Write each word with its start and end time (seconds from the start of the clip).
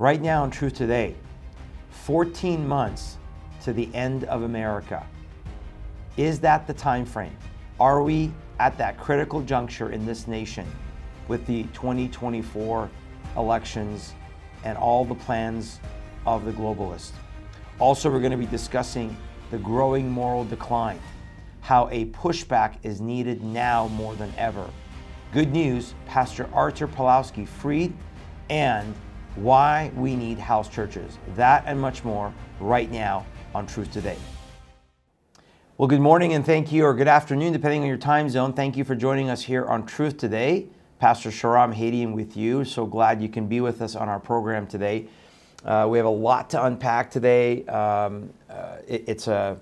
Right 0.00 0.22
now 0.22 0.44
in 0.44 0.50
Truth 0.50 0.76
Today, 0.76 1.14
14 1.90 2.66
months 2.66 3.18
to 3.64 3.74
the 3.74 3.94
end 3.94 4.24
of 4.24 4.44
America. 4.44 5.06
Is 6.16 6.40
that 6.40 6.66
the 6.66 6.72
time 6.72 7.04
frame? 7.04 7.36
Are 7.78 8.02
we 8.02 8.32
at 8.60 8.78
that 8.78 8.98
critical 8.98 9.42
juncture 9.42 9.92
in 9.92 10.06
this 10.06 10.26
nation 10.26 10.66
with 11.28 11.44
the 11.44 11.64
2024 11.74 12.88
elections 13.36 14.14
and 14.64 14.78
all 14.78 15.04
the 15.04 15.14
plans 15.14 15.80
of 16.24 16.46
the 16.46 16.52
globalists? 16.52 17.12
Also, 17.78 18.10
we're 18.10 18.20
going 18.20 18.30
to 18.30 18.38
be 18.38 18.46
discussing 18.46 19.14
the 19.50 19.58
growing 19.58 20.10
moral 20.10 20.46
decline, 20.46 20.98
how 21.60 21.90
a 21.90 22.06
pushback 22.06 22.76
is 22.84 23.02
needed 23.02 23.44
now 23.44 23.88
more 23.88 24.14
than 24.14 24.32
ever. 24.38 24.66
Good 25.34 25.52
news, 25.52 25.92
Pastor 26.06 26.48
Artur 26.54 26.88
Pawlowski 26.88 27.46
freed 27.46 27.92
and 28.48 28.94
why 29.36 29.90
we 29.96 30.16
need 30.16 30.38
house 30.38 30.68
churches. 30.68 31.18
That 31.36 31.64
and 31.66 31.80
much 31.80 32.04
more 32.04 32.32
right 32.58 32.90
now 32.90 33.26
on 33.54 33.66
Truth 33.66 33.92
Today. 33.92 34.16
Well, 35.78 35.88
good 35.88 36.00
morning 36.00 36.34
and 36.34 36.44
thank 36.44 36.70
you, 36.72 36.84
or 36.84 36.94
good 36.94 37.08
afternoon, 37.08 37.52
depending 37.52 37.82
on 37.82 37.88
your 37.88 37.96
time 37.96 38.28
zone. 38.28 38.52
Thank 38.52 38.76
you 38.76 38.84
for 38.84 38.94
joining 38.94 39.30
us 39.30 39.42
here 39.42 39.64
on 39.64 39.86
Truth 39.86 40.18
Today. 40.18 40.66
Pastor 40.98 41.30
Shahram 41.30 41.74
Hadian 41.74 42.12
with 42.12 42.36
you. 42.36 42.64
So 42.66 42.84
glad 42.84 43.22
you 43.22 43.28
can 43.30 43.46
be 43.46 43.62
with 43.62 43.80
us 43.80 43.96
on 43.96 44.08
our 44.08 44.20
program 44.20 44.66
today. 44.66 45.06
Uh, 45.64 45.86
we 45.90 45.96
have 45.96 46.06
a 46.06 46.10
lot 46.10 46.50
to 46.50 46.62
unpack 46.64 47.10
today. 47.10 47.64
Um, 47.66 48.30
uh, 48.50 48.76
it, 48.86 49.04
it's 49.06 49.26
a, 49.26 49.58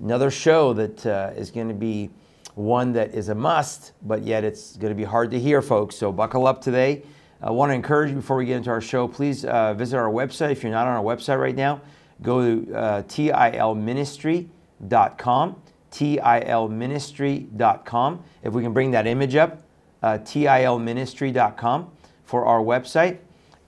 another 0.00 0.30
show 0.30 0.72
that 0.74 1.04
uh, 1.04 1.32
is 1.36 1.50
going 1.50 1.66
to 1.66 1.74
be 1.74 2.10
one 2.54 2.92
that 2.92 3.14
is 3.14 3.28
a 3.28 3.34
must, 3.34 3.92
but 4.02 4.22
yet 4.22 4.44
it's 4.44 4.76
going 4.76 4.92
to 4.92 4.96
be 4.96 5.04
hard 5.04 5.32
to 5.32 5.40
hear, 5.40 5.62
folks. 5.62 5.96
So 5.96 6.12
buckle 6.12 6.46
up 6.46 6.60
today. 6.60 7.02
I 7.40 7.50
want 7.50 7.70
to 7.70 7.74
encourage 7.74 8.10
you 8.10 8.16
before 8.16 8.36
we 8.36 8.44
get 8.46 8.56
into 8.56 8.70
our 8.70 8.80
show, 8.80 9.06
please 9.06 9.44
uh, 9.44 9.72
visit 9.74 9.96
our 9.96 10.10
website. 10.10 10.50
If 10.52 10.64
you're 10.64 10.72
not 10.72 10.86
on 10.88 10.96
our 10.96 11.04
website 11.04 11.40
right 11.40 11.54
now, 11.54 11.80
go 12.20 12.42
to 12.42 12.74
uh, 12.74 13.02
tilministry.com. 13.02 15.62
tilministry.com. 15.92 18.24
If 18.42 18.52
we 18.52 18.62
can 18.62 18.72
bring 18.72 18.90
that 18.90 19.06
image 19.06 19.36
up, 19.36 19.62
uh, 20.02 20.18
tilministry.com 20.18 21.92
for 22.24 22.44
our 22.44 22.60
website. 22.60 23.18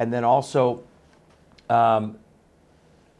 And 0.01 0.13
then 0.13 0.25
also, 0.25 0.83
um, 1.69 2.19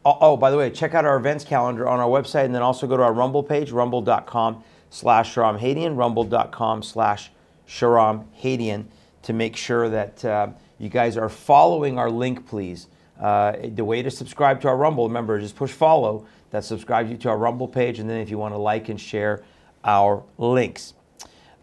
oh, 0.05 0.19
oh, 0.21 0.37
by 0.37 0.51
the 0.51 0.57
way, 0.57 0.69
check 0.71 0.95
out 0.95 1.05
our 1.05 1.17
events 1.17 1.45
calendar 1.45 1.89
on 1.89 2.01
our 2.01 2.09
website 2.09 2.47
and 2.47 2.55
then 2.55 2.63
also 2.63 2.89
go 2.89 2.97
to 2.97 3.05
our 3.05 3.13
Rumble 3.13 3.45
page, 3.45 3.71
rumble.com 3.71 4.65
slash 4.91 5.33
Shahram 5.33 5.61
Hadian, 5.61 5.97
rumble.com 5.97 6.83
slash 6.83 7.31
Shahram 7.69 8.25
Hadian 8.43 8.87
to 9.23 9.33
make 9.33 9.57
sure 9.57 9.89
that 9.89 10.25
uh, 10.25 10.49
you 10.79 10.89
guys 10.89 11.17
are 11.17 11.29
following 11.29 11.99
our 11.99 12.11
link, 12.11 12.47
please. 12.47 12.89
Uh, 13.21 13.55
the 13.75 13.85
way 13.85 14.03
to 14.03 14.11
subscribe 14.11 14.61
to 14.63 14.69
our 14.69 14.77
Rumble, 14.77 15.07
remember, 15.07 15.39
just 15.39 15.57
push 15.57 15.73
follow. 15.73 16.27
That 16.51 16.65
subscribes 16.65 17.11
you 17.11 17.17
to 17.19 17.29
our 17.29 17.37
Rumble 17.37 17.69
page, 17.69 17.99
and 17.99 18.09
then 18.09 18.19
if 18.19 18.31
you 18.31 18.39
want 18.39 18.55
to 18.55 18.59
like 18.59 18.89
and 18.89 19.01
share 19.01 19.45
our 19.85 20.23
links. 20.39 20.95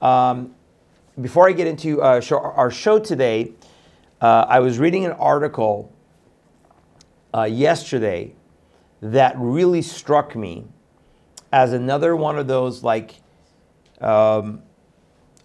Um, 0.01 0.53
before 1.19 1.49
I 1.49 1.51
get 1.51 1.67
into 1.67 2.01
uh, 2.01 2.21
show, 2.21 2.39
our 2.39 2.69
show 2.69 2.99
today, 2.99 3.53
uh, 4.21 4.45
I 4.47 4.59
was 4.59 4.77
reading 4.77 5.05
an 5.05 5.13
article 5.13 5.91
uh, 7.33 7.43
yesterday 7.43 8.35
that 9.01 9.35
really 9.37 9.81
struck 9.81 10.35
me 10.35 10.65
as 11.51 11.73
another 11.73 12.15
one 12.15 12.37
of 12.37 12.47
those 12.47 12.83
like 12.83 13.15
um, 14.01 14.61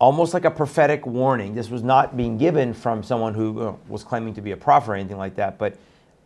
almost 0.03 0.34
like 0.34 0.45
a 0.45 0.50
prophetic 0.50 1.06
warning. 1.06 1.55
This 1.55 1.70
was 1.70 1.84
not 1.84 2.17
being 2.17 2.36
given 2.36 2.75
from 2.75 3.05
someone 3.05 3.34
who 3.34 3.61
uh, 3.61 3.75
was 3.86 4.03
claiming 4.03 4.34
to 4.34 4.41
be 4.41 4.50
a 4.50 4.56
prophet 4.56 4.91
or 4.91 4.94
anything 4.97 5.17
like 5.17 5.36
that, 5.36 5.59
but 5.59 5.77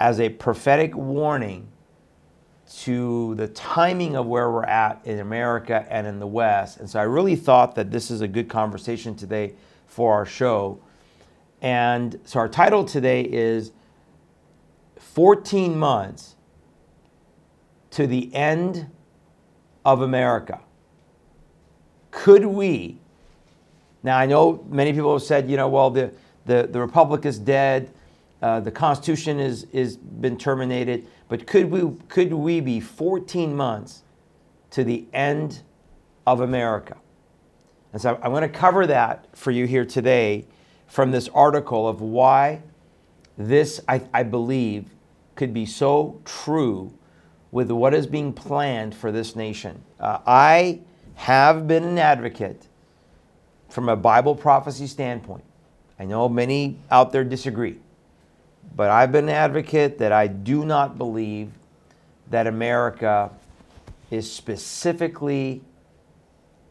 as 0.00 0.18
a 0.18 0.30
prophetic 0.30 0.96
warning 0.96 1.68
to 2.78 3.34
the 3.34 3.48
timing 3.48 4.16
of 4.16 4.24
where 4.24 4.50
we're 4.50 4.64
at 4.64 5.02
in 5.04 5.18
America 5.18 5.86
and 5.90 6.06
in 6.06 6.18
the 6.18 6.26
West. 6.26 6.78
And 6.78 6.88
so 6.88 6.98
I 6.98 7.02
really 7.02 7.36
thought 7.36 7.74
that 7.74 7.90
this 7.90 8.10
is 8.10 8.22
a 8.22 8.28
good 8.28 8.48
conversation 8.48 9.14
today 9.14 9.52
for 9.86 10.14
our 10.14 10.24
show. 10.24 10.80
And 11.60 12.18
so 12.24 12.40
our 12.40 12.48
title 12.48 12.82
today 12.82 13.20
is 13.20 13.72
14 14.98 15.78
months 15.78 16.34
to 17.90 18.06
the 18.06 18.34
end 18.34 18.90
of 19.84 20.00
America. 20.00 20.60
Could 22.10 22.46
we 22.46 23.00
now, 24.06 24.16
I 24.16 24.24
know 24.24 24.64
many 24.68 24.92
people 24.92 25.12
have 25.14 25.22
said, 25.22 25.50
you 25.50 25.56
know, 25.56 25.68
well, 25.68 25.90
the, 25.90 26.12
the, 26.44 26.68
the 26.70 26.80
Republic 26.80 27.26
is 27.26 27.40
dead, 27.40 27.92
uh, 28.40 28.60
the 28.60 28.70
Constitution 28.70 29.40
is, 29.40 29.64
is 29.72 29.96
been 29.96 30.38
terminated, 30.38 31.08
but 31.28 31.44
could 31.44 31.68
we, 31.68 31.92
could 32.08 32.32
we 32.32 32.60
be 32.60 32.78
14 32.78 33.56
months 33.56 34.04
to 34.70 34.84
the 34.84 35.06
end 35.12 35.60
of 36.24 36.40
America? 36.40 36.96
And 37.92 38.00
so 38.00 38.16
I'm 38.22 38.30
going 38.30 38.42
to 38.42 38.48
cover 38.48 38.86
that 38.86 39.26
for 39.36 39.50
you 39.50 39.66
here 39.66 39.84
today 39.84 40.44
from 40.86 41.10
this 41.10 41.28
article 41.30 41.88
of 41.88 42.00
why 42.00 42.62
this, 43.36 43.80
I, 43.88 44.02
I 44.14 44.22
believe, 44.22 44.84
could 45.34 45.52
be 45.52 45.66
so 45.66 46.20
true 46.24 46.96
with 47.50 47.72
what 47.72 47.92
is 47.92 48.06
being 48.06 48.32
planned 48.32 48.94
for 48.94 49.10
this 49.10 49.34
nation. 49.34 49.82
Uh, 49.98 50.20
I 50.24 50.82
have 51.16 51.66
been 51.66 51.82
an 51.82 51.98
advocate 51.98 52.68
from 53.76 53.90
a 53.90 53.94
Bible 53.94 54.34
prophecy 54.34 54.86
standpoint. 54.86 55.44
I 55.98 56.06
know 56.06 56.30
many 56.30 56.78
out 56.90 57.12
there 57.12 57.24
disagree, 57.24 57.76
but 58.74 58.88
I've 58.88 59.12
been 59.12 59.24
an 59.24 59.34
advocate 59.34 59.98
that 59.98 60.12
I 60.12 60.28
do 60.28 60.64
not 60.64 60.96
believe 60.96 61.52
that 62.30 62.46
America 62.46 63.30
is 64.10 64.32
specifically 64.32 65.60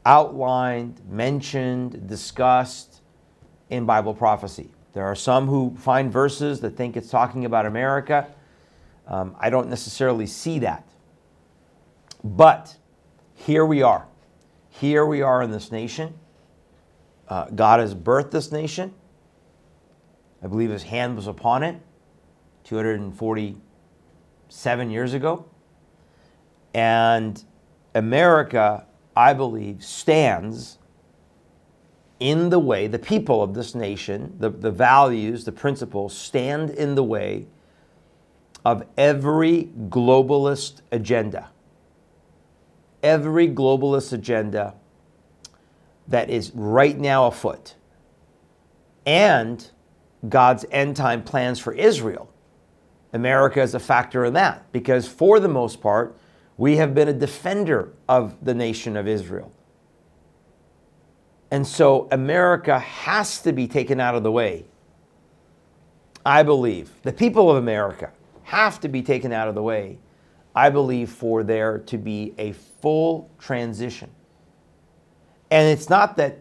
outlined, 0.04 1.00
mentioned, 1.08 2.08
discussed 2.08 3.02
in 3.70 3.86
Bible 3.86 4.16
prophecy. 4.16 4.72
There 4.94 5.06
are 5.06 5.14
some 5.14 5.46
who 5.46 5.76
find 5.78 6.12
verses 6.12 6.60
that 6.62 6.72
think 6.72 6.98
it's 6.98 7.12
talking 7.12 7.46
about 7.46 7.68
America. 7.68 8.26
Um, 9.06 9.36
I 9.40 9.52
don't 9.52 9.70
necessarily 9.70 10.26
see 10.26 10.58
that. 10.58 10.88
But 12.24 12.76
here 13.36 13.64
we 13.64 13.84
are. 13.84 14.08
Here 14.72 15.06
we 15.06 15.22
are 15.22 15.44
in 15.44 15.52
this 15.52 15.72
nation. 15.72 16.16
Uh, 17.28 17.46
God 17.50 17.80
has 17.80 17.96
birthed 17.96 18.32
this 18.32 18.52
nation. 18.52 18.94
I 20.44 20.48
believe 20.48 20.70
his 20.70 20.84
hand 20.84 21.16
was 21.16 21.28
upon 21.28 21.64
it 21.64 21.82
247 22.66 24.92
years 24.92 25.14
ago. 25.14 25.46
And 26.74 27.44
America, 27.96 28.86
I 29.16 29.34
believe, 29.34 29.84
stands 29.84 30.78
in 32.20 32.50
the 32.50 32.60
way, 32.60 32.88
the 32.88 33.00
people 33.00 33.42
of 33.42 33.54
this 33.54 33.76
nation, 33.76 34.36
the, 34.40 34.50
the 34.50 34.72
values, 34.72 35.46
the 35.46 35.52
principles 35.52 36.18
stand 36.18 36.70
in 36.70 36.96
the 36.96 37.04
way 37.04 37.48
of 38.64 38.86
every 38.98 39.70
globalist 39.90 40.82
agenda. 40.92 41.50
Every 43.04 43.48
globalist 43.48 44.14
agenda 44.14 44.76
that 46.08 46.30
is 46.30 46.52
right 46.54 46.98
now 46.98 47.28
afoot 47.28 47.76
and 49.06 49.72
God's 50.28 50.66
end 50.72 50.96
time 50.96 51.24
plans 51.24 51.60
for 51.60 51.74
Israel. 51.74 52.30
America 53.14 53.62
is 53.62 53.74
a 53.74 53.80
factor 53.80 54.26
in 54.26 54.34
that 54.34 54.72
because, 54.72 55.08
for 55.08 55.40
the 55.40 55.48
most 55.48 55.82
part, 55.82 56.18
we 56.58 56.78
have 56.78 56.94
been 56.94 57.08
a 57.08 57.14
defender 57.14 57.94
of 58.10 58.44
the 58.44 58.54
nation 58.54 58.98
of 58.98 59.08
Israel. 59.08 59.52
And 61.52 61.66
so 61.66 62.08
America 62.12 62.80
has 62.80 63.42
to 63.44 63.54
be 63.54 63.68
taken 63.68 64.00
out 64.00 64.16
of 64.16 64.24
the 64.24 64.32
way. 64.32 64.66
I 66.26 66.44
believe 66.44 66.92
the 67.04 67.14
people 67.14 67.52
of 67.52 67.58
America 67.58 68.12
have 68.44 68.80
to 68.82 68.88
be 68.88 69.02
taken 69.02 69.32
out 69.32 69.48
of 69.48 69.56
the 69.56 69.62
way. 69.62 70.00
I 70.56 70.70
believe 70.70 71.10
for 71.10 71.44
there 71.44 71.78
to 71.80 71.98
be 71.98 72.34
a 72.38 72.54
full 72.54 73.30
transition 73.38 74.10
and 75.52 75.68
it's 75.70 75.90
not 75.90 76.18
that 76.18 76.40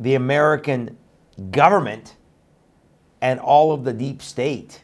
the 0.00 0.14
American 0.14 0.96
government 1.50 2.16
and 3.20 3.40
all 3.40 3.72
of 3.72 3.84
the 3.84 3.92
deep 3.92 4.22
state 4.22 4.82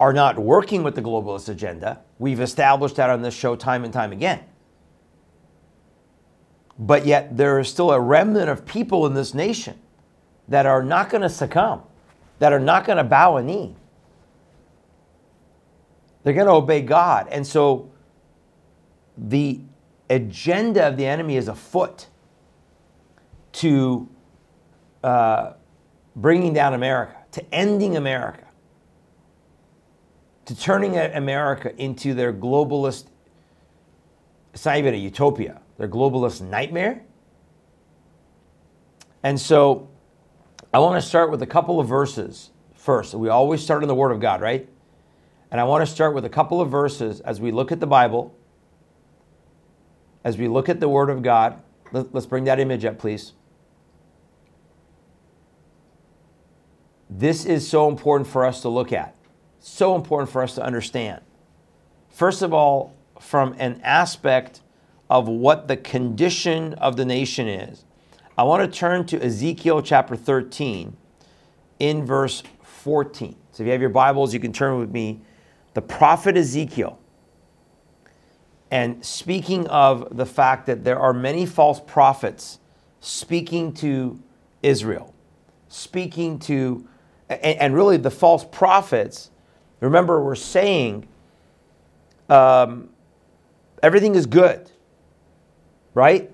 are 0.00 0.12
not 0.12 0.38
working 0.38 0.82
with 0.82 0.94
the 0.94 1.02
globalist 1.02 1.48
agenda. 1.48 2.00
We've 2.18 2.40
established 2.40 2.96
that 2.96 3.10
on 3.10 3.22
this 3.22 3.34
show 3.34 3.56
time 3.56 3.84
and 3.84 3.92
time 3.92 4.12
again. 4.12 4.40
But 6.78 7.06
yet, 7.06 7.36
there 7.36 7.60
is 7.60 7.68
still 7.68 7.92
a 7.92 8.00
remnant 8.00 8.48
of 8.48 8.66
people 8.66 9.06
in 9.06 9.14
this 9.14 9.34
nation 9.34 9.78
that 10.48 10.66
are 10.66 10.82
not 10.82 11.10
going 11.10 11.22
to 11.22 11.28
succumb, 11.28 11.82
that 12.40 12.52
are 12.52 12.58
not 12.58 12.84
going 12.84 12.98
to 12.98 13.04
bow 13.04 13.36
a 13.36 13.42
knee. 13.42 13.76
They're 16.24 16.32
going 16.32 16.46
to 16.46 16.52
obey 16.52 16.82
God. 16.82 17.28
And 17.30 17.46
so, 17.46 17.90
the 19.16 19.60
agenda 20.10 20.88
of 20.88 20.96
the 20.96 21.06
enemy 21.06 21.36
is 21.36 21.48
afoot 21.48 22.08
to 23.52 24.08
uh, 25.04 25.52
bringing 26.16 26.52
down 26.54 26.74
America, 26.74 27.16
to 27.32 27.54
ending 27.54 27.96
America. 27.96 28.44
to 30.46 30.56
turning 30.58 30.98
America 30.98 31.74
into 31.80 32.14
their 32.14 32.32
globalist, 32.32 33.06
it's 34.52 34.64
not 34.64 34.76
even 34.78 34.94
a 34.94 34.98
utopia, 34.98 35.60
their 35.78 35.88
globalist 35.88 36.40
nightmare. 36.42 37.02
And 39.22 39.40
so 39.40 39.88
I 40.74 40.80
want 40.80 41.02
to 41.02 41.08
start 41.08 41.30
with 41.30 41.42
a 41.42 41.46
couple 41.46 41.80
of 41.80 41.88
verses 41.88 42.50
first. 42.74 43.14
We 43.14 43.28
always 43.28 43.62
start 43.62 43.82
in 43.82 43.88
the 43.88 43.94
Word 43.94 44.12
of 44.12 44.20
God, 44.20 44.40
right? 44.40 44.68
And 45.50 45.60
I 45.60 45.64
want 45.64 45.86
to 45.86 45.92
start 45.92 46.14
with 46.14 46.24
a 46.24 46.30
couple 46.30 46.60
of 46.60 46.70
verses 46.70 47.20
as 47.20 47.40
we 47.40 47.52
look 47.52 47.72
at 47.72 47.80
the 47.80 47.86
Bible, 47.86 48.34
as 50.24 50.38
we 50.38 50.48
look 50.48 50.68
at 50.68 50.80
the 50.80 50.88
Word 50.88 51.10
of 51.10 51.22
God. 51.22 51.62
Let's 51.92 52.26
bring 52.26 52.44
that 52.44 52.60
image 52.60 52.84
up, 52.84 52.98
please. 52.98 53.34
This 57.18 57.44
is 57.44 57.68
so 57.68 57.90
important 57.90 58.26
for 58.26 58.46
us 58.46 58.62
to 58.62 58.70
look 58.70 58.90
at, 58.90 59.14
so 59.60 59.94
important 59.94 60.30
for 60.30 60.42
us 60.42 60.54
to 60.54 60.62
understand. 60.62 61.20
First 62.08 62.40
of 62.40 62.54
all, 62.54 62.94
from 63.20 63.54
an 63.58 63.80
aspect 63.84 64.62
of 65.10 65.28
what 65.28 65.68
the 65.68 65.76
condition 65.76 66.72
of 66.74 66.96
the 66.96 67.04
nation 67.04 67.48
is, 67.48 67.84
I 68.38 68.44
want 68.44 68.64
to 68.64 68.78
turn 68.78 69.04
to 69.06 69.22
Ezekiel 69.22 69.82
chapter 69.82 70.16
13 70.16 70.96
in 71.78 72.06
verse 72.06 72.42
14. 72.62 73.36
So 73.50 73.62
if 73.62 73.66
you 73.66 73.72
have 73.72 73.80
your 73.82 73.90
Bibles, 73.90 74.32
you 74.32 74.40
can 74.40 74.54
turn 74.54 74.78
with 74.78 74.90
me. 74.90 75.20
The 75.74 75.82
prophet 75.82 76.38
Ezekiel. 76.38 76.98
And 78.70 79.04
speaking 79.04 79.66
of 79.66 80.16
the 80.16 80.24
fact 80.24 80.64
that 80.64 80.82
there 80.82 80.98
are 80.98 81.12
many 81.12 81.44
false 81.44 81.78
prophets 81.78 82.58
speaking 83.00 83.74
to 83.74 84.18
Israel, 84.62 85.14
speaking 85.68 86.38
to 86.38 86.88
and, 87.28 87.58
and 87.58 87.74
really 87.74 87.96
the 87.96 88.10
false 88.10 88.44
prophets, 88.44 89.30
remember, 89.80 90.22
we're 90.22 90.34
saying 90.34 91.06
um, 92.28 92.88
everything 93.82 94.14
is 94.14 94.26
good, 94.26 94.70
right? 95.94 96.30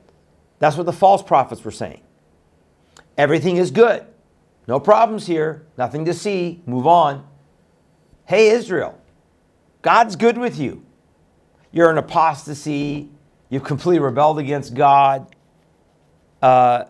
That's 0.58 0.76
what 0.76 0.86
the 0.86 0.92
false 0.92 1.22
prophets 1.22 1.64
were 1.64 1.70
saying. 1.70 2.02
Everything 3.16 3.56
is 3.56 3.70
good. 3.70 4.06
No 4.66 4.78
problems 4.78 5.26
here. 5.26 5.66
Nothing 5.76 6.04
to 6.04 6.14
see. 6.14 6.62
Move 6.66 6.86
on. 6.86 7.26
Hey, 8.26 8.50
Israel, 8.50 9.00
God's 9.82 10.14
good 10.14 10.36
with 10.36 10.58
you. 10.58 10.84
You're 11.72 11.90
in 11.90 11.98
apostasy. 11.98 13.08
You've 13.48 13.64
completely 13.64 14.00
rebelled 14.00 14.38
against 14.38 14.74
God. 14.74 15.34
Uh, 16.42 16.84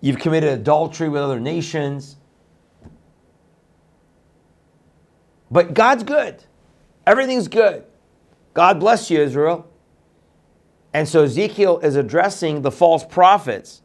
you've 0.00 0.18
committed 0.18 0.58
adultery 0.58 1.08
with 1.08 1.20
other 1.22 1.38
nations. 1.38 2.16
But 5.50 5.74
God's 5.74 6.04
good. 6.04 6.44
Everything's 7.06 7.48
good. 7.48 7.84
God 8.54 8.80
bless 8.80 9.10
you, 9.10 9.20
Israel. 9.20 9.70
And 10.92 11.08
so 11.08 11.24
Ezekiel 11.24 11.78
is 11.80 11.96
addressing 11.96 12.62
the 12.62 12.70
false 12.70 13.04
prophets. 13.04 13.82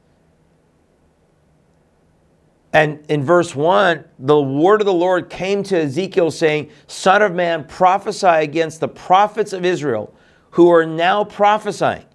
And 2.73 3.05
in 3.09 3.23
verse 3.23 3.55
1, 3.55 4.03
the 4.19 4.41
word 4.41 4.81
of 4.81 4.85
the 4.85 4.93
Lord 4.93 5.29
came 5.29 5.63
to 5.63 5.77
Ezekiel 5.77 6.29
saying, 6.29 6.69
Son 6.87 7.21
of 7.21 7.33
man, 7.33 7.63
prophesy 7.63 8.27
against 8.27 8.81
the 8.81 8.87
prophets 8.87 9.53
of 9.53 9.63
Israel 9.63 10.13
who 10.51 10.69
are 10.71 10.85
now 10.85 11.23
prophesying. 11.23 12.05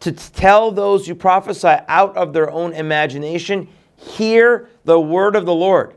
To 0.00 0.10
tell 0.12 0.72
those 0.72 1.06
who 1.06 1.14
prophesy 1.14 1.76
out 1.88 2.16
of 2.16 2.32
their 2.32 2.50
own 2.50 2.72
imagination, 2.72 3.68
hear 3.96 4.68
the 4.84 5.00
word 5.00 5.36
of 5.36 5.46
the 5.46 5.54
Lord. 5.54 5.94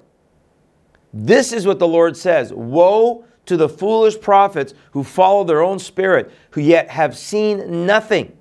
This 1.14 1.52
is 1.52 1.66
what 1.66 1.80
the 1.80 1.88
Lord 1.88 2.16
says 2.16 2.54
Woe 2.54 3.26
to 3.46 3.58
the 3.58 3.70
foolish 3.70 4.20
prophets 4.20 4.74
who 4.92 5.04
follow 5.04 5.44
their 5.44 5.62
own 5.62 5.80
spirit, 5.80 6.32
who 6.52 6.62
yet 6.62 6.90
have 6.90 7.18
seen 7.18 7.86
nothing. 7.86 8.36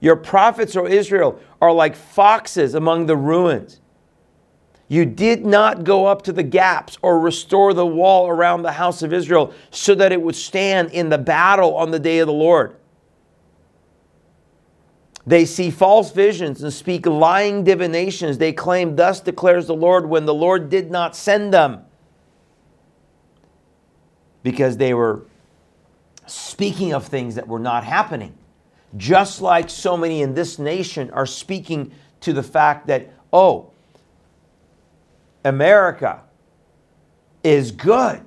Your 0.00 0.16
prophets, 0.16 0.76
O 0.76 0.86
Israel, 0.86 1.40
are 1.60 1.72
like 1.72 1.94
foxes 1.94 2.74
among 2.74 3.06
the 3.06 3.16
ruins. 3.16 3.80
You 4.88 5.06
did 5.06 5.46
not 5.46 5.84
go 5.84 6.04
up 6.04 6.20
to 6.22 6.32
the 6.32 6.42
gaps 6.42 6.98
or 7.00 7.18
restore 7.18 7.72
the 7.72 7.86
wall 7.86 8.28
around 8.28 8.60
the 8.60 8.72
house 8.72 9.00
of 9.00 9.14
Israel 9.14 9.54
so 9.70 9.94
that 9.94 10.12
it 10.12 10.20
would 10.20 10.36
stand 10.36 10.90
in 10.90 11.08
the 11.08 11.16
battle 11.16 11.74
on 11.76 11.90
the 11.90 11.98
day 11.98 12.18
of 12.18 12.26
the 12.26 12.32
Lord. 12.34 12.76
They 15.26 15.44
see 15.44 15.70
false 15.70 16.10
visions 16.10 16.62
and 16.62 16.72
speak 16.72 17.06
lying 17.06 17.62
divinations. 17.62 18.38
They 18.38 18.52
claim, 18.52 18.96
Thus 18.96 19.20
declares 19.20 19.66
the 19.66 19.74
Lord, 19.74 20.06
when 20.06 20.26
the 20.26 20.34
Lord 20.34 20.68
did 20.68 20.90
not 20.90 21.14
send 21.14 21.54
them. 21.54 21.82
Because 24.42 24.76
they 24.76 24.94
were 24.94 25.22
speaking 26.26 26.92
of 26.92 27.06
things 27.06 27.36
that 27.36 27.46
were 27.46 27.60
not 27.60 27.84
happening. 27.84 28.36
Just 28.96 29.40
like 29.40 29.70
so 29.70 29.96
many 29.96 30.22
in 30.22 30.34
this 30.34 30.58
nation 30.58 31.10
are 31.10 31.26
speaking 31.26 31.92
to 32.20 32.32
the 32.32 32.42
fact 32.42 32.88
that, 32.88 33.12
oh, 33.32 33.70
America 35.44 36.22
is 37.44 37.70
good 37.70 38.22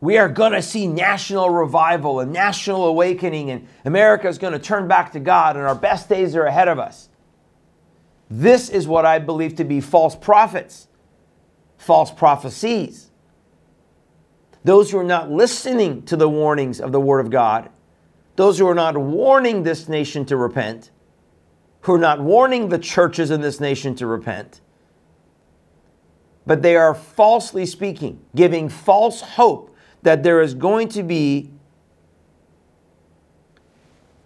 we 0.00 0.16
are 0.16 0.28
going 0.28 0.52
to 0.52 0.62
see 0.62 0.86
national 0.86 1.50
revival 1.50 2.20
and 2.20 2.32
national 2.32 2.86
awakening, 2.86 3.50
and 3.50 3.66
America 3.84 4.28
is 4.28 4.38
going 4.38 4.52
to 4.52 4.58
turn 4.58 4.86
back 4.86 5.12
to 5.12 5.20
God, 5.20 5.56
and 5.56 5.64
our 5.64 5.74
best 5.74 6.08
days 6.08 6.36
are 6.36 6.44
ahead 6.44 6.68
of 6.68 6.78
us. 6.78 7.08
This 8.30 8.68
is 8.68 8.86
what 8.86 9.04
I 9.04 9.18
believe 9.18 9.56
to 9.56 9.64
be 9.64 9.80
false 9.80 10.14
prophets, 10.14 10.86
false 11.76 12.10
prophecies. 12.10 13.10
Those 14.64 14.90
who 14.90 14.98
are 14.98 15.04
not 15.04 15.30
listening 15.30 16.02
to 16.02 16.16
the 16.16 16.28
warnings 16.28 16.80
of 16.80 16.92
the 16.92 17.00
Word 17.00 17.20
of 17.20 17.30
God, 17.30 17.70
those 18.36 18.58
who 18.58 18.68
are 18.68 18.74
not 18.74 18.96
warning 18.96 19.64
this 19.64 19.88
nation 19.88 20.24
to 20.26 20.36
repent, 20.36 20.92
who 21.82 21.94
are 21.94 21.98
not 21.98 22.20
warning 22.20 22.68
the 22.68 22.78
churches 22.78 23.32
in 23.32 23.40
this 23.40 23.58
nation 23.58 23.96
to 23.96 24.06
repent, 24.06 24.60
but 26.46 26.62
they 26.62 26.76
are 26.76 26.94
falsely 26.94 27.66
speaking, 27.66 28.20
giving 28.36 28.68
false 28.68 29.20
hope 29.22 29.67
that 30.02 30.22
there 30.22 30.40
is 30.40 30.54
going 30.54 30.88
to 30.88 31.02
be 31.02 31.50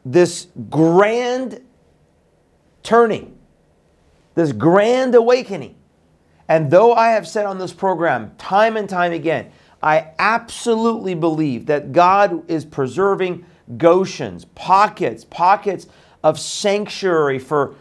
this 0.05 0.49
grand 0.69 1.61
turning, 2.83 3.37
this 4.35 4.53
grand 4.53 5.15
awakening. 5.15 5.77
And 6.49 6.71
though 6.71 6.93
I 6.93 7.11
have 7.11 7.27
said 7.27 7.47
on 7.47 7.59
this 7.59 7.73
program 7.73 8.35
time 8.37 8.77
and 8.77 8.89
time 8.89 9.13
again, 9.13 9.51
I 9.83 10.13
absolutely 10.19 11.15
believe 11.15 11.67
that 11.67 11.93
God 11.93 12.49
is 12.51 12.65
preserving 12.65 13.45
Goshens, 13.77 14.45
pockets, 14.55 15.25
pockets 15.25 15.87
of 16.23 16.39
sanctuary 16.39 17.39
for 17.39 17.75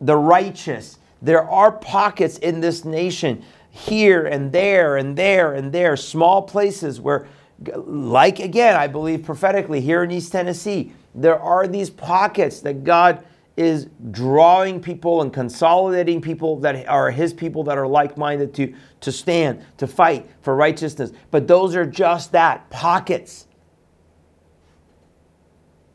the 0.00 0.16
righteous. 0.16 0.98
There 1.20 1.48
are 1.48 1.72
pockets 1.72 2.38
in 2.38 2.60
this 2.60 2.84
nation 2.84 3.42
here 3.76 4.26
and 4.26 4.52
there 4.52 4.96
and 4.96 5.16
there 5.16 5.52
and 5.52 5.72
there, 5.72 5.96
small 5.96 6.42
places 6.42 7.00
where, 7.00 7.26
like 7.74 8.40
again, 8.40 8.74
I 8.76 8.86
believe 8.86 9.22
prophetically 9.22 9.80
here 9.80 10.02
in 10.02 10.10
East 10.10 10.32
Tennessee, 10.32 10.92
there 11.14 11.38
are 11.38 11.66
these 11.68 11.90
pockets 11.90 12.60
that 12.60 12.84
God 12.84 13.24
is 13.56 13.88
drawing 14.10 14.80
people 14.80 15.22
and 15.22 15.32
consolidating 15.32 16.20
people 16.20 16.60
that 16.60 16.86
are 16.88 17.10
his 17.10 17.32
people 17.32 17.64
that 17.64 17.78
are 17.78 17.86
like-minded 17.86 18.52
to, 18.54 18.74
to 19.00 19.10
stand, 19.10 19.64
to 19.78 19.86
fight 19.86 20.28
for 20.42 20.54
righteousness. 20.54 21.12
But 21.30 21.46
those 21.46 21.74
are 21.74 21.86
just 21.86 22.32
that, 22.32 22.68
pockets. 22.68 23.45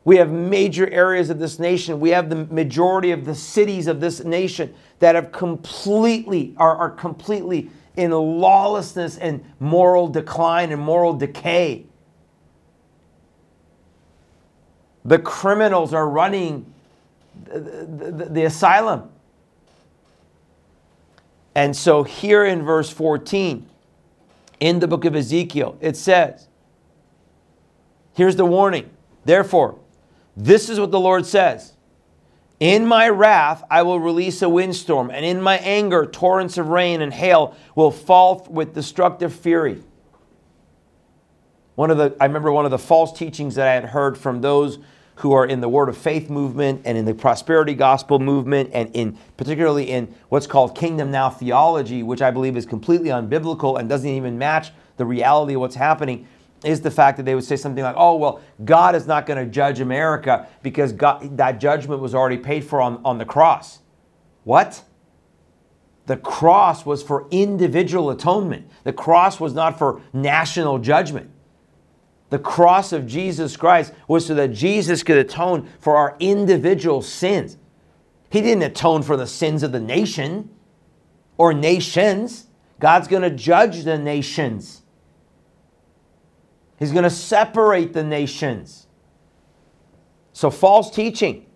We 0.04 0.16
have 0.16 0.30
major 0.30 0.88
areas 0.90 1.30
of 1.30 1.38
this 1.38 1.58
nation. 1.58 2.00
We 2.00 2.10
have 2.10 2.28
the 2.28 2.46
majority 2.46 3.12
of 3.12 3.24
the 3.24 3.34
cities 3.34 3.86
of 3.86 4.00
this 4.00 4.24
nation 4.24 4.74
that 4.98 5.14
have 5.14 5.30
completely 5.30 6.54
are, 6.56 6.76
are 6.76 6.90
completely 6.90 7.70
in 7.96 8.10
lawlessness 8.10 9.16
and 9.18 9.44
moral 9.60 10.08
decline 10.08 10.72
and 10.72 10.80
moral 10.80 11.14
decay. 11.14 11.86
The 15.04 15.18
criminals 15.18 15.92
are 15.92 16.08
running 16.08 16.72
the, 17.44 17.60
the, 17.60 18.28
the 18.30 18.44
asylum. 18.44 19.10
And 21.54 21.76
so 21.76 22.02
here 22.02 22.44
in 22.44 22.62
verse 22.62 22.90
14, 22.90 23.68
in 24.60 24.78
the 24.78 24.88
book 24.88 25.04
of 25.04 25.14
Ezekiel, 25.14 25.76
it 25.80 25.96
says, 25.96 26.48
here's 28.14 28.36
the 28.36 28.46
warning. 28.46 28.90
Therefore, 29.24 29.78
this 30.36 30.68
is 30.68 30.80
what 30.80 30.90
the 30.90 31.00
Lord 31.00 31.26
says 31.26 31.72
In 32.60 32.86
my 32.86 33.08
wrath, 33.08 33.62
I 33.70 33.82
will 33.82 34.00
release 34.00 34.42
a 34.42 34.48
windstorm, 34.48 35.10
and 35.10 35.24
in 35.24 35.40
my 35.40 35.58
anger, 35.58 36.06
torrents 36.06 36.58
of 36.58 36.68
rain 36.68 37.02
and 37.02 37.12
hail 37.12 37.56
will 37.74 37.90
fall 37.90 38.46
with 38.50 38.74
destructive 38.74 39.34
fury. 39.34 39.82
One 41.74 41.90
of 41.90 41.96
the, 41.96 42.14
I 42.20 42.26
remember 42.26 42.52
one 42.52 42.64
of 42.64 42.70
the 42.70 42.78
false 42.78 43.16
teachings 43.16 43.54
that 43.54 43.66
I 43.66 43.74
had 43.74 43.86
heard 43.86 44.18
from 44.18 44.40
those 44.40 44.78
who 45.16 45.32
are 45.32 45.46
in 45.46 45.60
the 45.60 45.68
word 45.68 45.88
of 45.88 45.96
faith 45.96 46.30
movement 46.30 46.82
and 46.84 46.96
in 46.96 47.04
the 47.04 47.14
prosperity 47.14 47.74
gospel 47.74 48.18
movement 48.18 48.70
and 48.72 48.90
in 48.94 49.16
particularly 49.36 49.90
in 49.90 50.14
what's 50.28 50.46
called 50.46 50.76
kingdom 50.76 51.10
now 51.10 51.28
theology 51.28 52.02
which 52.02 52.22
i 52.22 52.30
believe 52.30 52.56
is 52.56 52.64
completely 52.64 53.10
unbiblical 53.10 53.78
and 53.78 53.88
doesn't 53.88 54.08
even 54.08 54.38
match 54.38 54.72
the 54.96 55.04
reality 55.04 55.54
of 55.54 55.60
what's 55.60 55.74
happening 55.74 56.26
is 56.64 56.80
the 56.80 56.90
fact 56.90 57.16
that 57.16 57.24
they 57.24 57.34
would 57.34 57.44
say 57.44 57.56
something 57.56 57.82
like 57.82 57.96
oh 57.98 58.16
well 58.16 58.40
god 58.64 58.94
is 58.94 59.06
not 59.06 59.26
going 59.26 59.42
to 59.42 59.50
judge 59.50 59.80
america 59.80 60.46
because 60.62 60.92
god, 60.92 61.36
that 61.36 61.60
judgment 61.60 62.00
was 62.00 62.14
already 62.14 62.38
paid 62.38 62.64
for 62.64 62.80
on, 62.80 63.00
on 63.04 63.18
the 63.18 63.24
cross 63.24 63.80
what 64.44 64.82
the 66.06 66.16
cross 66.16 66.84
was 66.84 67.02
for 67.02 67.26
individual 67.30 68.10
atonement 68.10 68.68
the 68.84 68.92
cross 68.92 69.40
was 69.40 69.54
not 69.54 69.78
for 69.78 70.00
national 70.12 70.78
judgment 70.78 71.30
the 72.32 72.38
cross 72.38 72.94
of 72.94 73.06
Jesus 73.06 73.58
Christ 73.58 73.92
was 74.08 74.24
so 74.24 74.34
that 74.36 74.54
Jesus 74.54 75.02
could 75.02 75.18
atone 75.18 75.68
for 75.78 75.98
our 75.98 76.16
individual 76.18 77.02
sins. 77.02 77.58
He 78.30 78.40
didn't 78.40 78.62
atone 78.62 79.02
for 79.02 79.18
the 79.18 79.26
sins 79.26 79.62
of 79.62 79.70
the 79.70 79.80
nation 79.80 80.48
or 81.36 81.52
nations. 81.52 82.46
God's 82.80 83.06
going 83.06 83.20
to 83.20 83.28
judge 83.28 83.84
the 83.84 83.98
nations. 83.98 84.81
He's 86.82 86.90
going 86.90 87.04
to 87.04 87.10
separate 87.10 87.92
the 87.92 88.02
nations. 88.02 88.88
So, 90.32 90.50
false 90.50 90.90
teaching. 90.90 91.46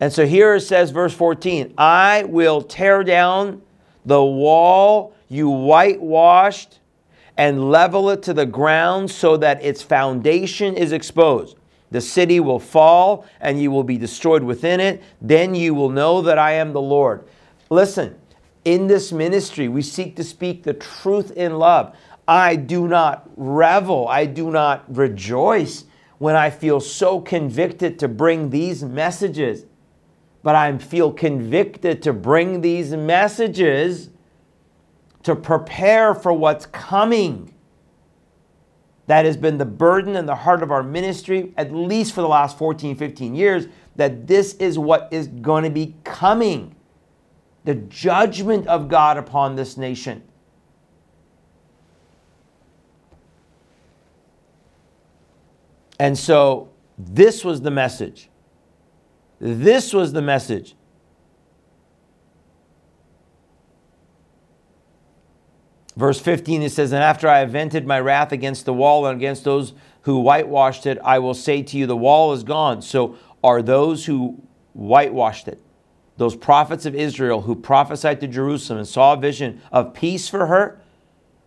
And 0.00 0.10
so 0.10 0.24
here 0.24 0.54
it 0.54 0.62
says, 0.62 0.90
verse 0.90 1.12
14 1.12 1.74
I 1.76 2.24
will 2.26 2.62
tear 2.62 3.04
down 3.04 3.60
the 4.06 4.24
wall 4.24 5.14
you 5.28 5.50
whitewashed 5.50 6.80
and 7.36 7.70
level 7.70 8.08
it 8.08 8.22
to 8.22 8.32
the 8.32 8.46
ground 8.46 9.10
so 9.10 9.36
that 9.36 9.62
its 9.62 9.82
foundation 9.82 10.78
is 10.78 10.92
exposed. 10.92 11.58
The 11.90 12.00
city 12.00 12.40
will 12.40 12.60
fall 12.60 13.26
and 13.38 13.60
you 13.60 13.70
will 13.70 13.84
be 13.84 13.98
destroyed 13.98 14.44
within 14.44 14.80
it. 14.80 15.02
Then 15.20 15.54
you 15.54 15.74
will 15.74 15.90
know 15.90 16.22
that 16.22 16.38
I 16.38 16.52
am 16.52 16.72
the 16.72 16.80
Lord. 16.80 17.28
Listen, 17.68 18.18
in 18.64 18.86
this 18.86 19.12
ministry, 19.12 19.68
we 19.68 19.82
seek 19.82 20.16
to 20.16 20.24
speak 20.24 20.62
the 20.62 20.72
truth 20.72 21.32
in 21.32 21.58
love. 21.58 21.94
I 22.26 22.56
do 22.56 22.88
not 22.88 23.28
revel, 23.36 24.08
I 24.08 24.26
do 24.26 24.50
not 24.50 24.84
rejoice 24.94 25.84
when 26.18 26.36
I 26.36 26.50
feel 26.50 26.80
so 26.80 27.20
convicted 27.20 27.98
to 27.98 28.08
bring 28.08 28.50
these 28.50 28.82
messages. 28.82 29.66
But 30.42 30.54
I 30.54 30.76
feel 30.78 31.12
convicted 31.12 32.02
to 32.02 32.12
bring 32.12 32.60
these 32.60 32.92
messages 32.92 34.10
to 35.22 35.34
prepare 35.34 36.14
for 36.14 36.32
what's 36.32 36.66
coming. 36.66 37.54
That 39.06 39.24
has 39.24 39.36
been 39.36 39.58
the 39.58 39.64
burden 39.64 40.16
and 40.16 40.28
the 40.28 40.34
heart 40.34 40.62
of 40.62 40.70
our 40.70 40.82
ministry, 40.82 41.52
at 41.56 41.72
least 41.74 42.14
for 42.14 42.20
the 42.20 42.28
last 42.28 42.56
14, 42.58 42.96
15 42.96 43.34
years, 43.34 43.66
that 43.96 44.26
this 44.26 44.54
is 44.54 44.78
what 44.78 45.08
is 45.10 45.28
going 45.28 45.64
to 45.64 45.70
be 45.70 45.94
coming 46.04 46.74
the 47.64 47.74
judgment 47.74 48.66
of 48.66 48.88
God 48.88 49.16
upon 49.16 49.56
this 49.56 49.76
nation. 49.76 50.22
And 55.98 56.18
so, 56.18 56.70
this 56.98 57.44
was 57.44 57.60
the 57.62 57.70
message. 57.70 58.28
This 59.40 59.92
was 59.92 60.12
the 60.12 60.22
message. 60.22 60.74
Verse 65.96 66.18
15, 66.18 66.62
it 66.62 66.70
says, 66.70 66.92
And 66.92 67.02
after 67.02 67.28
I 67.28 67.38
have 67.38 67.50
vented 67.50 67.86
my 67.86 68.00
wrath 68.00 68.32
against 68.32 68.64
the 68.64 68.74
wall 68.74 69.06
and 69.06 69.16
against 69.16 69.44
those 69.44 69.74
who 70.02 70.18
whitewashed 70.18 70.86
it, 70.86 70.98
I 71.04 71.20
will 71.20 71.34
say 71.34 71.62
to 71.62 71.76
you, 71.76 71.86
The 71.86 71.96
wall 71.96 72.32
is 72.32 72.42
gone. 72.42 72.82
So 72.82 73.16
are 73.44 73.62
those 73.62 74.06
who 74.06 74.42
whitewashed 74.72 75.46
it, 75.46 75.60
those 76.16 76.34
prophets 76.34 76.84
of 76.84 76.94
Israel 76.94 77.42
who 77.42 77.54
prophesied 77.54 78.20
to 78.20 78.26
Jerusalem 78.26 78.78
and 78.78 78.88
saw 78.88 79.12
a 79.12 79.16
vision 79.16 79.60
of 79.70 79.94
peace 79.94 80.28
for 80.28 80.46
her 80.46 80.80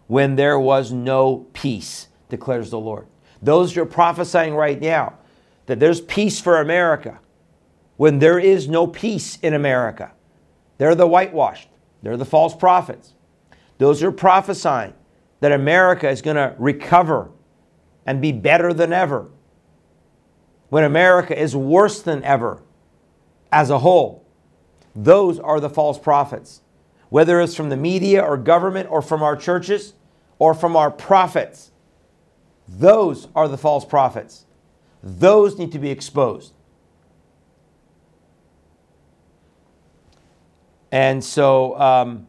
when 0.08 0.36
there 0.36 0.58
was 0.58 0.94
no 0.94 1.48
peace, 1.52 2.08
declares 2.30 2.70
the 2.70 2.80
Lord. 2.80 3.08
Those 3.42 3.74
who 3.74 3.82
are 3.82 3.86
prophesying 3.86 4.56
right 4.56 4.80
now 4.80 5.14
that 5.68 5.80
there's 5.80 6.02
peace 6.02 6.40
for 6.40 6.60
America 6.60 7.20
when 7.98 8.20
there 8.20 8.40
is 8.40 8.68
no 8.68 8.88
peace 8.88 9.38
in 9.42 9.54
America. 9.54 10.12
They're 10.78 10.96
the 10.96 11.08
whitewashed, 11.08 11.70
they're 12.02 12.18
the 12.18 12.26
false 12.26 12.56
prophets. 12.56 13.14
Those 13.78 14.02
who 14.02 14.08
are 14.08 14.12
prophesying 14.12 14.94
that 15.40 15.52
America 15.52 16.10
is 16.10 16.22
going 16.22 16.38
to 16.38 16.56
recover 16.58 17.30
and 18.06 18.22
be 18.22 18.32
better 18.32 18.74
than 18.74 18.94
ever. 18.94 19.28
When 20.70 20.84
America 20.84 21.40
is 21.40 21.56
worse 21.56 22.02
than 22.02 22.24
ever 22.24 22.62
as 23.52 23.70
a 23.70 23.80
whole, 23.80 24.26
those 24.96 25.40
are 25.40 25.60
the 25.60 25.70
false 25.70 26.00
prophets. 26.00 26.62
Whether 27.10 27.40
it's 27.40 27.56
from 27.56 27.70
the 27.70 27.78
media 27.78 28.22
or 28.22 28.36
government 28.36 28.90
or 28.92 29.02
from 29.02 29.24
our 29.24 29.36
churches 29.36 29.94
or 30.40 30.54
from 30.54 30.76
our 30.76 30.92
prophets, 30.92 31.72
those 32.68 33.28
are 33.36 33.48
the 33.48 33.58
false 33.58 33.86
prophets. 33.86 34.46
Those 35.02 35.58
need 35.58 35.72
to 35.72 35.80
be 35.80 35.90
exposed. 35.90 36.54
And 40.92 41.24
so, 41.24 41.80
um, 41.80 42.28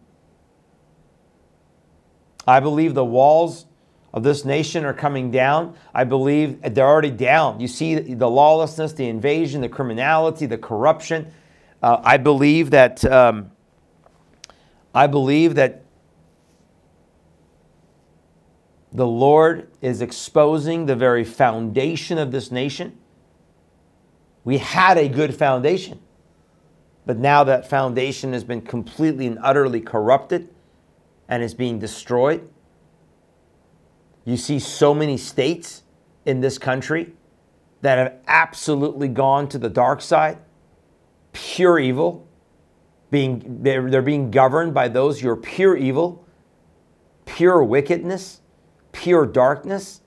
I 2.46 2.60
believe 2.60 2.94
the 2.94 3.04
walls 3.04 3.66
of 4.12 4.22
this 4.22 4.44
nation 4.44 4.84
are 4.84 4.94
coming 4.94 5.30
down. 5.30 5.76
I 5.94 6.04
believe 6.04 6.60
they're 6.74 6.86
already 6.86 7.10
down. 7.10 7.60
You 7.60 7.68
see 7.68 7.94
the 7.94 8.28
lawlessness, 8.28 8.92
the 8.94 9.08
invasion, 9.08 9.60
the 9.60 9.68
criminality, 9.68 10.46
the 10.46 10.58
corruption. 10.58 11.32
Uh, 11.82 12.00
I 12.02 12.16
believe 12.16 12.70
that. 12.70 13.04
Um, 13.04 13.52
I 14.94 15.06
believe 15.06 15.54
that 15.56 15.84
the 18.92 19.06
Lord 19.06 19.68
is 19.82 20.00
exposing 20.00 20.86
the 20.86 20.96
very 20.96 21.24
foundation 21.24 22.18
of 22.18 22.32
this 22.32 22.50
nation. 22.50 22.98
We 24.44 24.58
had 24.58 24.96
a 24.96 25.08
good 25.08 25.34
foundation, 25.34 26.00
but 27.04 27.18
now 27.18 27.44
that 27.44 27.68
foundation 27.68 28.32
has 28.32 28.44
been 28.44 28.62
completely 28.62 29.26
and 29.26 29.38
utterly 29.42 29.80
corrupted 29.80 30.48
and 31.28 31.42
is 31.42 31.52
being 31.52 31.78
destroyed. 31.78 32.48
You 34.24 34.36
see 34.36 34.58
so 34.58 34.94
many 34.94 35.16
states 35.16 35.82
in 36.24 36.40
this 36.40 36.58
country 36.58 37.12
that 37.82 37.98
have 37.98 38.14
absolutely 38.26 39.08
gone 39.08 39.48
to 39.48 39.58
the 39.58 39.68
dark 39.68 40.00
side, 40.00 40.38
pure 41.32 41.78
evil. 41.78 42.26
Being, 43.10 43.62
they're, 43.62 43.88
they're 43.90 44.02
being 44.02 44.30
governed 44.30 44.74
by 44.74 44.88
those 44.88 45.20
who 45.20 45.30
are 45.30 45.36
pure 45.36 45.74
evil, 45.78 46.26
pure 47.24 47.64
wickedness, 47.64 48.42
pure 48.92 49.26
darkness. 49.26 50.00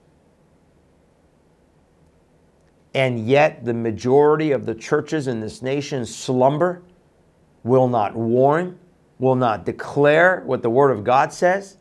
And 2.93 3.25
yet, 3.25 3.63
the 3.63 3.73
majority 3.73 4.51
of 4.51 4.65
the 4.65 4.75
churches 4.75 5.27
in 5.27 5.39
this 5.39 5.61
nation 5.61 6.05
slumber, 6.05 6.81
will 7.63 7.87
not 7.87 8.15
warn, 8.15 8.77
will 9.19 9.35
not 9.35 9.65
declare 9.65 10.41
what 10.45 10.61
the 10.61 10.69
Word 10.69 10.91
of 10.91 11.03
God 11.03 11.31
says. 11.31 11.77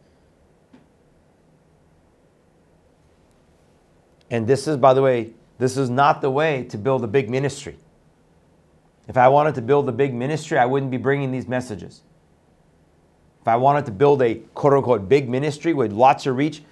And 4.30 4.46
this 4.46 4.68
is, 4.68 4.76
by 4.76 4.94
the 4.94 5.02
way, 5.02 5.32
this 5.58 5.76
is 5.76 5.90
not 5.90 6.20
the 6.20 6.30
way 6.30 6.64
to 6.64 6.78
build 6.78 7.02
a 7.02 7.08
big 7.08 7.28
ministry. 7.28 7.76
If 9.08 9.16
I 9.16 9.28
wanted 9.28 9.56
to 9.56 9.62
build 9.62 9.88
a 9.88 9.92
big 9.92 10.14
ministry, 10.14 10.56
I 10.56 10.66
wouldn't 10.66 10.90
be 10.90 10.96
bringing 10.96 11.32
these 11.32 11.48
messages. 11.48 12.02
If 13.40 13.48
I 13.48 13.56
wanted 13.56 13.86
to 13.86 13.90
build 13.90 14.22
a 14.22 14.36
quote 14.54 14.74
unquote 14.74 15.08
big 15.08 15.28
ministry 15.28 15.74
with 15.74 15.92
lots 15.92 16.26
of 16.26 16.36
reach, 16.36 16.62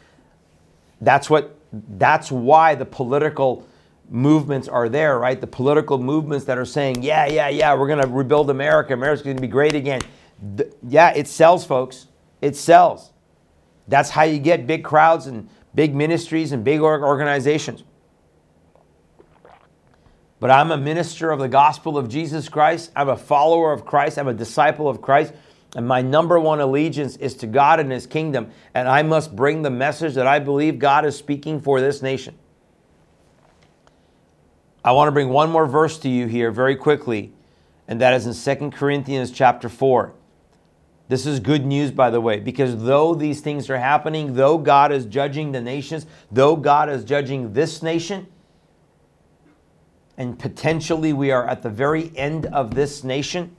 that's 1.00 1.30
what 1.30 1.56
that's 1.72 2.32
why 2.32 2.74
the 2.74 2.86
political 2.86 3.66
movements 4.08 4.68
are 4.68 4.88
there, 4.88 5.18
right? 5.18 5.40
The 5.40 5.46
political 5.46 5.98
movements 5.98 6.46
that 6.46 6.56
are 6.56 6.64
saying, 6.64 7.02
yeah, 7.02 7.26
yeah, 7.26 7.48
yeah, 7.48 7.74
we're 7.74 7.88
going 7.88 8.00
to 8.00 8.08
rebuild 8.08 8.48
America. 8.48 8.94
America's 8.94 9.22
going 9.22 9.36
to 9.36 9.42
be 9.42 9.48
great 9.48 9.74
again 9.74 10.00
yeah, 10.86 11.12
it 11.14 11.28
sells, 11.28 11.64
folks. 11.64 12.06
It 12.40 12.56
sells. 12.56 13.12
That's 13.88 14.10
how 14.10 14.22
you 14.22 14.38
get 14.38 14.66
big 14.66 14.84
crowds 14.84 15.26
and 15.26 15.48
big 15.74 15.94
ministries 15.94 16.52
and 16.52 16.62
big 16.62 16.80
organizations. 16.80 17.82
But 20.40 20.50
I'm 20.50 20.70
a 20.70 20.76
minister 20.76 21.32
of 21.32 21.40
the 21.40 21.48
gospel 21.48 21.98
of 21.98 22.08
Jesus 22.08 22.48
Christ. 22.48 22.92
I'm 22.94 23.08
a 23.08 23.16
follower 23.16 23.72
of 23.72 23.84
Christ. 23.84 24.18
I'm 24.18 24.28
a 24.28 24.34
disciple 24.34 24.88
of 24.88 25.02
Christ. 25.02 25.34
And 25.76 25.86
my 25.86 26.00
number 26.00 26.40
one 26.40 26.60
allegiance 26.60 27.16
is 27.16 27.34
to 27.36 27.46
God 27.46 27.78
and 27.78 27.92
His 27.92 28.06
kingdom. 28.06 28.50
And 28.74 28.88
I 28.88 29.02
must 29.02 29.36
bring 29.36 29.62
the 29.62 29.70
message 29.70 30.14
that 30.14 30.26
I 30.26 30.38
believe 30.38 30.78
God 30.78 31.04
is 31.04 31.16
speaking 31.16 31.60
for 31.60 31.80
this 31.80 32.00
nation. 32.00 32.36
I 34.84 34.92
want 34.92 35.08
to 35.08 35.12
bring 35.12 35.28
one 35.28 35.50
more 35.50 35.66
verse 35.66 35.98
to 35.98 36.08
you 36.08 36.26
here 36.26 36.50
very 36.50 36.76
quickly, 36.76 37.32
and 37.86 38.00
that 38.00 38.14
is 38.14 38.26
in 38.46 38.58
2 38.58 38.70
Corinthians 38.70 39.30
chapter 39.30 39.68
4. 39.68 40.14
This 41.08 41.26
is 41.26 41.40
good 41.40 41.66
news, 41.66 41.90
by 41.90 42.10
the 42.10 42.20
way, 42.20 42.38
because 42.38 42.84
though 42.84 43.14
these 43.14 43.40
things 43.40 43.68
are 43.68 43.78
happening, 43.78 44.34
though 44.34 44.56
God 44.56 44.92
is 44.92 45.04
judging 45.04 45.52
the 45.52 45.60
nations, 45.60 46.06
though 46.30 46.54
God 46.56 46.88
is 46.88 47.04
judging 47.04 47.52
this 47.52 47.82
nation, 47.82 48.28
and 50.16 50.38
potentially 50.38 51.12
we 51.12 51.30
are 51.30 51.46
at 51.46 51.62
the 51.62 51.70
very 51.70 52.10
end 52.16 52.46
of 52.46 52.74
this 52.74 53.04
nation 53.04 53.56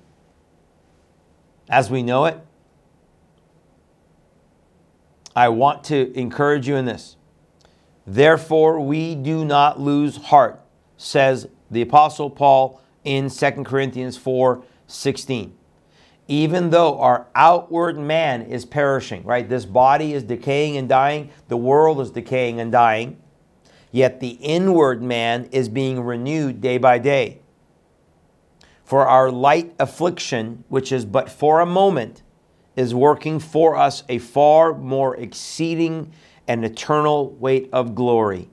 as 1.70 1.90
we 1.90 2.04
know 2.04 2.26
it, 2.26 2.40
I 5.36 5.50
want 5.50 5.84
to 5.86 6.12
encourage 6.18 6.68
you 6.68 6.76
in 6.76 6.86
this. 6.86 7.16
Therefore, 8.06 8.80
we 8.80 9.14
do 9.16 9.46
not 9.46 9.80
lose 9.80 10.18
heart, 10.18 10.60
says 10.98 11.48
the 11.70 11.82
Apostle 11.82 12.30
Paul 12.30 12.82
in 13.04 13.30
2 13.30 13.52
Corinthians 13.64 14.18
4 14.18 14.64
16. 14.88 15.56
Even 16.28 16.70
though 16.72 17.00
our 17.00 17.28
outward 17.36 17.98
man 17.98 18.42
is 18.42 18.66
perishing, 18.66 19.24
right? 19.24 19.48
This 19.48 19.66
body 19.66 20.14
is 20.14 20.24
decaying 20.24 20.78
and 20.78 20.90
dying, 20.90 21.30
the 21.48 21.58
world 21.58 22.02
is 22.02 22.12
decaying 22.12 22.60
and 22.60 22.72
dying, 22.72 23.18
yet 23.92 24.20
the 24.20 24.38
inward 24.42 25.02
man 25.02 25.46
is 25.52 25.70
being 25.70 26.02
renewed 26.02 26.62
day 26.62 26.78
by 26.78 26.98
day. 26.98 27.42
For 28.90 29.06
our 29.06 29.30
light 29.30 29.76
affliction, 29.78 30.64
which 30.68 30.92
is 30.92 31.06
but 31.06 31.30
for 31.30 31.60
a 31.60 31.66
moment, 31.68 32.24
is 32.76 32.96
working 32.96 33.38
for 33.38 33.76
us 33.76 34.02
a 34.10 34.18
far 34.18 34.74
more 34.74 35.16
exceeding 35.16 36.12
and 36.48 36.66
eternal 36.66 37.30
weight 37.36 37.70
of 37.72 37.94
glory. 37.94 38.50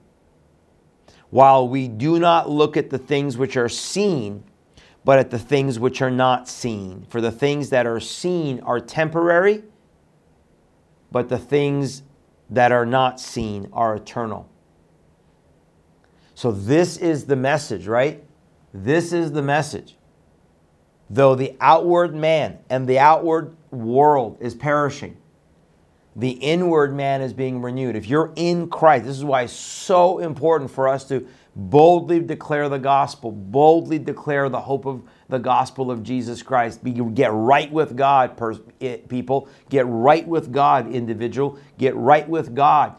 While 1.31 1.67
we 1.67 1.87
do 1.87 2.19
not 2.19 2.51
look 2.51 2.77
at 2.77 2.91
the 2.91 2.99
things 2.99 3.35
which 3.35 3.57
are 3.57 3.67
seen, 3.67 4.43
but 5.03 5.17
at 5.17 5.31
the 5.31 5.39
things 5.39 5.79
which 5.79 6.03
are 6.03 6.11
not 6.11 6.47
seen. 6.47 7.07
For 7.09 7.19
the 7.19 7.31
things 7.31 7.71
that 7.71 7.87
are 7.87 7.99
seen 7.99 8.59
are 8.59 8.79
temporary, 8.79 9.63
but 11.11 11.29
the 11.29 11.39
things 11.39 12.03
that 12.51 12.71
are 12.71 12.85
not 12.85 13.19
seen 13.19 13.69
are 13.73 13.95
eternal. 13.95 14.47
So, 16.35 16.51
this 16.51 16.95
is 16.95 17.25
the 17.25 17.35
message, 17.35 17.87
right? 17.87 18.23
This 18.71 19.11
is 19.11 19.31
the 19.31 19.41
message. 19.41 19.96
Though 21.09 21.35
the 21.35 21.55
outward 21.61 22.13
man 22.13 22.59
and 22.69 22.87
the 22.87 22.99
outward 22.99 23.55
world 23.71 24.37
is 24.41 24.55
perishing, 24.55 25.17
the 26.15 26.31
inward 26.31 26.95
man 26.95 27.21
is 27.21 27.31
being 27.31 27.61
renewed. 27.61 27.95
If 27.95 28.07
you're 28.07 28.33
in 28.35 28.69
Christ, 28.69 29.05
this 29.05 29.17
is 29.17 29.23
why 29.23 29.43
it's 29.43 29.53
so 29.53 30.19
important 30.19 30.71
for 30.71 30.87
us 30.87 31.07
to 31.09 31.27
boldly 31.55 32.19
declare 32.19 32.69
the 32.69 32.79
gospel, 32.79 33.31
boldly 33.31 33.99
declare 33.99 34.49
the 34.49 34.59
hope 34.59 34.85
of 34.85 35.03
the 35.29 35.37
gospel 35.37 35.91
of 35.91 36.03
Jesus 36.03 36.41
Christ. 36.41 36.83
Be, 36.83 36.91
get 36.91 37.31
right 37.31 37.71
with 37.71 37.95
God, 37.95 38.39
people. 39.07 39.47
Get 39.69 39.85
right 39.87 40.27
with 40.27 40.51
God, 40.51 40.91
individual. 40.91 41.59
Get 41.77 41.95
right 41.95 42.27
with 42.27 42.53
God 42.55 42.95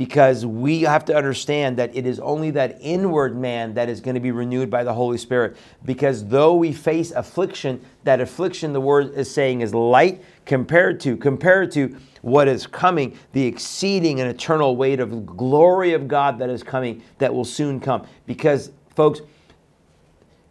because 0.00 0.46
we 0.46 0.80
have 0.80 1.04
to 1.04 1.14
understand 1.14 1.76
that 1.76 1.94
it 1.94 2.06
is 2.06 2.18
only 2.20 2.50
that 2.50 2.78
inward 2.80 3.36
man 3.36 3.74
that 3.74 3.90
is 3.90 4.00
going 4.00 4.14
to 4.14 4.20
be 4.20 4.30
renewed 4.30 4.70
by 4.70 4.82
the 4.82 4.94
Holy 4.94 5.18
Spirit. 5.18 5.58
Because 5.84 6.24
though 6.24 6.54
we 6.54 6.72
face 6.72 7.10
affliction, 7.10 7.84
that 8.04 8.18
affliction, 8.18 8.72
the 8.72 8.80
word 8.80 9.12
is 9.12 9.30
saying, 9.30 9.60
is 9.60 9.74
light 9.74 10.24
compared 10.46 11.00
to, 11.00 11.18
compared 11.18 11.70
to 11.72 11.94
what 12.22 12.48
is 12.48 12.66
coming, 12.66 13.14
the 13.32 13.44
exceeding 13.44 14.22
and 14.22 14.30
eternal 14.30 14.74
weight 14.74 15.00
of 15.00 15.26
glory 15.26 15.92
of 15.92 16.08
God 16.08 16.38
that 16.38 16.48
is 16.48 16.62
coming, 16.62 17.02
that 17.18 17.34
will 17.34 17.44
soon 17.44 17.78
come. 17.78 18.06
Because, 18.24 18.72
folks, 18.96 19.20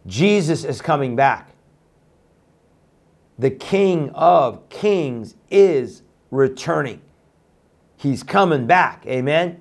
Jesus 0.06 0.62
is 0.62 0.80
coming 0.80 1.16
back. 1.16 1.50
The 3.36 3.50
King 3.50 4.10
of 4.10 4.68
Kings 4.68 5.34
is 5.50 6.02
returning. 6.30 7.02
He's 8.00 8.22
coming 8.22 8.66
back. 8.66 9.04
Amen. 9.06 9.60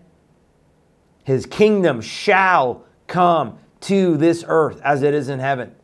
His 1.25 1.45
kingdom 1.45 1.99
shall 1.99 2.85
come 3.05 3.59
to 3.81 4.15
this 4.15 4.45
earth 4.47 4.79
as 4.81 5.03
it 5.03 5.13
is 5.13 5.27
in 5.27 5.39
heaven. 5.39 5.75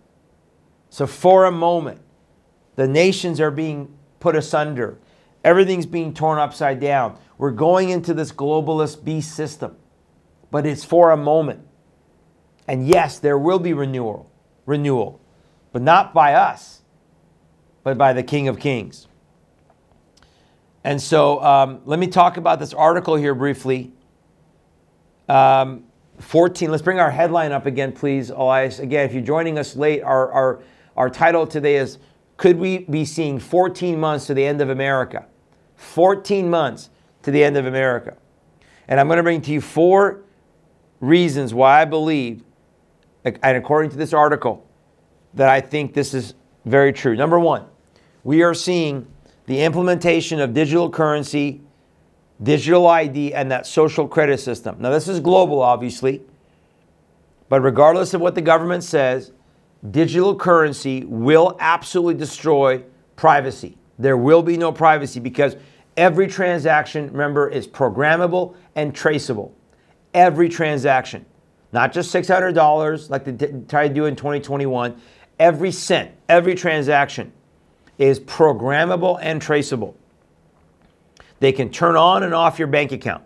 So, 0.89 1.05
for 1.05 1.43
a 1.43 1.51
moment, 1.51 1.99
the 2.77 2.87
nations 2.87 3.41
are 3.41 3.51
being 3.51 3.93
put 4.21 4.37
asunder, 4.37 4.97
everything's 5.43 5.85
being 5.85 6.13
torn 6.13 6.39
upside 6.39 6.79
down. 6.79 7.19
We're 7.37 7.51
going 7.51 7.89
into 7.89 8.13
this 8.13 8.31
globalist 8.31 9.03
beast 9.03 9.35
system, 9.35 9.75
but 10.49 10.65
it's 10.65 10.85
for 10.85 11.11
a 11.11 11.17
moment. 11.17 11.59
And 12.69 12.87
yes, 12.87 13.19
there 13.19 13.37
will 13.37 13.59
be 13.59 13.73
renewal, 13.73 14.31
renewal, 14.65 15.19
but 15.73 15.81
not 15.81 16.13
by 16.13 16.35
us, 16.35 16.83
but 17.83 17.97
by 17.97 18.13
the 18.13 18.23
King 18.23 18.47
of 18.47 18.59
Kings. 18.59 19.09
And 20.85 21.01
so 21.01 21.43
um, 21.43 21.81
let 21.85 21.97
me 21.97 22.05
talk 22.05 22.37
about 22.37 22.59
this 22.59 22.71
article 22.71 23.15
here 23.15 23.33
briefly. 23.33 23.91
Um, 25.27 25.85
14, 26.19 26.69
let's 26.69 26.83
bring 26.83 26.99
our 26.99 27.09
headline 27.09 27.51
up 27.51 27.65
again, 27.65 27.91
please, 27.91 28.29
Elias. 28.29 28.77
Again, 28.77 29.03
if 29.09 29.11
you're 29.11 29.23
joining 29.23 29.57
us 29.57 29.75
late, 29.75 30.03
our, 30.03 30.31
our, 30.31 30.63
our 30.95 31.09
title 31.09 31.47
today 31.47 31.77
is 31.77 31.97
Could 32.37 32.59
We 32.59 32.77
Be 32.77 33.03
Seeing 33.03 33.39
14 33.39 33.99
Months 33.99 34.27
to 34.27 34.35
the 34.35 34.45
End 34.45 34.61
of 34.61 34.69
America? 34.69 35.25
14 35.77 36.51
months 36.51 36.91
to 37.23 37.31
the 37.31 37.43
end 37.43 37.57
of 37.57 37.65
America. 37.65 38.15
And 38.87 38.99
I'm 38.99 39.07
going 39.07 39.17
to 39.17 39.23
bring 39.23 39.41
to 39.41 39.51
you 39.51 39.61
four 39.61 40.21
reasons 40.99 41.51
why 41.51 41.81
I 41.81 41.85
believe, 41.85 42.43
and 43.23 43.57
according 43.57 43.89
to 43.89 43.97
this 43.97 44.13
article, 44.13 44.69
that 45.33 45.49
I 45.49 45.61
think 45.61 45.95
this 45.95 46.13
is 46.13 46.35
very 46.63 46.93
true. 46.93 47.15
Number 47.15 47.39
one, 47.39 47.65
we 48.23 48.43
are 48.43 48.53
seeing 48.53 49.07
the 49.45 49.61
implementation 49.61 50.39
of 50.39 50.53
digital 50.53 50.89
currency, 50.89 51.61
digital 52.41 52.87
ID, 52.87 53.33
and 53.33 53.51
that 53.51 53.67
social 53.67 54.07
credit 54.07 54.39
system. 54.39 54.77
Now, 54.79 54.89
this 54.89 55.07
is 55.07 55.19
global, 55.19 55.61
obviously, 55.61 56.21
but 57.47 57.61
regardless 57.61 58.13
of 58.13 58.21
what 58.21 58.35
the 58.35 58.41
government 58.41 58.83
says, 58.83 59.31
digital 59.91 60.35
currency 60.35 61.05
will 61.05 61.55
absolutely 61.59 62.15
destroy 62.15 62.83
privacy. 63.15 63.77
There 63.99 64.17
will 64.17 64.41
be 64.41 64.57
no 64.57 64.71
privacy 64.71 65.19
because 65.19 65.55
every 65.95 66.27
transaction, 66.27 67.11
remember, 67.11 67.47
is 67.47 67.67
programmable 67.67 68.55
and 68.75 68.93
traceable. 68.93 69.55
Every 70.13 70.49
transaction, 70.49 71.25
not 71.71 71.93
just 71.93 72.13
$600 72.13 73.09
like 73.09 73.25
they 73.25 73.53
tried 73.67 73.89
to 73.89 73.93
do 73.93 74.05
in 74.05 74.15
2021, 74.15 74.99
every 75.39 75.71
cent, 75.71 76.11
every 76.27 76.55
transaction 76.55 77.31
is 77.97 78.19
programmable 78.19 79.19
and 79.21 79.41
traceable. 79.41 79.95
They 81.39 81.51
can 81.51 81.69
turn 81.69 81.95
on 81.95 82.23
and 82.23 82.33
off 82.33 82.59
your 82.59 82.67
bank 82.67 82.91
account. 82.91 83.23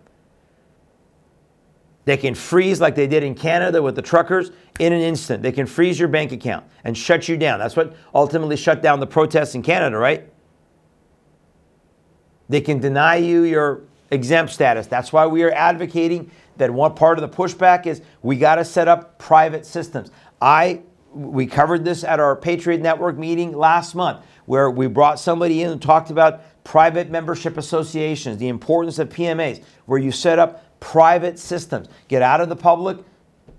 They 2.04 2.16
can 2.16 2.34
freeze 2.34 2.80
like 2.80 2.94
they 2.94 3.06
did 3.06 3.22
in 3.22 3.34
Canada 3.34 3.82
with 3.82 3.94
the 3.94 4.02
truckers 4.02 4.50
in 4.78 4.92
an 4.92 5.00
instant. 5.00 5.42
They 5.42 5.52
can 5.52 5.66
freeze 5.66 5.98
your 5.98 6.08
bank 6.08 6.32
account 6.32 6.64
and 6.82 6.96
shut 6.96 7.28
you 7.28 7.36
down. 7.36 7.58
That's 7.58 7.76
what 7.76 7.94
ultimately 8.14 8.56
shut 8.56 8.82
down 8.82 9.00
the 9.00 9.06
protests 9.06 9.54
in 9.54 9.62
Canada, 9.62 9.96
right? 9.96 10.28
They 12.48 12.60
can 12.60 12.80
deny 12.80 13.16
you 13.16 13.42
your 13.42 13.82
exempt 14.10 14.52
status. 14.52 14.86
That's 14.86 15.12
why 15.12 15.26
we 15.26 15.42
are 15.44 15.52
advocating 15.52 16.30
that 16.56 16.70
one 16.70 16.94
part 16.94 17.18
of 17.18 17.30
the 17.30 17.36
pushback 17.36 17.86
is 17.86 18.02
we 18.22 18.36
got 18.36 18.56
to 18.56 18.64
set 18.64 18.88
up 18.88 19.18
private 19.18 19.64
systems. 19.64 20.10
I 20.40 20.82
we 21.12 21.46
covered 21.46 21.84
this 21.84 22.04
at 22.04 22.20
our 22.20 22.36
Patriot 22.36 22.80
Network 22.80 23.18
meeting 23.18 23.52
last 23.52 23.94
month 23.94 24.24
where 24.50 24.68
we 24.68 24.88
brought 24.88 25.20
somebody 25.20 25.62
in 25.62 25.70
and 25.70 25.80
talked 25.80 26.10
about 26.10 26.40
private 26.64 27.08
membership 27.08 27.56
associations, 27.56 28.38
the 28.38 28.48
importance 28.48 28.98
of 28.98 29.08
PMAs, 29.08 29.62
where 29.86 30.00
you 30.00 30.10
set 30.10 30.40
up 30.40 30.80
private 30.80 31.38
systems. 31.38 31.86
Get 32.08 32.20
out 32.20 32.40
of 32.40 32.48
the 32.48 32.56
public, 32.56 32.98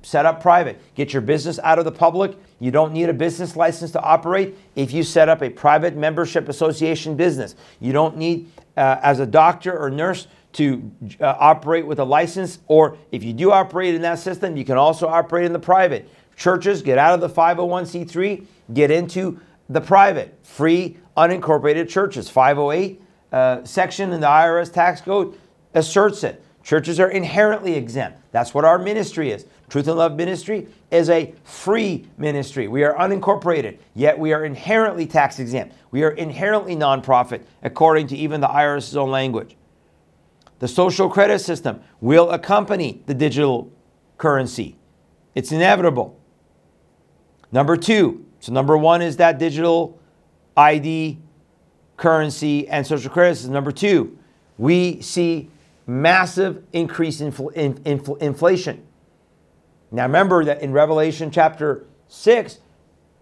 set 0.02 0.26
up 0.26 0.42
private. 0.42 0.82
Get 0.94 1.14
your 1.14 1.22
business 1.22 1.60
out 1.60 1.80
of 1.80 1.86
the 1.86 1.94
public. 1.94 2.38
You 2.60 2.72
don't 2.72 2.92
need 2.92 3.08
a 3.08 3.14
business 3.14 3.56
license 3.56 3.92
to 3.92 4.02
operate 4.02 4.58
if 4.76 4.92
you 4.92 5.02
set 5.04 5.30
up 5.30 5.42
a 5.42 5.50
private 5.50 5.96
membership 5.96 6.50
association 6.50 7.16
business. 7.16 7.56
You 7.80 7.94
don't 7.94 8.18
need, 8.18 8.52
uh, 8.76 9.00
as 9.02 9.22
a 9.22 9.26
doctor 9.26 9.80
or 9.80 9.90
nurse, 9.90 10.28
to 10.54 10.92
uh, 11.22 11.36
operate 11.40 11.88
with 11.88 12.00
a 12.00 12.04
license, 12.04 12.60
or 12.68 12.98
if 13.14 13.24
you 13.24 13.32
do 13.32 13.52
operate 13.52 13.96
in 13.96 14.02
that 14.02 14.20
system, 14.20 14.58
you 14.58 14.66
can 14.66 14.76
also 14.76 15.08
operate 15.08 15.46
in 15.46 15.54
the 15.54 15.60
private. 15.60 16.10
Churches, 16.36 16.82
get 16.82 16.98
out 16.98 17.14
of 17.14 17.22
the 17.22 17.30
501c3, 17.30 18.46
get 18.74 18.92
into 18.92 19.40
the 19.72 19.82
private, 19.82 20.38
free, 20.44 20.98
unincorporated 21.16 21.88
churches. 21.88 22.30
508 22.30 23.02
uh, 23.32 23.64
section 23.64 24.12
in 24.12 24.20
the 24.20 24.28
IRS 24.28 24.72
tax 24.72 25.02
code 25.02 25.38
asserts 25.74 26.24
it. 26.24 26.44
Churches 26.64 27.00
are 27.00 27.10
inherently 27.10 27.74
exempt. 27.74 28.20
That's 28.32 28.54
what 28.54 28.66
our 28.66 28.78
ministry 28.78 29.32
is. 29.32 29.46
Truth 29.70 29.88
in 29.88 29.96
Love 29.96 30.16
Ministry 30.16 30.68
is 30.92 31.10
a 31.10 31.34
free 31.44 32.08
ministry. 32.18 32.68
We 32.68 32.84
are 32.84 32.94
unincorporated, 32.96 33.80
yet 33.96 34.20
we 34.20 34.34
are 34.34 34.46
inherently 34.46 35.08
tax 35.08 35.40
exempt. 35.40 35.76
We 35.92 36.04
are 36.04 36.12
inherently 36.12 36.76
nonprofit, 36.76 37.44
according 37.64 38.08
to 38.08 38.18
even 38.18 38.42
the 38.42 38.48
IRS's 38.48 38.98
own 38.98 39.10
language. 39.10 39.56
The 40.60 40.68
social 40.68 41.10
credit 41.10 41.40
system 41.40 41.82
will 42.02 42.30
accompany 42.30 43.02
the 43.06 43.14
digital 43.14 43.72
currency. 44.18 44.78
It's 45.34 45.52
inevitable. 45.52 46.20
Number 47.52 47.78
two, 47.78 48.26
so, 48.42 48.52
number 48.52 48.76
one 48.76 49.04
is 49.04 49.18
that 49.18 49.38
digital 49.38 50.00
ID, 50.58 51.20
currency, 51.96 52.68
and 52.68 52.86
social 52.86 53.12
credit 53.12 53.36
system. 53.36 53.54
Number 53.54 53.72
two, 53.72 54.18
we 54.58 55.00
see 55.02 55.50
massive 55.86 56.64
increase 56.74 57.22
in, 57.22 57.32
in, 57.54 57.80
in 57.86 58.04
inflation. 58.20 58.84
Now 59.92 60.04
remember 60.04 60.44
that 60.46 60.62
in 60.62 60.72
Revelation 60.72 61.30
chapter 61.30 61.86
6, 62.08 62.60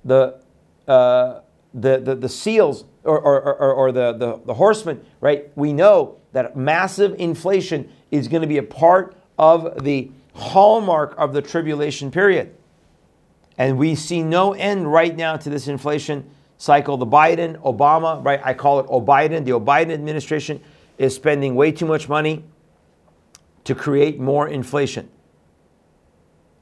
the, 0.06 0.40
uh, 0.88 1.42
the, 1.74 1.98
the, 1.98 2.16
the, 2.16 2.30
seals 2.30 2.86
or, 3.04 3.20
or, 3.20 3.42
or, 3.42 3.74
or 3.74 3.92
the, 3.92 4.14
the, 4.14 4.40
the 4.46 4.54
horsemen, 4.54 5.04
right? 5.20 5.52
We 5.58 5.74
know 5.74 6.18
that 6.32 6.56
massive 6.56 7.20
inflation 7.20 7.92
is 8.10 8.30
going 8.30 8.42
to 8.42 8.48
be 8.48 8.58
a 8.58 8.64
part 8.64 9.18
of 9.38 9.84
the 9.84 10.12
hallmark 10.34 11.16
of 11.18 11.34
the 11.34 11.42
tribulation 11.42 12.10
period. 12.10 12.56
And 13.60 13.78
we 13.78 13.94
see 13.94 14.24
no 14.24 14.54
end 14.54 14.92
right 14.92 15.16
now 15.16 15.36
to 15.36 15.50
this 15.50 15.68
inflation 15.68 16.28
cycle. 16.58 16.96
The 16.96 17.06
Biden, 17.06 17.62
Obama, 17.62 18.24
right? 18.26 18.40
I 18.42 18.54
call 18.54 18.80
it 18.80 18.88
O'Biden. 18.88 19.44
The 19.44 19.52
O'Biden 19.52 19.92
administration 19.92 20.64
is 20.98 21.14
spending 21.14 21.56
way 21.56 21.74
too 21.74 21.86
much 21.86 22.08
money 22.08 22.46
to 23.66 23.76
create 23.76 24.18
more 24.18 24.48
inflation. 24.48 25.10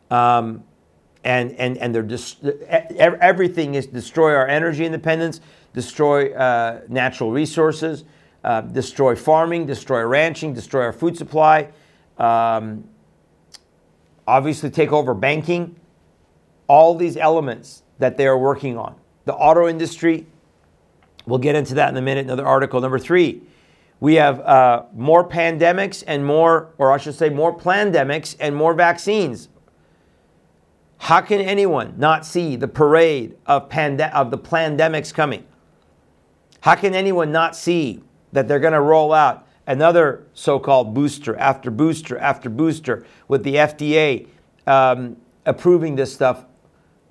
Um, 0.10 0.64
and 1.24 1.52
and 1.54 1.78
and 1.78 1.94
they're 1.94 2.02
just 2.02 2.44
everything 2.44 3.76
is 3.76 3.86
destroy 3.86 4.34
our 4.34 4.48
energy 4.48 4.84
independence, 4.84 5.40
destroy 5.74 6.34
uh, 6.34 6.82
natural 6.88 7.32
resources, 7.32 8.06
uh, 8.44 8.62
destroy 8.62 9.16
farming, 9.16 9.68
destroy 9.68 10.04
ranching, 10.04 10.54
destroy 10.54 10.84
our 10.86 10.94
food 10.94 11.16
supply. 11.16 11.70
Um, 12.18 12.88
obviously, 14.26 14.72
take 14.72 14.92
over 14.92 15.14
banking. 15.14 15.76
All 16.68 16.96
these 16.96 17.18
elements 17.18 17.84
that 18.00 18.18
they 18.18 18.28
are 18.28 18.38
working 18.38 18.78
on. 18.78 18.96
The 19.26 19.34
auto 19.34 19.68
industry. 19.68 20.28
We'll 21.26 21.40
get 21.40 21.56
into 21.56 21.74
that 21.76 21.90
in 21.90 21.98
a 21.98 22.02
minute. 22.02 22.26
Another 22.26 22.46
article. 22.46 22.80
Number 22.80 23.00
three, 23.00 23.42
we 24.00 24.16
have 24.16 24.40
uh, 24.42 24.84
more 24.94 25.28
pandemics 25.28 26.04
and 26.06 26.26
more, 26.26 26.74
or 26.78 26.92
I 26.92 26.98
should 26.98 27.16
say, 27.16 27.30
more 27.30 27.58
pandemics 27.58 28.36
and 28.40 28.56
more 28.56 28.74
vaccines. 28.74 29.50
How 31.00 31.22
can 31.22 31.42
anyone 31.42 31.96
not 31.98 32.26
see 32.26 32.56
the 32.56 32.68
parade 32.68 33.38
of, 33.46 33.70
pande- 33.70 34.12
of 34.14 34.32
the 34.32 34.38
pandemics 34.38 35.14
coming? 35.14 35.46
How 36.62 36.76
can 36.76 36.94
anyone 36.94 37.32
not 37.32 37.56
see 37.56 38.04
that 38.34 38.48
they're 38.48 38.60
going 38.60 38.74
to 38.74 38.82
roll 38.82 39.14
out 39.14 39.48
another 39.68 40.26
so 40.34 40.60
called 40.60 40.94
booster 40.94 41.36
after 41.38 41.70
booster 41.70 42.18
after 42.18 42.50
booster 42.50 43.06
with 43.28 43.44
the 43.44 43.56
FDA 43.56 44.28
um, 44.66 45.18
approving 45.46 45.96
this 45.96 46.14
stuff 46.14 46.46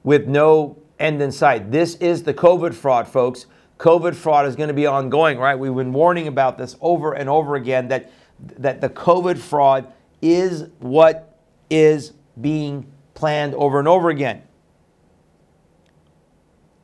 with 0.07 0.29
no 0.29 0.79
end 1.01 1.21
in 1.21 1.33
sight? 1.33 1.73
This 1.73 1.97
is 1.97 2.23
the 2.23 2.33
COVID 2.33 2.73
fraud, 2.73 3.09
folks. 3.09 3.47
COVID 3.79 4.15
fraud 4.15 4.47
is 4.47 4.55
going 4.55 4.69
to 4.69 4.75
be 4.75 4.87
ongoing, 4.87 5.37
right? 5.37 5.59
We've 5.59 5.75
been 5.75 5.93
warning 5.93 6.29
about 6.29 6.57
this 6.57 6.77
over 6.81 7.13
and 7.13 7.29
over 7.29 7.57
again 7.57 7.89
that, 7.89 8.13
that 8.39 8.81
the 8.81 8.89
COVID 8.89 9.37
fraud 9.37 9.93
is 10.23 10.69
what 10.79 11.39
is 11.69 12.13
being 12.41 12.91
planned 13.15 13.55
over 13.57 13.81
and 13.81 13.89
over 13.89 14.09
again. 14.09 14.43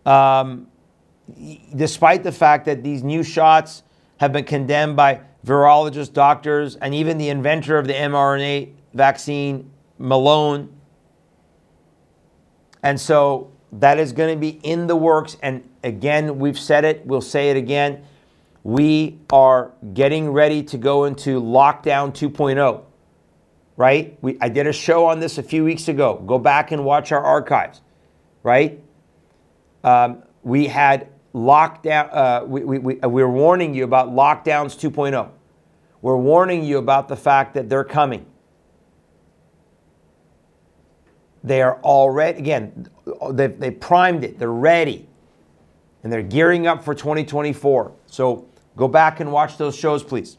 Um, 0.05 0.67
despite 1.77 2.25
the 2.25 2.33
fact 2.33 2.65
that 2.65 2.83
these 2.83 3.05
new 3.05 3.23
shots 3.23 3.85
have 4.17 4.33
been 4.33 4.45
condemned 4.45 4.97
by 4.97 5.21
virologists, 5.47 6.13
doctors, 6.13 6.75
and 6.75 6.93
even 6.93 7.19
the 7.19 7.29
inventor 7.29 7.79
of 7.79 7.87
the 7.87 7.95
mRNA 7.95 8.73
vaccine, 8.95 9.71
Malone. 9.99 10.75
And 12.83 13.01
so 13.01 13.53
that 13.73 13.99
is 13.99 14.13
going 14.13 14.35
to 14.35 14.41
be 14.41 14.61
in 14.63 14.87
the 14.87 14.97
works. 14.97 15.37
And 15.43 15.69
again, 15.83 16.39
we've 16.39 16.59
said 16.59 16.85
it, 16.85 17.07
we'll 17.07 17.21
say 17.21 17.51
it 17.51 17.57
again. 17.57 18.05
We 18.65 19.19
are 19.33 19.73
getting 19.93 20.31
ready 20.31 20.63
to 20.65 20.79
go 20.79 21.05
into 21.05 21.41
lockdown 21.41 22.13
2.0, 22.13 22.83
right? 23.77 24.19
We, 24.23 24.39
I 24.41 24.49
did 24.49 24.67
a 24.67 24.73
show 24.73 25.07
on 25.07 25.21
this 25.21 25.39
a 25.39 25.43
few 25.43 25.65
weeks 25.65 25.89
ago. 25.89 26.23
Go 26.27 26.39
back 26.39 26.71
and 26.71 26.85
watch 26.85 27.11
our 27.11 27.23
archives, 27.23 27.81
right? 28.43 28.81
Um, 29.83 30.23
we 30.43 30.69
had 30.69 31.09
lockdown, 31.35 32.15
uh, 32.15 32.45
we, 32.47 32.63
we, 32.63 32.79
we, 32.79 32.95
we're 32.97 33.29
warning 33.29 33.75
you 33.75 33.85
about 33.85 34.11
lockdowns 34.11 34.79
2.0. 34.79 35.29
We're 36.03 36.17
warning 36.17 36.65
you 36.65 36.79
about 36.79 37.09
the 37.09 37.17
fact 37.17 37.55
that 37.55 37.69
they're 37.69 37.85
coming. 37.85 38.27
They 41.45 41.63
are 41.63 41.81
already, 41.83 42.39
again, 42.39 42.89
they've, 43.31 43.59
they 43.59 43.71
primed 43.71 44.25
it, 44.25 44.39
they're 44.39 44.51
ready, 44.51 45.09
and 46.03 46.13
they're 46.13 46.23
gearing 46.23 46.67
up 46.67 46.85
for 46.85 46.95
2024. 46.95 47.93
So 48.07 48.47
go 48.77 48.89
back 48.89 49.21
and 49.21 49.33
watch 49.33 49.57
those 49.57 49.77
shows, 49.77 50.03
please. 50.03 50.39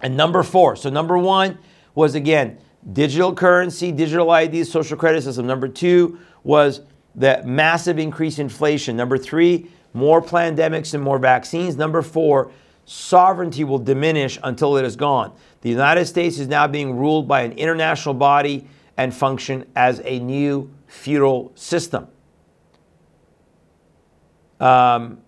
And 0.00 0.16
number 0.16 0.42
four, 0.42 0.76
so 0.76 0.90
number 0.90 1.18
one 1.18 1.58
was 1.94 2.14
again, 2.14 2.58
digital 2.92 3.34
currency, 3.34 3.92
digital 3.92 4.30
ID, 4.30 4.64
social 4.64 4.96
credit 4.96 5.22
system. 5.22 5.46
Number 5.46 5.68
two 5.68 6.18
was 6.42 6.80
the 7.14 7.42
massive 7.44 7.98
increase 7.98 8.38
in 8.38 8.46
inflation. 8.46 8.96
Number 8.96 9.16
three, 9.16 9.70
more 9.92 10.20
pandemics 10.20 10.94
and 10.94 11.02
more 11.02 11.18
vaccines. 11.18 11.76
Number 11.76 12.02
four, 12.02 12.50
sovereignty 12.84 13.64
will 13.64 13.78
diminish 13.78 14.38
until 14.42 14.76
it 14.76 14.84
is 14.84 14.96
gone. 14.96 15.32
The 15.60 15.70
United 15.70 16.06
States 16.06 16.38
is 16.38 16.48
now 16.48 16.66
being 16.66 16.96
ruled 16.96 17.28
by 17.28 17.42
an 17.42 17.52
international 17.52 18.14
body 18.14 18.66
and 18.96 19.14
function 19.14 19.66
as 19.74 20.00
a 20.04 20.18
new 20.18 20.70
feudal 20.86 21.52
system. 21.54 22.08
Um, 24.60 25.18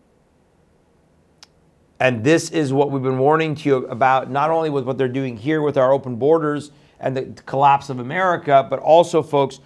and 1.99 2.23
this 2.23 2.51
is 2.51 2.73
what 2.73 2.91
we've 2.91 3.03
been 3.03 3.19
warning 3.19 3.55
to 3.57 3.69
you 3.69 3.77
about, 3.87 4.31
not 4.31 4.51
only 4.51 4.71
with 4.71 4.85
what 4.85 4.99
they're 4.99 5.09
doing 5.09 5.37
here 5.37 5.63
with 5.63 5.77
our 5.77 5.93
open 5.93 6.17
borders 6.17 6.71
and 7.01 7.17
the 7.17 7.25
collapse 7.43 7.91
of 7.91 7.99
America, 7.99 8.67
but 8.69 8.79
also, 8.79 9.23
folks, 9.23 9.61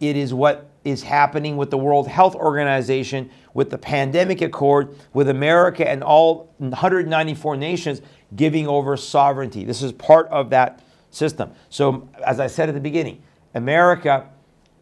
it 0.00 0.16
is 0.16 0.32
what 0.32 0.68
is 0.84 1.02
happening 1.02 1.56
with 1.56 1.70
the 1.70 1.78
World 1.78 2.08
Health 2.08 2.34
Organization, 2.34 3.30
with 3.54 3.70
the 3.70 3.78
pandemic 3.78 4.40
accord, 4.40 4.96
with 5.12 5.28
America 5.28 5.88
and 5.88 6.02
all 6.02 6.52
194 6.58 7.56
nations 7.56 8.02
giving 8.34 8.66
over 8.66 8.96
sovereignty. 8.96 9.64
This 9.64 9.82
is 9.82 9.92
part 9.92 10.26
of 10.28 10.50
that 10.50 10.82
system. 11.10 11.52
So, 11.68 12.08
as 12.24 12.40
I 12.40 12.46
said 12.46 12.68
at 12.68 12.74
the 12.74 12.80
beginning, 12.80 13.22
America 13.54 14.28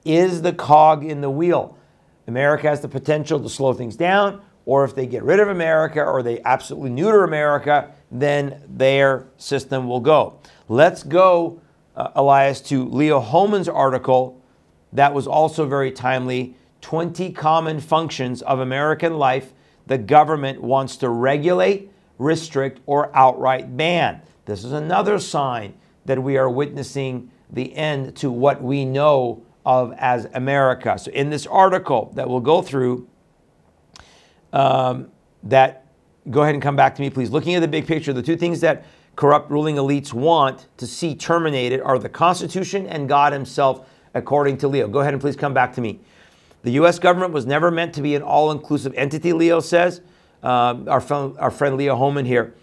is 0.04 0.42
the 0.42 0.52
cog 0.52 1.04
in 1.04 1.20
the 1.20 1.30
wheel. 1.30 1.76
America 2.26 2.68
has 2.68 2.80
the 2.80 2.88
potential 2.88 3.40
to 3.40 3.48
slow 3.48 3.72
things 3.72 3.96
down, 3.96 4.40
or 4.64 4.84
if 4.84 4.94
they 4.94 5.06
get 5.06 5.22
rid 5.22 5.40
of 5.40 5.48
America 5.48 6.02
or 6.02 6.22
they 6.22 6.40
absolutely 6.44 6.90
neuter 6.90 7.24
America, 7.24 7.92
then 8.10 8.62
their 8.68 9.26
system 9.36 9.88
will 9.88 10.00
go. 10.00 10.38
Let's 10.68 11.02
go, 11.02 11.60
uh, 11.96 12.10
Elias, 12.14 12.60
to 12.62 12.84
Leo 12.88 13.20
Hohmann's 13.20 13.68
article 13.68 14.40
that 14.92 15.14
was 15.14 15.26
also 15.26 15.66
very 15.66 15.92
timely 15.92 16.56
20 16.80 17.32
common 17.32 17.80
functions 17.80 18.42
of 18.42 18.60
American 18.60 19.18
life 19.18 19.52
the 19.86 19.98
government 19.98 20.62
wants 20.62 20.96
to 20.98 21.08
regulate, 21.08 21.90
restrict, 22.18 22.80
or 22.86 23.14
outright 23.16 23.76
ban. 23.76 24.20
This 24.44 24.64
is 24.64 24.72
another 24.72 25.18
sign 25.18 25.74
that 26.04 26.22
we 26.22 26.36
are 26.36 26.48
witnessing 26.48 27.30
the 27.52 27.74
end 27.74 28.16
to 28.16 28.30
what 28.30 28.62
we 28.62 28.84
know 28.84 29.42
of 29.64 29.92
as 29.98 30.26
America. 30.34 30.98
So, 30.98 31.10
in 31.10 31.30
this 31.30 31.46
article 31.46 32.12
that 32.14 32.28
we'll 32.28 32.40
go 32.40 32.62
through, 32.62 33.08
um, 34.52 35.10
that 35.44 35.86
go 36.30 36.42
ahead 36.42 36.54
and 36.54 36.62
come 36.62 36.76
back 36.76 36.94
to 36.96 37.02
me, 37.02 37.10
please. 37.10 37.30
Looking 37.30 37.54
at 37.54 37.60
the 37.60 37.68
big 37.68 37.86
picture, 37.86 38.12
the 38.12 38.22
two 38.22 38.36
things 38.36 38.60
that 38.60 38.84
corrupt 39.16 39.50
ruling 39.50 39.76
elites 39.76 40.12
want 40.12 40.68
to 40.78 40.86
see 40.86 41.14
terminated 41.14 41.80
are 41.80 41.98
the 41.98 42.08
Constitution 42.08 42.86
and 42.86 43.08
God 43.08 43.32
Himself 43.32 43.88
according 44.14 44.58
to 44.58 44.68
Leo. 44.68 44.88
Go 44.88 45.00
ahead 45.00 45.12
and 45.12 45.20
please 45.20 45.36
come 45.36 45.54
back 45.54 45.72
to 45.74 45.80
me. 45.80 46.00
The 46.62 46.72
U.S. 46.72 46.98
government 46.98 47.32
was 47.32 47.46
never 47.46 47.70
meant 47.70 47.94
to 47.94 48.02
be 48.02 48.14
an 48.14 48.22
all 48.22 48.50
inclusive 48.50 48.92
entity, 48.94 49.32
Leo 49.32 49.60
says. 49.60 50.02
Um, 50.42 50.88
our, 50.88 51.00
friend, 51.00 51.36
our 51.38 51.50
friend 51.50 51.76
Leo 51.76 51.96
Hohmann 51.96 52.24
here. 52.24 52.54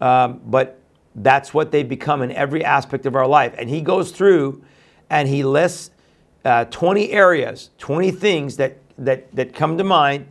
Um, 0.00 0.40
but 0.44 0.81
that's 1.14 1.52
what 1.52 1.70
they've 1.70 1.88
become 1.88 2.22
in 2.22 2.32
every 2.32 2.64
aspect 2.64 3.06
of 3.06 3.14
our 3.14 3.26
life. 3.26 3.54
And 3.58 3.68
he 3.68 3.80
goes 3.80 4.12
through 4.12 4.62
and 5.10 5.28
he 5.28 5.44
lists 5.44 5.90
uh, 6.44 6.64
20 6.66 7.10
areas, 7.10 7.70
20 7.78 8.10
things 8.10 8.56
that, 8.56 8.78
that, 8.98 9.34
that 9.34 9.54
come 9.54 9.78
to 9.78 9.84
mind 9.84 10.26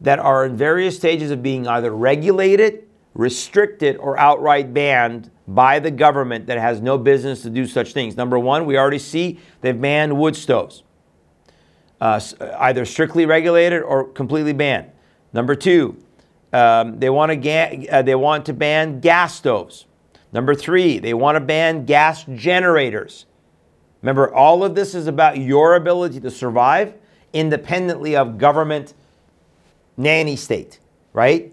that 0.00 0.18
are 0.18 0.44
in 0.44 0.56
various 0.56 0.96
stages 0.96 1.30
of 1.30 1.42
being 1.42 1.66
either 1.66 1.90
regulated, 1.94 2.84
restricted, 3.14 3.96
or 3.96 4.18
outright 4.18 4.74
banned 4.74 5.30
by 5.48 5.78
the 5.78 5.90
government 5.90 6.46
that 6.46 6.58
has 6.58 6.80
no 6.80 6.98
business 6.98 7.42
to 7.42 7.50
do 7.50 7.66
such 7.66 7.92
things. 7.92 8.16
Number 8.16 8.38
one, 8.38 8.66
we 8.66 8.76
already 8.76 8.98
see 8.98 9.38
they've 9.60 9.80
banned 9.80 10.18
wood 10.18 10.36
stoves, 10.36 10.82
uh, 12.00 12.20
either 12.58 12.84
strictly 12.84 13.24
regulated 13.26 13.82
or 13.82 14.04
completely 14.04 14.52
banned. 14.52 14.90
Number 15.32 15.54
two, 15.54 15.96
um, 16.52 16.98
they, 16.98 17.10
want 17.10 17.30
to 17.30 17.36
ga- 17.36 17.88
uh, 17.88 18.02
they 18.02 18.14
want 18.14 18.46
to 18.46 18.52
ban 18.52 19.00
gas 19.00 19.34
stoves. 19.34 19.86
Number 20.32 20.54
three, 20.54 20.98
they 20.98 21.14
want 21.14 21.36
to 21.36 21.40
ban 21.40 21.84
gas 21.84 22.24
generators. 22.24 23.26
Remember, 24.02 24.32
all 24.32 24.62
of 24.64 24.74
this 24.74 24.94
is 24.94 25.06
about 25.06 25.38
your 25.38 25.74
ability 25.74 26.20
to 26.20 26.30
survive 26.30 26.94
independently 27.32 28.16
of 28.16 28.38
government 28.38 28.94
nanny 29.96 30.36
state, 30.36 30.78
right? 31.12 31.52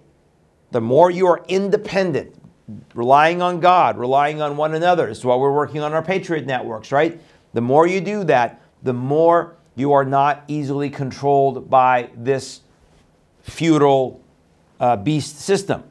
The 0.71 0.81
more 0.81 1.09
you 1.09 1.27
are 1.27 1.43
independent, 1.47 2.35
relying 2.93 3.41
on 3.41 3.59
God, 3.59 3.97
relying 3.97 4.41
on 4.41 4.57
one 4.57 4.73
another. 4.73 5.07
This 5.07 5.19
is 5.19 5.25
why 5.25 5.35
we're 5.35 5.53
working 5.53 5.81
on 5.81 5.93
our 5.93 6.01
Patriot 6.01 6.45
networks, 6.45 6.91
right? 6.91 7.19
The 7.53 7.61
more 7.61 7.87
you 7.87 8.01
do 8.01 8.23
that, 8.25 8.61
the 8.81 8.93
more 8.93 9.55
you 9.75 9.93
are 9.93 10.05
not 10.05 10.43
easily 10.47 10.89
controlled 10.89 11.69
by 11.69 12.09
this 12.15 12.61
feudal 13.41 14.21
uh, 14.79 14.97
beast 14.97 15.39
system. 15.39 15.83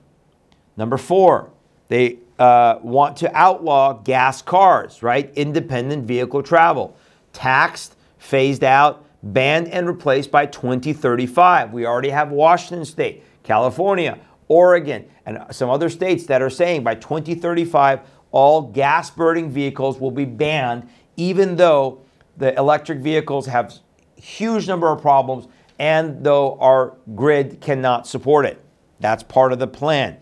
Number 0.77 0.97
four, 0.97 1.51
they 1.89 2.19
uh, 2.43 2.81
want 2.83 3.17
to 3.19 3.33
outlaw 3.37 3.93
gas 3.93 4.43
cars, 4.43 5.01
right? 5.01 5.33
Independent 5.37 6.05
vehicle 6.07 6.43
travel. 6.43 6.97
Taxed, 7.33 7.95
phased 8.19 8.65
out, 8.65 9.07
banned, 9.23 9.69
and 9.69 9.87
replaced 9.87 10.33
by 10.33 10.47
2035. 10.47 11.73
We 11.73 11.87
already 11.87 12.11
have 12.11 12.33
Washington 12.33 12.85
State, 12.85 13.23
California, 13.45 14.19
Oregon, 14.49 15.09
and 15.25 15.39
some 15.53 15.71
other 15.71 15.89
states 15.89 16.27
that 16.27 16.43
are 16.43 16.51
saying 16.51 16.83
by 16.83 16.97
2035, 16.97 18.01
all 18.33 18.63
gas 18.63 19.09
burning 19.09 19.49
vehicles 19.49 20.01
will 20.01 20.11
be 20.11 20.25
banned, 20.25 20.89
even 21.17 21.55
though 21.55 22.03
the 22.39 22.59
electric 22.59 22.99
vehicles 22.99 23.47
have 23.47 23.73
huge 24.17 24.67
number 24.67 24.89
of 24.89 25.01
problems 25.01 25.47
and 25.79 26.25
though 26.25 26.59
our 26.59 26.97
grid 27.15 27.61
cannot 27.61 28.09
support 28.09 28.47
it. 28.47 28.61
That's 28.99 29.23
part 29.23 29.53
of 29.53 29.61
the 29.61 29.69
plan. 29.69 30.19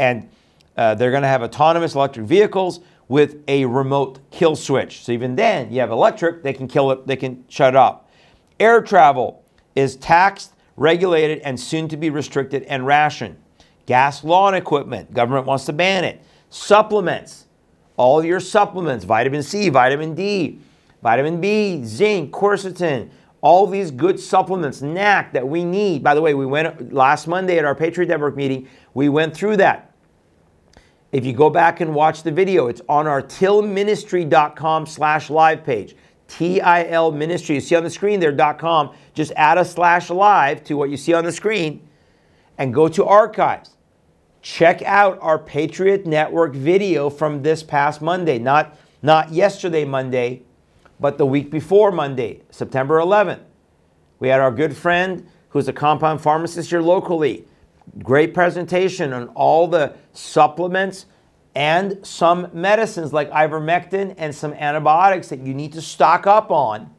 And 0.00 0.28
uh, 0.76 0.94
they're 0.94 1.10
going 1.10 1.22
to 1.22 1.28
have 1.28 1.42
autonomous 1.42 1.94
electric 1.94 2.26
vehicles 2.26 2.80
with 3.08 3.42
a 3.48 3.64
remote 3.66 4.18
kill 4.30 4.56
switch. 4.56 5.04
So 5.04 5.12
even 5.12 5.36
then, 5.36 5.72
you 5.72 5.80
have 5.80 5.90
electric, 5.90 6.42
they 6.42 6.52
can 6.52 6.68
kill 6.68 6.90
it, 6.90 7.06
they 7.06 7.16
can 7.16 7.44
shut 7.48 7.74
it 7.74 7.76
off. 7.76 8.02
Air 8.58 8.80
travel 8.80 9.44
is 9.74 9.96
taxed, 9.96 10.52
regulated, 10.76 11.40
and 11.40 11.58
soon 11.58 11.88
to 11.88 11.96
be 11.96 12.10
restricted 12.10 12.62
and 12.64 12.86
rationed. 12.86 13.36
Gas 13.86 14.24
lawn 14.24 14.54
equipment, 14.54 15.12
government 15.12 15.46
wants 15.46 15.66
to 15.66 15.72
ban 15.72 16.04
it. 16.04 16.22
Supplements, 16.50 17.46
all 17.96 18.24
your 18.24 18.40
supplements, 18.40 19.04
vitamin 19.04 19.42
C, 19.42 19.68
vitamin 19.68 20.14
D, 20.14 20.60
vitamin 21.02 21.40
B, 21.40 21.84
zinc, 21.84 22.32
quercetin, 22.32 23.10
all 23.40 23.66
these 23.66 23.90
good 23.90 24.18
supplements, 24.18 24.80
NAC 24.80 25.32
that 25.34 25.46
we 25.46 25.64
need. 25.64 26.02
By 26.02 26.14
the 26.14 26.22
way, 26.22 26.32
we 26.32 26.46
went 26.46 26.94
last 26.94 27.26
Monday 27.26 27.58
at 27.58 27.64
our 27.66 27.74
Patriot 27.74 28.08
Network 28.08 28.36
meeting, 28.36 28.66
we 28.94 29.10
went 29.10 29.36
through 29.36 29.58
that. 29.58 29.93
If 31.14 31.24
you 31.24 31.32
go 31.32 31.48
back 31.48 31.80
and 31.80 31.94
watch 31.94 32.24
the 32.24 32.32
video, 32.32 32.66
it's 32.66 32.82
on 32.88 33.06
our 33.06 33.22
tilministry.com 33.22 34.86
slash 34.86 35.30
live 35.30 35.62
page. 35.62 35.94
T-I-L 36.26 37.12
ministry. 37.12 37.54
You 37.54 37.60
see 37.60 37.76
on 37.76 37.84
the 37.84 37.90
screen 37.90 38.18
there, 38.18 38.36
.com. 38.54 38.92
Just 39.14 39.30
add 39.36 39.56
a 39.56 39.64
slash 39.64 40.10
live 40.10 40.64
to 40.64 40.74
what 40.74 40.90
you 40.90 40.96
see 40.96 41.14
on 41.14 41.22
the 41.22 41.30
screen 41.30 41.88
and 42.58 42.74
go 42.74 42.88
to 42.88 43.04
archives. 43.04 43.76
Check 44.42 44.82
out 44.82 45.16
our 45.20 45.38
Patriot 45.38 46.04
Network 46.04 46.52
video 46.52 47.08
from 47.08 47.44
this 47.44 47.62
past 47.62 48.02
Monday, 48.02 48.40
not, 48.40 48.76
not 49.00 49.30
yesterday, 49.30 49.84
Monday, 49.84 50.42
but 50.98 51.16
the 51.16 51.26
week 51.26 51.48
before 51.48 51.92
Monday, 51.92 52.42
September 52.50 52.98
11th. 52.98 53.44
We 54.18 54.26
had 54.26 54.40
our 54.40 54.50
good 54.50 54.76
friend 54.76 55.28
who's 55.50 55.68
a 55.68 55.72
compound 55.72 56.20
pharmacist 56.20 56.70
here 56.70 56.82
locally. 56.82 57.46
Great 58.02 58.34
presentation 58.34 59.12
on 59.12 59.28
all 59.28 59.68
the 59.68 59.94
supplements 60.12 61.06
and 61.54 62.04
some 62.04 62.48
medicines 62.52 63.12
like 63.12 63.30
ivermectin 63.30 64.14
and 64.18 64.34
some 64.34 64.52
antibiotics 64.54 65.28
that 65.28 65.40
you 65.40 65.54
need 65.54 65.72
to 65.72 65.80
stock 65.80 66.26
up 66.26 66.50
on 66.50 66.90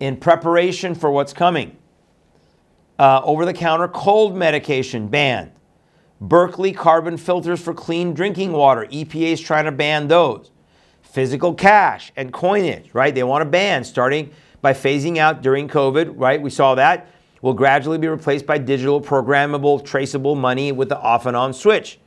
in 0.00 0.16
preparation 0.16 0.94
for 0.94 1.10
what's 1.10 1.32
coming. 1.32 1.76
Uh, 2.98 3.20
Over 3.22 3.44
the 3.44 3.52
counter 3.52 3.88
cold 3.88 4.36
medication 4.36 5.08
banned. 5.08 5.52
Berkey 6.22 6.74
carbon 6.74 7.16
filters 7.18 7.60
for 7.60 7.74
clean 7.74 8.14
drinking 8.14 8.52
water. 8.52 8.86
EPA 8.86 9.32
is 9.32 9.40
trying 9.40 9.66
to 9.66 9.72
ban 9.72 10.08
those. 10.08 10.50
Physical 11.02 11.54
cash 11.54 12.10
and 12.16 12.32
coinage, 12.32 12.90
right? 12.94 13.14
They 13.14 13.22
want 13.22 13.42
to 13.42 13.48
ban 13.48 13.84
starting 13.84 14.32
by 14.60 14.72
phasing 14.72 15.18
out 15.18 15.42
during 15.42 15.68
COVID, 15.68 16.14
right? 16.16 16.40
We 16.40 16.50
saw 16.50 16.74
that 16.74 17.08
will 17.46 17.54
gradually 17.54 17.96
be 17.96 18.08
replaced 18.08 18.44
by 18.44 18.58
digital, 18.58 19.00
programmable, 19.00 19.84
traceable 19.84 20.34
money 20.34 20.72
with 20.72 20.88
the 20.88 20.98
off 20.98 21.26
and 21.26 21.36
on 21.36 21.54
switch. 21.54 22.00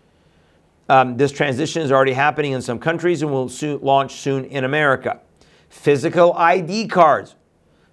Um, 0.89 1.15
this 1.15 1.31
transition 1.31 1.81
is 1.81 1.93
already 1.93 2.11
happening 2.11 2.51
in 2.51 2.61
some 2.61 2.77
countries 2.77 3.21
and 3.21 3.31
will 3.31 3.47
soon 3.47 3.79
launch 3.79 4.15
soon 4.15 4.43
in 4.43 4.65
America. 4.65 5.21
Physical 5.69 6.33
ID 6.33 6.89
cards, 6.89 7.37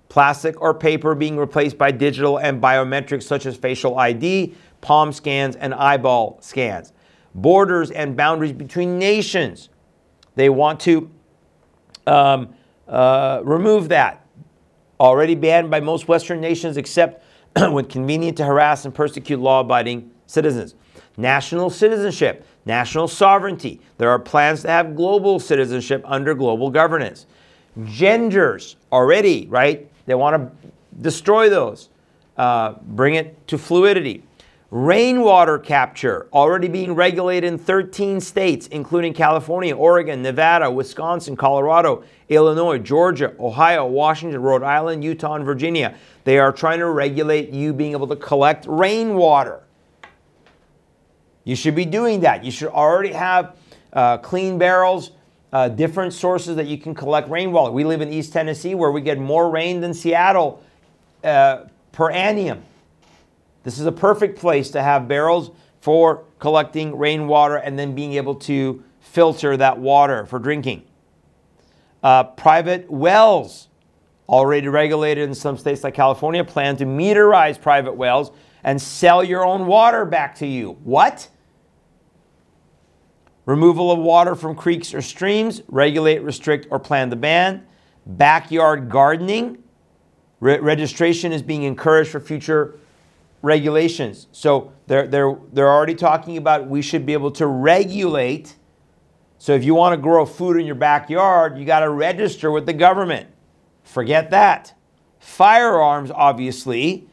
plastic 0.09 0.61
or 0.61 0.75
paper 0.75 1.15
being 1.15 1.37
replaced 1.37 1.79
by 1.79 1.93
digital 1.93 2.37
and 2.37 2.61
biometrics 2.61 3.23
such 3.23 3.47
as 3.47 3.57
facial 3.57 3.97
ID, 3.97 4.53
palm 4.81 5.13
scans, 5.13 5.55
and 5.55 5.73
eyeball 5.73 6.39
scans. 6.41 6.93
Borders 7.33 7.93
and 7.93 8.17
boundaries 8.17 8.55
between 8.55 8.99
nations. 8.99 9.69
They 10.35 10.49
want 10.49 10.81
to 10.81 11.09
um, 12.09 12.57
uh, 12.89 13.41
remove 13.45 13.91
that. 13.91 14.27
Already 14.99 15.37
banned 15.37 15.71
by 15.71 15.79
most 15.79 16.09
Western 16.09 16.41
nations 16.41 16.77
except 16.77 17.23
when 17.71 17.85
convenient 17.87 18.37
to 18.37 18.45
harass 18.45 18.85
and 18.85 18.95
persecute 18.95 19.39
law 19.39 19.61
abiding 19.61 20.11
citizens. 20.27 20.75
National 21.17 21.71
citizenship 21.71 22.45
national 22.67 23.09
sovereignty. 23.09 23.81
There 23.97 24.11
are 24.11 24.19
plans 24.19 24.63
to 24.63 24.69
have 24.69 24.95
global 24.95 25.41
citizenship 25.41 26.03
under 26.05 26.35
global 26.35 26.69
governance. 26.69 27.27
Genders 27.85 28.77
already, 28.93 29.47
right? 29.47 29.89
They 30.07 30.15
want 30.15 30.37
to 30.37 30.69
destroy 31.01 31.49
those, 31.49 31.89
uh, 32.37 32.75
bring 32.83 33.15
it 33.15 33.47
to 33.49 33.57
fluidity. 33.57 34.23
Rainwater 34.71 35.61
capture 35.61 36.27
already 36.33 36.67
being 36.67 36.95
regulated 36.95 37.53
in 37.53 37.57
13 37.57 38.21
states, 38.21 38.67
including 38.67 39.15
California, 39.15 39.77
Oregon, 39.77 40.23
Nevada, 40.23 40.69
Wisconsin, 40.69 41.37
Colorado, 41.37 42.03
Illinois, 42.29 42.79
Georgia, 42.79 43.33
Ohio, 43.39 43.87
Washington, 43.87 44.43
Rhode 44.43 44.65
Island, 44.65 45.05
Utah, 45.05 45.35
and 45.35 45.45
Virginia. 45.45 45.95
They 46.25 46.39
are 46.39 46.51
trying 46.51 46.81
to 46.81 46.91
regulate 46.91 47.51
you 47.51 47.73
being 47.73 47.93
able 47.93 48.09
to 48.09 48.17
collect 48.17 48.67
rainwater. 48.67 49.63
You 51.45 51.55
should 51.55 51.77
be 51.77 51.85
doing 51.85 52.21
that. 52.21 52.43
You 52.45 52.51
should 52.51 52.71
already 52.71 53.13
have 53.13 53.55
uh, 53.93 54.19
clean 54.19 54.59
barrels, 54.59 55.13
uh, 55.53 55.69
different 55.69 56.13
sources 56.13 56.57
that 56.57 56.67
you 56.67 56.77
can 56.77 56.93
collect 56.93 57.31
rainwater. 57.31 57.71
We 57.71 57.85
live 57.85 58.01
in 58.01 58.13
East 58.13 58.33
Tennessee 58.33 58.75
where 58.75 58.91
we 58.91 59.01
get 59.01 59.21
more 59.21 59.49
rain 59.49 59.81
than 59.81 59.95
Seattle 59.95 60.61
uh, 61.23 61.67
per 61.93 62.11
annum. 62.11 62.65
This 63.67 63.81
is 63.81 63.87
a 63.87 63.91
perfect 63.91 64.39
place 64.39 64.71
to 64.71 64.81
have 64.81 65.09
barrels 65.09 65.51
for 65.81 66.23
collecting 66.39 66.97
rainwater 66.97 67.57
and 67.57 67.77
then 67.77 67.97
being 67.97 68.13
able 68.13 68.37
to 68.37 68.85
filter 69.01 69.57
that 69.57 69.77
water 69.77 70.25
for 70.25 70.39
drinking. 70.39 70.85
Uh, 72.01 72.23
private 72.23 72.89
wells, 72.89 73.67
already 74.29 74.69
regulated 74.69 75.29
in 75.29 75.35
some 75.35 75.59
states 75.59 75.83
like 75.83 75.95
California, 75.95 76.45
plan 76.45 76.77
to 76.77 76.85
meterize 76.87 77.61
private 77.61 77.97
wells 77.97 78.31
and 78.63 78.81
sell 78.81 79.25
your 79.25 79.45
own 79.45 79.67
water 79.67 80.05
back 80.05 80.37
to 80.37 80.47
you. 80.47 80.79
What? 80.85 81.29
removal 83.47 83.91
of 83.91 83.99
water 83.99 84.37
from 84.37 84.55
creeks 84.55 84.95
or 84.95 85.03
streams, 85.03 85.63
regulate, 85.67 86.23
restrict, 86.23 86.69
or 86.71 86.79
plan 86.79 87.11
to 87.11 87.17
ban, 87.17 87.67
backyard 88.07 88.89
gardening. 88.89 89.61
Re- 90.39 90.59
registration 90.59 91.33
is 91.33 91.43
being 91.43 91.65
encouraged 91.65 92.11
for 92.11 92.21
future 92.21 92.79
regulations. 93.47 94.27
So 94.33 94.73
they're, 94.89 95.07
they're, 95.07 95.37
they're 95.53 95.71
already 95.71 95.95
talking 95.95 96.37
about 96.37 96.67
we 96.67 96.83
should 96.83 97.07
be 97.07 97.13
able 97.13 97.31
to 97.33 97.47
regulate. 97.47 98.57
So 99.39 99.53
if 99.55 99.63
you 99.63 99.75
want 99.75 99.93
to 99.93 100.03
grow 100.03 100.27
food 100.27 100.57
in 100.59 100.67
your 100.67 100.75
backyard, 100.75 101.57
you 101.57 101.65
got 101.65 101.81
to 101.81 101.91
register 101.91 102.51
with 102.51 102.67
the 102.67 102.73
government. 102.73 103.29
Forget 103.85 104.31
that. 104.31 104.75
Firearms, 105.21 106.11
obviously, 106.11 107.09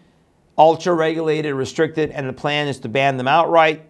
ultra 0.57 0.95
regulated, 0.95 1.53
restricted, 1.53 2.09
and 2.09 2.27
the 2.27 2.33
plan 2.33 2.67
is 2.67 2.79
to 2.79 2.89
ban 2.89 3.17
them 3.17 3.27
outright. 3.27 3.85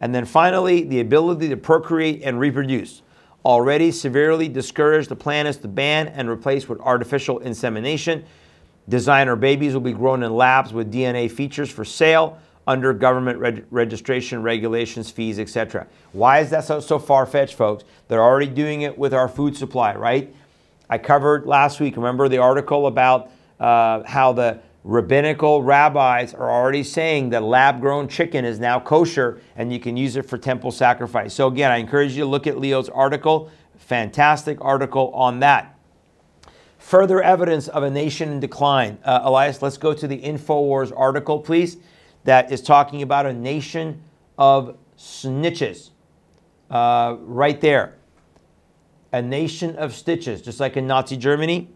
And 0.00 0.14
then 0.14 0.24
finally, 0.24 0.84
the 0.84 1.00
ability 1.00 1.48
to 1.48 1.56
procreate 1.56 2.22
and 2.22 2.38
reproduce. 2.38 3.02
Already 3.44 3.90
severely 3.90 4.48
discouraged, 4.48 5.08
the 5.08 5.16
plan 5.16 5.48
is 5.48 5.56
to 5.58 5.68
ban 5.68 6.08
and 6.08 6.28
replace 6.28 6.68
with 6.68 6.78
artificial 6.80 7.40
insemination. 7.40 8.24
Designer 8.88 9.36
babies 9.36 9.74
will 9.74 9.80
be 9.80 9.92
grown 9.92 10.22
in 10.22 10.34
labs 10.34 10.72
with 10.72 10.92
DNA 10.92 11.30
features 11.30 11.70
for 11.70 11.84
sale 11.84 12.38
under 12.66 12.92
government 12.92 13.38
reg- 13.38 13.64
registration, 13.70 14.42
regulations, 14.42 15.10
fees, 15.10 15.38
etc. 15.38 15.86
Why 16.12 16.40
is 16.40 16.50
that 16.50 16.64
so, 16.64 16.80
so 16.80 16.98
far 16.98 17.26
fetched, 17.26 17.54
folks? 17.54 17.84
They're 18.08 18.22
already 18.22 18.46
doing 18.46 18.82
it 18.82 18.96
with 18.96 19.14
our 19.14 19.28
food 19.28 19.56
supply, 19.56 19.94
right? 19.94 20.34
I 20.88 20.98
covered 20.98 21.46
last 21.46 21.80
week, 21.80 21.96
remember 21.96 22.28
the 22.28 22.38
article 22.38 22.86
about 22.86 23.30
uh, 23.58 24.02
how 24.04 24.32
the 24.32 24.60
rabbinical 24.84 25.62
rabbis 25.62 26.34
are 26.34 26.50
already 26.50 26.82
saying 26.82 27.30
that 27.30 27.42
lab 27.42 27.80
grown 27.80 28.08
chicken 28.08 28.44
is 28.44 28.58
now 28.58 28.80
kosher 28.80 29.40
and 29.56 29.72
you 29.72 29.78
can 29.78 29.96
use 29.96 30.16
it 30.16 30.22
for 30.22 30.36
temple 30.36 30.72
sacrifice. 30.72 31.32
So, 31.32 31.46
again, 31.46 31.70
I 31.70 31.76
encourage 31.76 32.12
you 32.12 32.24
to 32.24 32.28
look 32.28 32.46
at 32.46 32.58
Leo's 32.58 32.88
article. 32.88 33.50
Fantastic 33.78 34.58
article 34.60 35.10
on 35.14 35.40
that. 35.40 35.71
Further 36.82 37.22
evidence 37.22 37.68
of 37.68 37.84
a 37.84 37.90
nation 37.90 38.32
in 38.32 38.40
decline. 38.40 38.98
Uh, 39.04 39.20
Elias, 39.22 39.62
let's 39.62 39.78
go 39.78 39.94
to 39.94 40.06
the 40.06 40.20
InfoWars 40.20 40.92
article, 40.94 41.38
please, 41.38 41.76
that 42.24 42.52
is 42.52 42.60
talking 42.60 43.02
about 43.02 43.24
a 43.24 43.32
nation 43.32 44.02
of 44.36 44.76
snitches. 44.98 45.90
Uh, 46.68 47.16
right 47.20 47.60
there. 47.60 47.94
A 49.12 49.22
nation 49.22 49.76
of 49.76 49.94
stitches, 49.94 50.42
just 50.42 50.58
like 50.58 50.76
in 50.76 50.86
Nazi 50.86 51.16
Germany. 51.16 51.70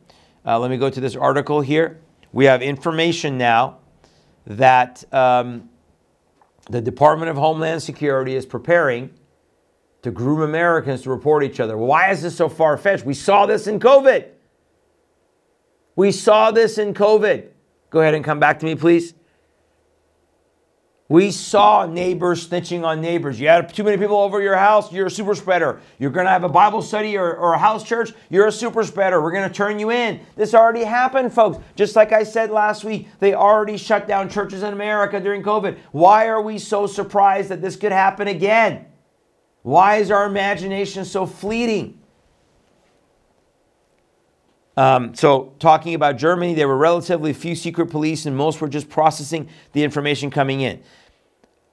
Uh, 0.45 0.59
let 0.59 0.71
me 0.71 0.77
go 0.77 0.91
to 0.91 1.01
this 1.01 1.15
article 1.15 1.61
here. 1.61 2.01
We 2.33 2.45
have 2.47 2.61
information 2.61 3.39
now 3.39 3.79
that 4.45 5.05
um, 5.15 5.71
the 6.69 6.81
Department 6.81 7.31
of 7.31 7.37
Homeland 7.37 7.81
Security 7.81 8.35
is 8.35 8.45
preparing 8.45 9.11
to 10.03 10.11
groom 10.11 10.43
Americans 10.43 11.03
to 11.03 11.11
report 11.11 11.45
each 11.45 11.61
other. 11.61 11.79
Why 11.79 12.11
is 12.11 12.23
this 12.23 12.37
so 12.37 12.49
far 12.49 12.77
fetched? 12.77 13.07
We 13.07 13.15
saw 13.15 13.47
this 13.47 13.69
in 13.69 13.79
COVID. 13.79 14.33
We 15.97 16.13
saw 16.13 16.51
this 16.51 16.79
in 16.79 16.95
COVID. 16.95 17.49
Go 17.91 18.01
ahead 18.01 18.15
and 18.15 18.25
come 18.25 18.39
back 18.39 18.59
to 18.61 18.67
me, 18.67 18.75
please. 18.75 19.15
We 21.09 21.31
saw 21.31 21.87
neighbors 21.87 22.49
snitching 22.49 22.85
on 22.85 23.01
neighbors. 23.01 23.39
You 23.39 23.47
had 23.47 23.73
too 23.73 23.85
many 23.85 23.97
people 23.97 24.17
over 24.17 24.43
your 24.43 24.57
house, 24.57 24.93
you're 24.93 25.07
a 25.07 25.11
super 25.11 25.37
spreader. 25.37 25.81
You're 26.01 26.11
going 26.11 26.27
to 26.27 26.33
have 26.33 26.43
a 26.43 26.49
Bible 26.49 26.83
study 26.83 27.17
or, 27.17 27.33
or 27.33 27.53
a 27.55 27.59
house 27.59 27.85
church, 27.85 28.13
you're 28.29 28.49
a 28.49 28.53
super 28.53 28.83
spreader. 28.83 29.23
We're 29.23 29.31
going 29.31 29.49
to 29.49 29.55
turn 29.55 29.79
you 29.79 29.93
in. 29.93 30.21
This 30.35 30.53
already 30.53 30.83
happened, 30.83 31.33
folks. 31.33 31.59
Just 31.77 31.95
like 31.95 32.13
I 32.13 32.25
said 32.25 32.51
last 32.51 32.83
week, 32.83 33.09
they 33.21 33.35
already 33.35 33.77
shut 33.77 34.09
down 34.09 34.29
churches 34.29 34.65
in 34.65 34.73
America 34.73 35.21
during 35.21 35.45
COVID. 35.45 35.79
Why 35.93 36.27
are 36.27 36.43
we 36.43 36.59
so 36.59 36.89
surprised 36.89 37.51
that 37.51 37.63
this 37.63 37.77
could 37.77 37.93
happen 37.93 38.27
again? 38.27 38.87
Why 39.63 39.97
is 39.97 40.11
our 40.11 40.27
imagination 40.27 41.05
so 41.05 41.25
fleeting? 41.25 42.01
Um, 44.77 45.15
so, 45.15 45.55
talking 45.59 45.95
about 45.95 46.19
Germany, 46.19 46.53
there 46.53 46.69
were 46.69 46.77
relatively 46.77 47.33
few 47.33 47.55
secret 47.55 47.87
police, 47.87 48.27
and 48.27 48.37
most 48.37 48.61
were 48.61 48.69
just 48.69 48.91
processing 48.91 49.49
the 49.73 49.83
information 49.83 50.31
coming 50.31 50.61
in. 50.61 50.83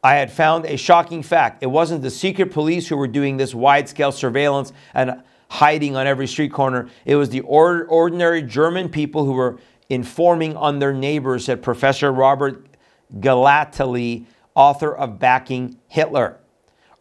I 0.04 0.16
had 0.16 0.32
found 0.32 0.66
a 0.66 0.78
shocking 0.78 1.22
fact. 1.22 1.63
It 1.63 1.68
wasn't 1.68 2.02
the 2.02 2.12
secret 2.12 2.52
police 2.52 2.88
who 2.88 2.98
were 2.98 3.08
doing 3.08 3.38
this 3.38 3.54
wide 3.54 3.89
scale 3.89 4.12
surveillance 4.12 4.72
and 4.94 5.22
hiding 5.50 5.96
on 5.96 6.08
every 6.08 6.28
street 6.28 6.52
corner. 6.52 6.89
It 7.06 7.16
was 7.16 7.30
the 7.30 7.42
or- 7.42 7.86
ordinary 7.86 8.42
German 8.42 8.89
people 8.89 9.26
who 9.26 9.34
were 9.34 9.60
informing 9.89 10.56
on 10.58 10.80
their 10.80 10.94
neighbors, 10.94 11.46
said 11.46 11.62
Professor 11.62 12.12
Robert 12.12 12.66
Gellately, 13.20 14.26
author 14.56 14.96
of 14.96 15.20
Backing 15.20 15.78
Hitler. 15.88 16.39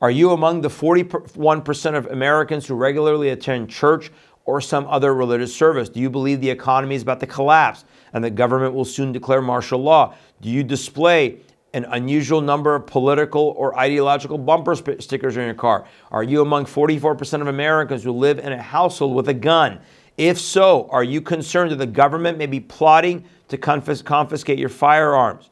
Are 0.00 0.10
you 0.10 0.32
among 0.32 0.62
the 0.62 0.68
41% 0.68 1.94
of 1.94 2.06
Americans 2.06 2.66
who 2.66 2.74
regularly 2.74 3.28
attend 3.28 3.70
church 3.70 4.10
or 4.44 4.60
some 4.60 4.86
other 4.88 5.14
religious 5.14 5.54
service? 5.54 5.88
Do 5.88 6.00
you 6.00 6.10
believe 6.10 6.40
the 6.40 6.50
economy 6.50 6.94
is 6.94 7.02
about 7.02 7.20
to 7.20 7.26
collapse 7.26 7.84
and 8.12 8.22
the 8.22 8.30
government 8.30 8.74
will 8.74 8.84
soon 8.84 9.12
declare 9.12 9.40
martial 9.40 9.80
law? 9.80 10.14
Do 10.40 10.48
you 10.48 10.62
display 10.62 11.40
an 11.74 11.86
unusual 11.86 12.40
number 12.40 12.74
of 12.74 12.86
political 12.86 13.54
or 13.56 13.78
ideological 13.78 14.38
bumper 14.38 14.74
stickers 14.74 15.36
in 15.36 15.44
your 15.44 15.54
car? 15.54 15.86
Are 16.10 16.22
you 16.22 16.42
among 16.42 16.66
44% 16.66 17.40
of 17.40 17.46
Americans 17.46 18.04
who 18.04 18.12
live 18.12 18.38
in 18.38 18.52
a 18.52 18.60
household 18.60 19.14
with 19.14 19.28
a 19.28 19.34
gun? 19.34 19.80
If 20.18 20.38
so, 20.38 20.88
are 20.90 21.04
you 21.04 21.22
concerned 21.22 21.70
that 21.70 21.76
the 21.76 21.86
government 21.86 22.36
may 22.36 22.46
be 22.46 22.60
plotting 22.60 23.24
to 23.48 23.56
confis- 23.56 24.04
confiscate 24.04 24.58
your 24.58 24.68
firearms? 24.68 25.48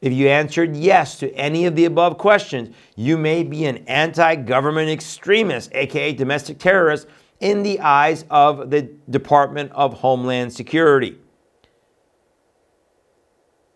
If 0.00 0.12
you 0.12 0.28
answered 0.28 0.76
yes 0.76 1.18
to 1.20 1.32
any 1.34 1.66
of 1.66 1.76
the 1.76 1.84
above 1.84 2.18
questions, 2.18 2.74
you 2.96 3.16
may 3.16 3.44
be 3.44 3.66
an 3.66 3.78
anti 3.86 4.34
government 4.34 4.90
extremist, 4.90 5.70
aka 5.74 6.12
domestic 6.12 6.58
terrorist, 6.58 7.06
in 7.42 7.64
the 7.64 7.80
eyes 7.80 8.24
of 8.30 8.70
the 8.70 8.82
Department 9.10 9.72
of 9.72 9.94
Homeland 9.94 10.52
Security. 10.52 11.18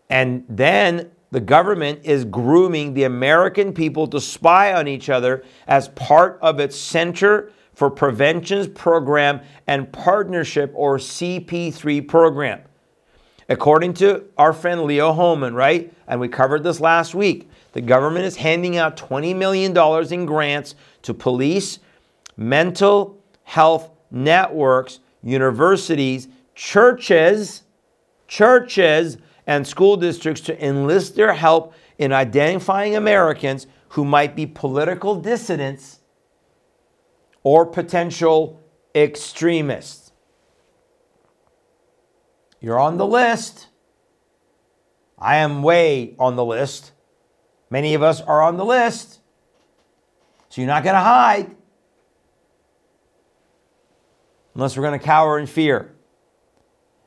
And 0.09 0.45
then 0.47 1.11
the 1.31 1.41
government 1.41 1.99
is 2.03 2.23
grooming 2.23 2.93
the 2.93 3.03
American 3.03 3.73
people 3.73 4.07
to 4.07 4.21
spy 4.21 4.73
on 4.73 4.87
each 4.87 5.09
other 5.09 5.43
as 5.67 5.89
part 5.89 6.39
of 6.41 6.61
its 6.61 6.77
Center 6.77 7.51
for 7.73 7.91
Prevention's 7.91 8.69
Program 8.69 9.41
and 9.67 9.91
Partnership, 9.91 10.71
or 10.73 10.97
CP3 10.97 12.07
program. 12.07 12.61
According 13.49 13.95
to 13.95 14.23
our 14.37 14.53
friend 14.53 14.83
Leo 14.83 15.11
Hohmann, 15.11 15.53
right? 15.53 15.93
And 16.07 16.19
we 16.19 16.29
covered 16.29 16.63
this 16.63 16.79
last 16.79 17.13
week. 17.13 17.49
The 17.73 17.81
government 17.81 18.25
is 18.25 18.37
handing 18.37 18.77
out 18.77 18.97
$20 18.97 19.35
million 19.35 19.77
in 20.11 20.25
grants 20.25 20.75
to 21.03 21.13
police, 21.13 21.79
mental 22.37 23.16
health 23.47 23.89
networks, 24.11 24.99
universities, 25.23 26.27
churches, 26.53 27.63
churches, 28.27 29.17
and 29.47 29.65
school 29.65 29.95
districts 29.95 30.41
to 30.41 30.65
enlist 30.65 31.15
their 31.15 31.31
help 31.31 31.73
in 31.97 32.11
identifying 32.11 32.97
Americans 32.97 33.65
who 33.89 34.03
might 34.03 34.35
be 34.35 34.45
political 34.45 35.15
dissidents 35.15 36.01
or 37.41 37.65
potential 37.65 38.61
extremists. 38.93 40.11
You're 42.59 42.79
on 42.79 42.97
the 42.97 43.07
list. 43.07 43.67
I 45.17 45.37
am 45.37 45.63
way 45.63 46.15
on 46.19 46.35
the 46.35 46.43
list. 46.43 46.91
Many 47.69 47.93
of 47.93 48.03
us 48.03 48.19
are 48.19 48.41
on 48.41 48.57
the 48.57 48.65
list. 48.65 49.21
So 50.49 50.59
you're 50.59 50.67
not 50.67 50.83
going 50.83 50.95
to 50.95 50.99
hide 50.99 51.56
unless 54.57 54.75
we're 54.75 54.83
going 54.83 54.99
to 54.99 55.05
cower 55.05 55.37
in 55.37 55.45
fear. 55.45 55.93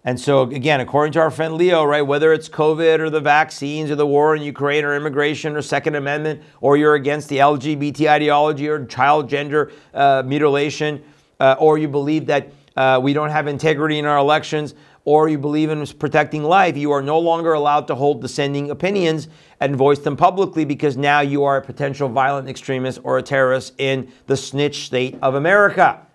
And 0.05 0.19
so, 0.19 0.43
again, 0.43 0.81
according 0.81 1.13
to 1.15 1.19
our 1.19 1.31
friend 1.31 1.55
Leo, 1.55 1.85
right, 1.85 2.01
whether 2.01 2.33
it's 2.33 2.49
COVID 2.49 3.01
or 3.01 3.11
the 3.11 3.21
vaccines 3.21 3.91
or 3.91 3.97
the 3.97 4.07
war 4.07 4.35
in 4.35 4.41
Ukraine 4.41 4.85
or 4.85 4.95
immigration 4.95 5.57
or 5.57 5.61
Second 5.61 5.97
Amendment, 5.97 6.43
or 6.61 6.77
you're 6.77 6.95
against 6.95 7.29
the 7.29 7.39
LGBT 7.39 8.09
ideology 8.09 8.69
or 8.69 8.87
child 8.87 9.29
gender 9.29 9.73
uh, 9.93 10.23
mutilation, 10.25 11.03
uh, 11.41 11.57
or 11.59 11.77
you 11.77 11.89
believe 11.89 12.25
that 12.27 12.53
uh, 12.77 13.01
we 13.03 13.13
don't 13.13 13.31
have 13.31 13.49
integrity 13.49 13.99
in 13.99 14.07
our 14.07 14.17
elections, 14.17 14.75
or 15.05 15.29
you 15.29 15.37
believe 15.37 15.71
in 15.71 15.85
protecting 15.99 16.45
life, 16.45 16.77
you 16.77 16.93
are 16.93 17.03
no 17.03 17.19
longer 17.19 17.53
allowed 17.55 17.89
to 17.89 17.95
hold 17.97 18.23
dissenting 18.23 18.71
opinions 18.71 19.29
and 19.59 19.75
voice 19.75 19.99
them 19.99 20.17
publicly 20.17 20.65
because 20.65 20.97
now 20.97 21.21
you 21.21 21.43
are 21.43 21.57
a 21.57 21.63
potential 21.63 22.09
violent 22.09 22.49
extremist 22.49 23.01
or 23.03 23.19
a 23.19 23.23
terrorist 23.23 23.75
in 23.79 24.11
the 24.27 24.37
snitch 24.37 24.87
state 24.87 25.19
of 25.21 25.35
America. 25.35 26.07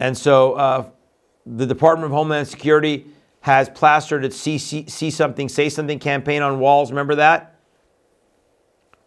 And 0.00 0.16
so 0.16 0.54
uh, 0.54 0.90
the 1.46 1.66
Department 1.66 2.06
of 2.06 2.12
Homeland 2.12 2.48
Security 2.48 3.06
has 3.40 3.68
plastered 3.68 4.24
its 4.24 4.36
see, 4.36 4.58
see, 4.58 4.86
see 4.88 5.10
something, 5.10 5.48
say 5.48 5.68
something 5.68 5.98
campaign 5.98 6.42
on 6.42 6.58
walls. 6.58 6.90
Remember 6.90 7.14
that? 7.16 7.58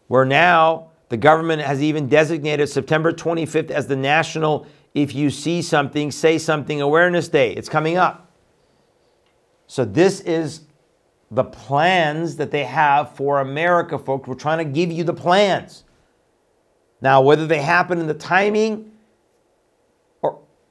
Where 0.08 0.26
now 0.26 0.91
the 1.10 1.17
government 1.17 1.62
has 1.62 1.82
even 1.82 2.08
designated 2.08 2.69
September 2.69 3.12
25th 3.12 3.71
as 3.71 3.88
the 3.88 3.95
National 3.95 4.67
If 4.93 5.15
You 5.15 5.30
See 5.30 5.62
Something, 5.62 6.12
Say 6.12 6.38
Something 6.38 6.82
Awareness 6.82 7.28
Day. 7.30 7.54
It's 7.54 7.69
coming 7.69 7.97
up. 7.97 8.32
So 9.67 9.84
this 9.84 10.21
is 10.21 10.62
the 11.32 11.43
plans 11.43 12.38
that 12.38 12.52
they 12.52 12.63
have 12.63 13.15
for 13.15 13.41
America, 13.41 13.97
folks. 13.97 14.28
We're 14.28 14.36
trying 14.36 14.60
to 14.60 14.71
give 14.71 14.91
you 14.91 15.04
the 15.04 15.13
plans. 15.13 15.84
Now, 17.02 17.21
whether 17.21 17.45
they 17.45 17.62
happen 17.62 18.00
in 18.00 18.08
the 18.08 18.13
timing, 18.13 18.91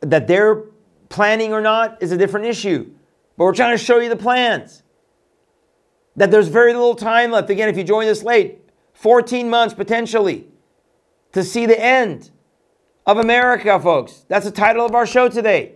that 0.01 0.27
they're 0.27 0.65
planning 1.09 1.53
or 1.53 1.61
not 1.61 2.03
is 2.03 2.13
a 2.13 2.17
different 2.17 2.47
issue. 2.47 2.91
But 3.37 3.45
we're 3.45 3.55
trying 3.55 3.77
to 3.77 3.83
show 3.83 3.99
you 3.99 4.09
the 4.09 4.17
plans. 4.17 4.83
That 6.17 6.31
there's 6.31 6.49
very 6.49 6.73
little 6.73 6.95
time 6.95 7.31
left. 7.31 7.51
Again, 7.51 7.69
if 7.69 7.77
you 7.77 7.85
join 7.85 8.09
us 8.09 8.23
late, 8.23 8.61
14 8.95 9.51
months 9.51 9.75
potentially 9.75 10.47
to 11.33 11.45
see 11.45 11.67
the 11.67 11.79
end 11.79 12.31
of 13.05 13.19
America, 13.19 13.79
folks. 13.79 14.25
That's 14.29 14.47
the 14.47 14.51
title 14.51 14.87
of 14.87 14.95
our 14.95 15.07
show 15.07 15.29
today. 15.29 15.75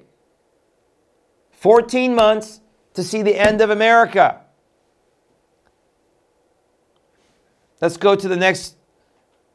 14 1.53 2.15
months 2.15 2.61
to 2.95 3.05
see 3.05 3.23
the 3.23 3.39
end 3.39 3.61
of 3.61 3.69
America. 3.69 4.41
Let's 7.81 7.97
go 7.97 8.17
to 8.17 8.29
the 8.29 8.37
next 8.37 8.77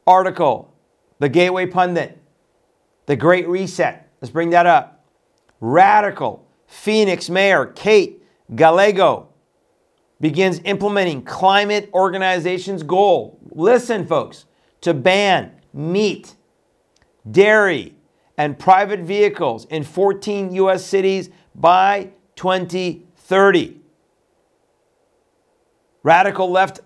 article 0.05 0.73
The 1.19 1.29
Gateway 1.29 1.65
Pundit, 1.65 2.19
The 3.07 3.15
Great 3.15 3.47
Reset. 3.47 4.04
Let's 4.21 4.31
bring 4.31 4.51
that 4.51 4.65
up. 4.65 5.05
Radical 5.59 6.47
Phoenix 6.67 7.29
Mayor 7.29 7.65
Kate 7.67 8.23
Gallego 8.55 9.29
begins 10.19 10.61
implementing 10.63 11.23
climate 11.23 11.89
organization's 11.93 12.83
goal. 12.83 13.39
Listen, 13.51 14.05
folks, 14.05 14.45
to 14.81 14.93
ban 14.93 15.51
meat, 15.73 16.35
dairy, 17.29 17.95
and 18.37 18.57
private 18.57 19.01
vehicles 19.01 19.65
in 19.65 19.83
14 19.83 20.53
U.S. 20.55 20.85
cities 20.85 21.29
by 21.53 22.09
2030. 22.35 23.81
Radical 26.03 26.51
left 26.51 26.81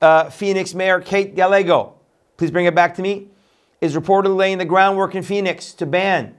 uh, 0.00 0.30
Phoenix 0.30 0.74
Mayor 0.74 1.00
Kate 1.00 1.34
Gallego, 1.34 1.94
please 2.36 2.50
bring 2.50 2.66
it 2.66 2.74
back 2.74 2.94
to 2.96 3.02
me, 3.02 3.28
is 3.80 3.94
reportedly 3.94 4.36
laying 4.36 4.58
the 4.58 4.64
groundwork 4.64 5.14
in 5.14 5.22
Phoenix 5.22 5.72
to 5.74 5.86
ban 5.86 6.34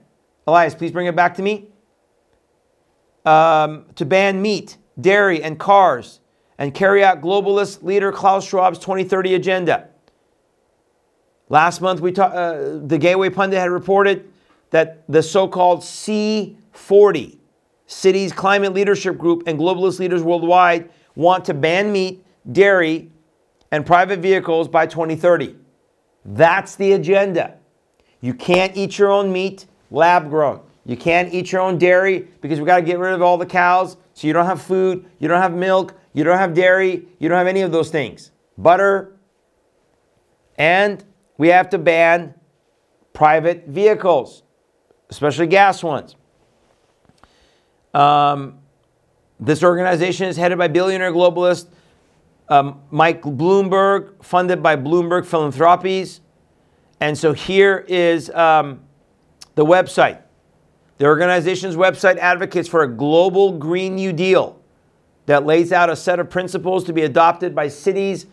Elias, 0.46 0.74
please 0.74 0.92
bring 0.92 1.06
it 1.06 1.16
back 1.16 1.34
to 1.36 1.42
me. 1.42 1.68
Um, 3.24 3.86
to 3.94 4.04
ban 4.04 4.42
meat, 4.42 4.76
dairy, 5.00 5.42
and 5.42 5.58
cars, 5.58 6.20
and 6.58 6.74
carry 6.74 7.02
out 7.02 7.22
globalist 7.22 7.82
leader 7.82 8.12
Klaus 8.12 8.48
Schwab's 8.48 8.78
2030 8.78 9.34
agenda. 9.34 9.88
Last 11.48 11.80
month, 11.80 12.00
we 12.00 12.12
ta- 12.12 12.26
uh, 12.26 12.80
the 12.84 12.98
Gateway 12.98 13.30
Pundit 13.30 13.58
had 13.58 13.70
reported 13.70 14.30
that 14.70 15.04
the 15.08 15.22
so 15.22 15.48
called 15.48 15.80
C40 15.80 17.38
cities 17.86 18.32
climate 18.32 18.72
leadership 18.72 19.16
group 19.16 19.44
and 19.46 19.58
globalist 19.58 19.98
leaders 19.98 20.22
worldwide 20.22 20.90
want 21.14 21.44
to 21.46 21.54
ban 21.54 21.92
meat, 21.92 22.24
dairy, 22.50 23.10
and 23.70 23.86
private 23.86 24.20
vehicles 24.20 24.68
by 24.68 24.86
2030. 24.86 25.56
That's 26.24 26.76
the 26.76 26.92
agenda. 26.92 27.54
You 28.20 28.34
can't 28.34 28.76
eat 28.76 28.98
your 28.98 29.10
own 29.10 29.32
meat, 29.32 29.66
lab 29.94 30.28
grown. 30.28 30.60
You 30.84 30.96
can't 30.96 31.32
eat 31.32 31.52
your 31.52 31.62
own 31.62 31.78
dairy 31.78 32.28
because 32.40 32.60
we 32.60 32.66
got 32.66 32.76
to 32.76 32.82
get 32.82 32.98
rid 32.98 33.14
of 33.14 33.22
all 33.22 33.38
the 33.38 33.46
cows. 33.46 33.96
So 34.12 34.26
you 34.26 34.32
don't 34.32 34.46
have 34.46 34.62
food, 34.62 35.06
you 35.18 35.28
don't 35.28 35.40
have 35.40 35.54
milk, 35.54 35.94
you 36.12 36.22
don't 36.24 36.38
have 36.38 36.54
dairy, 36.54 37.08
you 37.18 37.28
don't 37.28 37.38
have 37.38 37.46
any 37.46 37.62
of 37.62 37.72
those 37.72 37.90
things. 37.90 38.30
Butter. 38.56 39.16
And 40.56 41.02
we 41.36 41.48
have 41.48 41.70
to 41.70 41.78
ban 41.78 42.34
private 43.12 43.66
vehicles, 43.66 44.42
especially 45.10 45.46
gas 45.46 45.82
ones. 45.82 46.14
Um, 47.92 48.58
this 49.40 49.64
organization 49.64 50.28
is 50.28 50.36
headed 50.36 50.58
by 50.58 50.68
billionaire 50.68 51.12
globalist 51.12 51.68
um, 52.48 52.82
Mike 52.90 53.22
Bloomberg, 53.22 54.22
funded 54.22 54.62
by 54.62 54.76
Bloomberg 54.76 55.24
Philanthropies. 55.24 56.20
And 57.00 57.16
so 57.16 57.32
here 57.32 57.84
is 57.88 58.30
um, 58.30 58.80
the 59.54 59.64
website. 59.64 60.20
The 60.98 61.06
organization's 61.06 61.76
website 61.76 62.18
advocates 62.18 62.68
for 62.68 62.82
a 62.82 62.88
global 62.88 63.52
Green 63.52 63.96
New 63.96 64.12
Deal 64.12 64.60
that 65.26 65.44
lays 65.46 65.72
out 65.72 65.90
a 65.90 65.96
set 65.96 66.20
of 66.20 66.30
principles 66.30 66.84
to 66.84 66.92
be 66.92 67.02
adopted 67.02 67.54
by 67.54 67.68
cities 67.68 68.26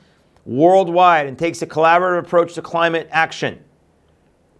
worldwide 0.45 1.27
and 1.27 1.37
takes 1.37 1.61
a 1.61 1.67
collaborative 1.67 2.19
approach 2.19 2.53
to 2.55 2.61
climate 2.61 3.07
action. 3.11 3.63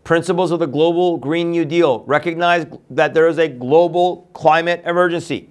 Principles 0.03 0.51
of 0.51 0.59
the 0.59 0.68
global 0.68 1.18
Green 1.18 1.51
New 1.51 1.66
Deal 1.66 2.03
recognize 2.05 2.66
that 2.89 3.14
there 3.14 3.28
is 3.28 3.38
a 3.38 3.47
global 3.47 4.30
climate 4.34 4.82
emergency. 4.86 5.49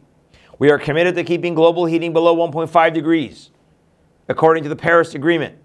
We 0.58 0.70
are 0.70 0.78
committed 0.78 1.14
to 1.14 1.24
keeping 1.24 1.54
global 1.54 1.86
heating 1.86 2.12
below 2.12 2.36
1.5 2.36 2.92
degrees, 2.92 3.50
according 4.28 4.64
to 4.64 4.68
the 4.68 4.76
Paris 4.76 5.14
Agreement. 5.14 5.56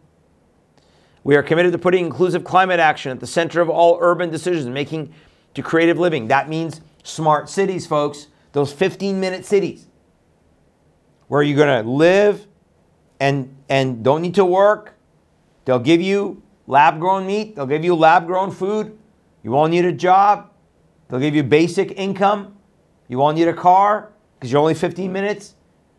We 1.24 1.36
are 1.36 1.44
committed 1.44 1.72
to 1.72 1.80
putting 1.80 2.06
inclusive 2.06 2.44
climate 2.44 2.80
action 2.80 3.12
at 3.12 3.20
the 3.20 3.26
center 3.26 3.60
of 3.60 3.70
all 3.70 3.98
urban 4.00 4.30
decisions 4.30 4.68
making 4.68 5.12
to 5.56 5.64
creative 5.64 5.98
living. 5.98 6.28
That 6.28 6.48
means 6.48 6.82
smart 7.04 7.50
cities, 7.50 7.88
folks, 7.88 8.28
those 8.52 8.72
15 8.72 9.20
minute 9.20 9.46
cities 9.46 9.88
where 11.28 11.42
you're 11.42 11.58
going 11.58 11.84
to 11.84 11.90
live 11.90 12.46
and, 13.20 13.56
and 13.68 14.04
don't 14.04 14.22
need 14.22 14.36
to 14.36 14.46
work. 14.46 14.94
They'll 15.66 15.80
give 15.80 16.02
you 16.02 16.44
lab 16.68 17.00
grown 17.00 17.26
meat, 17.26 17.56
they'll 17.56 17.66
give 17.66 17.84
you 17.84 17.96
lab 17.96 18.28
grown 18.28 18.52
food. 18.52 18.98
You 19.44 19.52
won't 19.52 19.72
need 19.72 19.86
a 19.86 19.92
job. 19.92 20.52
They'll 21.08 21.20
give 21.20 21.36
you 21.36 21.44
basic 21.44 21.92
income. 21.92 22.58
You 23.08 23.20
won't 23.20 23.38
need 23.38 23.48
a 23.48 23.54
car 23.54 24.12
because 24.36 24.52
you're 24.52 24.60
only 24.60 24.74
15 24.74 25.12
minutes. 25.12 25.54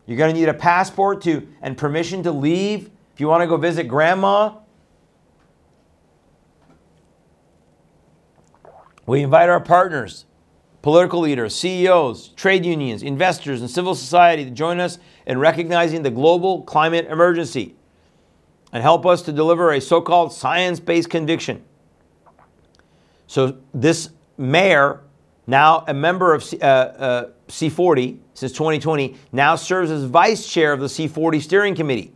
You're 0.05 0.17
going 0.17 0.33
to 0.33 0.39
need 0.39 0.49
a 0.49 0.53
passport 0.53 1.21
to 1.23 1.47
and 1.61 1.77
permission 1.77 2.23
to 2.23 2.31
leave 2.31 2.89
if 3.13 3.21
you 3.21 3.27
want 3.27 3.41
to 3.41 3.47
go 3.47 3.55
visit 3.55 3.87
grandma. 3.87 4.55
We 9.07 9.23
invite 9.23 9.47
our 9.47 9.61
partners, 9.61 10.25
political 10.81 11.21
leaders, 11.21 11.55
CEOs, 11.55 12.27
trade 12.35 12.65
unions, 12.65 13.01
investors, 13.01 13.61
and 13.61 13.71
civil 13.71 13.95
society 13.95 14.43
to 14.43 14.51
join 14.51 14.81
us 14.81 14.99
in 15.25 15.39
recognizing 15.39 16.03
the 16.03 16.11
global 16.11 16.61
climate 16.63 17.07
emergency 17.09 17.75
and 18.73 18.83
help 18.83 19.05
us 19.05 19.21
to 19.23 19.31
deliver 19.31 19.71
a 19.71 19.79
so 19.79 20.01
called 20.01 20.33
science 20.33 20.81
based 20.81 21.09
conviction. 21.09 21.63
So, 23.27 23.57
this 23.73 24.09
mayor, 24.37 25.01
now 25.47 25.85
a 25.87 25.93
member 25.93 26.33
of 26.33 26.43
uh, 26.61 26.65
uh, 26.65 27.29
C40 27.47 28.19
since 28.33 28.51
2020, 28.51 29.15
now 29.31 29.55
serves 29.55 29.89
as 29.89 30.03
vice 30.03 30.45
chair 30.47 30.73
of 30.73 30.81
the 30.81 30.87
C40 30.87 31.41
steering 31.41 31.75
committee. 31.75 32.13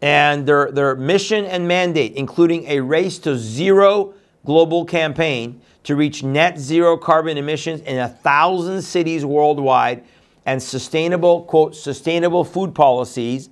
And 0.00 0.44
their, 0.44 0.72
their 0.72 0.96
mission 0.96 1.44
and 1.44 1.68
mandate, 1.68 2.14
including 2.14 2.66
a 2.66 2.80
race 2.80 3.18
to 3.20 3.38
zero 3.38 4.14
global 4.44 4.84
campaign 4.84 5.60
to 5.84 5.96
reach 5.96 6.22
net 6.22 6.58
zero 6.58 6.96
carbon 6.96 7.36
emissions 7.36 7.80
in 7.82 7.98
a 7.98 8.08
thousand 8.08 8.82
cities 8.82 9.24
worldwide 9.24 10.04
and 10.46 10.62
sustainable, 10.62 11.42
quote, 11.42 11.74
sustainable 11.74 12.44
food 12.44 12.74
policies 12.74 13.50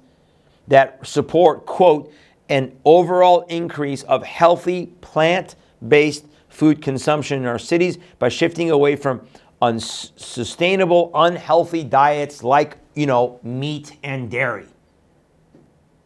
that 0.68 1.04
support, 1.06 1.66
quote, 1.66 2.12
an 2.48 2.76
overall 2.84 3.42
increase 3.42 4.02
of 4.04 4.24
healthy 4.24 4.86
plant 5.00 5.54
based 5.86 6.26
food 6.48 6.82
consumption 6.82 7.40
in 7.40 7.46
our 7.46 7.58
cities 7.58 7.98
by 8.18 8.28
shifting 8.28 8.70
away 8.70 8.96
from 8.96 9.20
unsustainable, 9.62 11.10
unhealthy 11.14 11.84
diets 11.84 12.42
like, 12.42 12.76
you 12.94 13.06
know, 13.06 13.38
meat 13.42 13.96
and 14.02 14.30
dairy. 14.30 14.66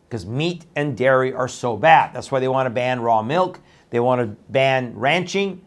Because 0.08 0.26
meat 0.26 0.66
and 0.76 0.96
dairy 0.96 1.32
are 1.32 1.48
so 1.48 1.76
bad. 1.76 2.14
That's 2.14 2.30
why 2.30 2.40
they 2.40 2.48
want 2.48 2.66
to 2.66 2.70
ban 2.70 3.00
raw 3.00 3.22
milk. 3.22 3.58
They 3.94 4.00
want 4.00 4.20
to 4.22 4.26
ban 4.50 4.92
ranching. 4.96 5.64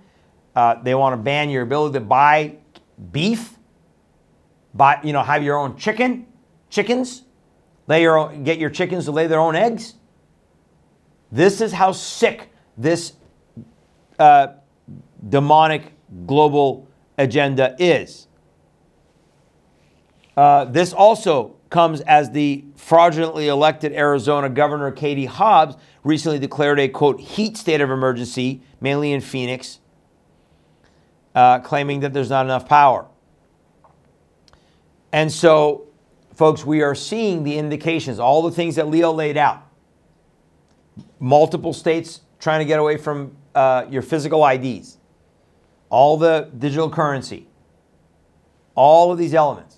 Uh, 0.54 0.84
they 0.84 0.94
want 0.94 1.14
to 1.14 1.18
ban 1.18 1.50
your 1.50 1.64
ability 1.64 1.94
to 1.94 2.02
buy 2.02 2.58
beef, 3.14 3.58
buy, 4.74 5.00
you 5.02 5.14
know, 5.14 5.24
have 5.24 5.44
your 5.44 5.58
own 5.58 5.78
chicken, 5.78 6.28
chickens, 6.70 7.24
lay 7.88 8.02
your 8.02 8.18
own, 8.18 8.44
get 8.44 8.58
your 8.58 8.70
chickens 8.70 9.06
to 9.06 9.12
lay 9.12 9.28
their 9.28 9.40
own 9.40 9.56
eggs. 9.56 9.94
This 11.32 11.62
is 11.62 11.72
how 11.72 11.94
sick 11.94 12.52
this 12.78 13.14
uh, 14.20 14.48
demonic 15.30 15.94
global 16.26 16.86
agenda 17.18 17.78
is. 17.80 18.28
Uh, 20.36 20.66
this 20.66 20.92
also 20.92 21.56
comes 21.70 22.02
as 22.02 22.32
the 22.32 22.64
fraudulently 22.76 23.48
elected 23.48 23.94
Arizona 23.94 24.50
Governor 24.50 24.92
Katie 24.92 25.26
Hobbs 25.26 25.76
recently 26.04 26.40
declared 26.40 26.80
a 26.80 26.88
quote 26.88 27.20
heat 27.20 27.58
state 27.58 27.82
of 27.82 27.92
emergency, 27.92 28.62
mainly 28.80 29.12
in 29.12 29.22
Phoenix, 29.22 29.80
uh, 31.36 31.60
claiming 31.60 32.00
that 32.02 32.14
there's 32.14 32.30
not 32.30 32.46
enough 32.46 32.68
power. 32.68 33.08
And 35.12 35.32
so, 35.32 35.88
folks, 36.36 36.66
we 36.66 36.82
are 36.82 36.96
seeing 36.96 37.44
the 37.44 37.58
indications, 37.58 38.20
all 38.20 38.42
the 38.42 38.52
things 38.52 38.76
that 38.76 38.88
Leo 38.88 39.12
laid 39.12 39.38
out. 39.38 39.64
Multiple 41.20 41.74
states 41.74 42.22
trying 42.40 42.60
to 42.60 42.66
get 42.66 42.80
away 42.80 42.98
from 42.98 43.36
uh, 43.56 43.86
your 43.90 44.02
physical 44.02 44.46
IDs, 44.46 44.98
all 45.90 46.18
the 46.18 46.50
digital 46.58 46.90
currency, 46.90 47.48
all 48.76 49.12
of 49.12 49.18
these 49.18 49.34
elements. 49.34 49.78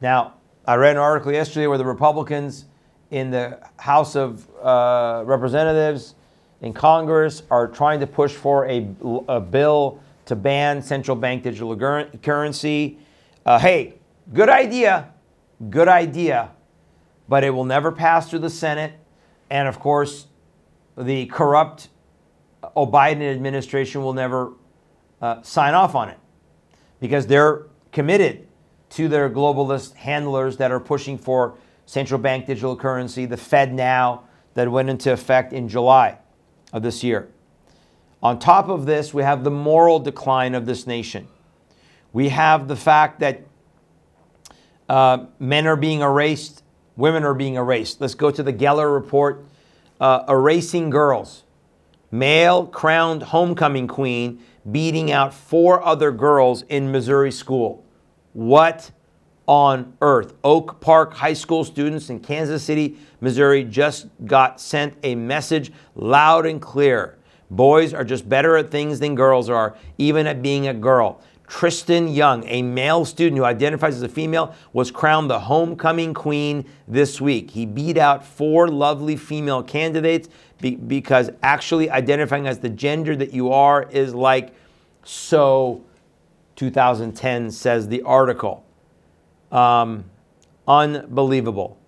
Now, 0.00 0.37
I 0.68 0.74
read 0.74 0.96
an 0.96 0.98
article 0.98 1.32
yesterday 1.32 1.66
where 1.66 1.78
the 1.78 1.86
Republicans 1.86 2.66
in 3.10 3.30
the 3.30 3.58
House 3.78 4.14
of 4.14 4.46
uh, 4.62 5.22
Representatives 5.24 6.14
in 6.60 6.74
Congress 6.74 7.42
are 7.50 7.66
trying 7.66 8.00
to 8.00 8.06
push 8.06 8.34
for 8.34 8.66
a, 8.66 8.86
a 9.30 9.40
bill 9.40 9.98
to 10.26 10.36
ban 10.36 10.82
central 10.82 11.16
bank 11.16 11.42
digital 11.42 11.74
currency. 12.22 12.98
Uh, 13.46 13.58
hey, 13.58 13.94
good 14.34 14.50
idea, 14.50 15.10
good 15.70 15.88
idea, 15.88 16.50
but 17.30 17.44
it 17.44 17.50
will 17.50 17.64
never 17.64 17.90
pass 17.90 18.28
through 18.28 18.40
the 18.40 18.50
Senate. 18.50 18.92
And 19.48 19.68
of 19.68 19.80
course, 19.80 20.26
the 20.98 21.24
corrupt 21.28 21.88
Biden 22.62 23.22
administration 23.22 24.02
will 24.02 24.12
never 24.12 24.52
uh, 25.22 25.40
sign 25.40 25.72
off 25.72 25.94
on 25.94 26.10
it 26.10 26.18
because 27.00 27.26
they're 27.26 27.68
committed 27.90 28.47
to 28.90 29.08
their 29.08 29.28
globalist 29.28 29.94
handlers 29.94 30.56
that 30.56 30.70
are 30.70 30.80
pushing 30.80 31.18
for 31.18 31.56
central 31.86 32.20
bank 32.20 32.46
digital 32.46 32.76
currency, 32.76 33.26
the 33.26 33.36
FedNow, 33.36 34.22
that 34.54 34.70
went 34.70 34.90
into 34.90 35.12
effect 35.12 35.52
in 35.52 35.68
July 35.68 36.18
of 36.72 36.82
this 36.82 37.04
year. 37.04 37.28
On 38.22 38.38
top 38.38 38.68
of 38.68 38.86
this, 38.86 39.14
we 39.14 39.22
have 39.22 39.44
the 39.44 39.50
moral 39.50 39.98
decline 40.00 40.54
of 40.54 40.66
this 40.66 40.86
nation. 40.86 41.28
We 42.12 42.30
have 42.30 42.66
the 42.66 42.76
fact 42.76 43.20
that 43.20 43.42
uh, 44.88 45.26
men 45.38 45.66
are 45.66 45.76
being 45.76 46.00
erased, 46.00 46.62
women 46.96 47.22
are 47.22 47.34
being 47.34 47.54
erased. 47.54 48.00
Let's 48.00 48.14
go 48.14 48.30
to 48.30 48.42
the 48.42 48.52
Geller 48.52 48.92
report 48.92 49.44
uh, 50.00 50.24
Erasing 50.28 50.90
Girls. 50.90 51.44
Male 52.10 52.66
crowned 52.66 53.22
homecoming 53.22 53.86
queen 53.86 54.42
beating 54.70 55.12
out 55.12 55.32
four 55.34 55.82
other 55.84 56.10
girls 56.10 56.62
in 56.62 56.90
Missouri 56.90 57.30
school. 57.30 57.84
What 58.38 58.92
on 59.48 59.94
earth? 60.00 60.34
Oak 60.44 60.80
Park 60.80 61.12
High 61.12 61.32
School 61.32 61.64
students 61.64 62.08
in 62.08 62.20
Kansas 62.20 62.62
City, 62.62 62.96
Missouri 63.20 63.64
just 63.64 64.06
got 64.26 64.60
sent 64.60 64.94
a 65.02 65.16
message 65.16 65.72
loud 65.96 66.46
and 66.46 66.62
clear. 66.62 67.18
Boys 67.50 67.92
are 67.92 68.04
just 68.04 68.28
better 68.28 68.56
at 68.56 68.70
things 68.70 69.00
than 69.00 69.16
girls 69.16 69.50
are, 69.50 69.76
even 69.98 70.28
at 70.28 70.40
being 70.40 70.68
a 70.68 70.72
girl. 70.72 71.20
Tristan 71.48 72.06
Young, 72.06 72.44
a 72.46 72.62
male 72.62 73.04
student 73.04 73.36
who 73.36 73.44
identifies 73.44 73.96
as 73.96 74.02
a 74.02 74.08
female, 74.08 74.54
was 74.72 74.92
crowned 74.92 75.28
the 75.28 75.40
homecoming 75.40 76.14
queen 76.14 76.64
this 76.86 77.20
week. 77.20 77.50
He 77.50 77.66
beat 77.66 77.98
out 77.98 78.24
four 78.24 78.68
lovely 78.68 79.16
female 79.16 79.64
candidates 79.64 80.28
be- 80.60 80.76
because 80.76 81.28
actually 81.42 81.90
identifying 81.90 82.46
as 82.46 82.60
the 82.60 82.68
gender 82.68 83.16
that 83.16 83.34
you 83.34 83.50
are 83.50 83.88
is 83.90 84.14
like 84.14 84.54
So 85.02 85.82
2010 86.58 87.52
says 87.52 87.86
the 87.86 88.02
article. 88.02 88.64
Um, 89.52 90.06
unbelievable. 90.66 91.78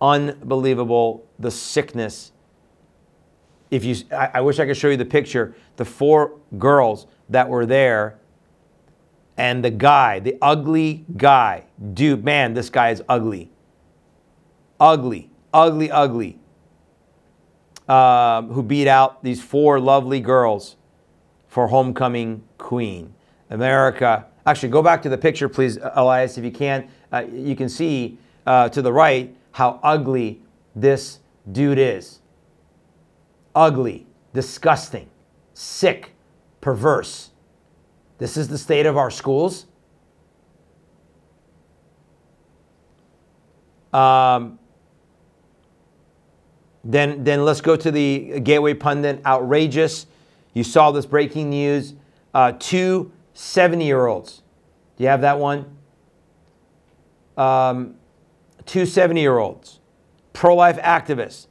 Unbelievable 0.00 1.26
the 1.38 1.50
sickness. 1.50 2.32
If 3.70 3.84
you, 3.84 3.94
I, 4.10 4.30
I 4.34 4.40
wish 4.40 4.58
I 4.58 4.64
could 4.64 4.78
show 4.78 4.88
you 4.88 4.96
the 4.96 5.04
picture. 5.04 5.54
The 5.76 5.84
four 5.84 6.38
girls 6.56 7.06
that 7.28 7.50
were 7.50 7.66
there 7.66 8.18
and 9.36 9.62
the 9.62 9.70
guy, 9.70 10.18
the 10.20 10.38
ugly 10.40 11.04
guy, 11.18 11.64
dude, 11.92 12.24
man, 12.24 12.54
this 12.54 12.70
guy 12.70 12.92
is 12.92 13.02
ugly. 13.10 13.50
Ugly, 14.80 15.28
ugly, 15.52 15.90
ugly. 15.90 16.38
Um, 17.86 18.48
who 18.48 18.62
beat 18.62 18.88
out 18.88 19.22
these 19.22 19.42
four 19.42 19.78
lovely 19.78 20.20
girls 20.20 20.76
for 21.48 21.68
homecoming 21.68 22.44
queen. 22.56 23.12
America. 23.50 24.26
Actually, 24.46 24.68
go 24.68 24.82
back 24.82 25.02
to 25.02 25.08
the 25.08 25.18
picture, 25.18 25.48
please, 25.48 25.78
Elias, 25.94 26.38
if 26.38 26.44
you 26.44 26.50
can. 26.50 26.88
Uh, 27.12 27.24
you 27.32 27.56
can 27.56 27.68
see 27.68 28.18
uh, 28.46 28.68
to 28.68 28.82
the 28.82 28.92
right 28.92 29.34
how 29.52 29.80
ugly 29.82 30.40
this 30.74 31.20
dude 31.50 31.78
is. 31.78 32.20
Ugly, 33.54 34.06
disgusting, 34.32 35.08
sick, 35.54 36.12
perverse. 36.60 37.30
This 38.18 38.36
is 38.36 38.48
the 38.48 38.58
state 38.58 38.86
of 38.86 38.96
our 38.96 39.10
schools. 39.10 39.66
Um, 43.92 44.58
then, 46.84 47.24
then 47.24 47.44
let's 47.44 47.60
go 47.60 47.76
to 47.76 47.90
the 47.90 48.40
Gateway 48.40 48.74
Pundit. 48.74 49.24
Outrageous. 49.24 50.06
You 50.54 50.62
saw 50.62 50.90
this 50.90 51.06
breaking 51.06 51.50
news. 51.50 51.94
Uh, 52.34 52.52
two 52.58 53.10
70 53.36 53.84
year 53.84 54.06
olds. 54.06 54.42
Do 54.96 55.04
you 55.04 55.10
have 55.10 55.20
that 55.20 55.38
one? 55.38 55.76
Um, 57.36 57.96
two 58.64 58.86
70 58.86 59.20
year 59.20 59.38
olds, 59.38 59.80
pro 60.32 60.54
life 60.54 60.78
activists, 60.78 61.46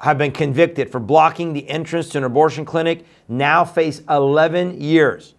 have 0.00 0.18
been 0.18 0.32
convicted 0.32 0.90
for 0.90 1.00
blocking 1.00 1.52
the 1.52 1.68
entrance 1.68 2.08
to 2.10 2.18
an 2.18 2.24
abortion 2.24 2.64
clinic, 2.64 3.04
now 3.28 3.64
face 3.64 4.02
11 4.08 4.80
years 4.80 5.34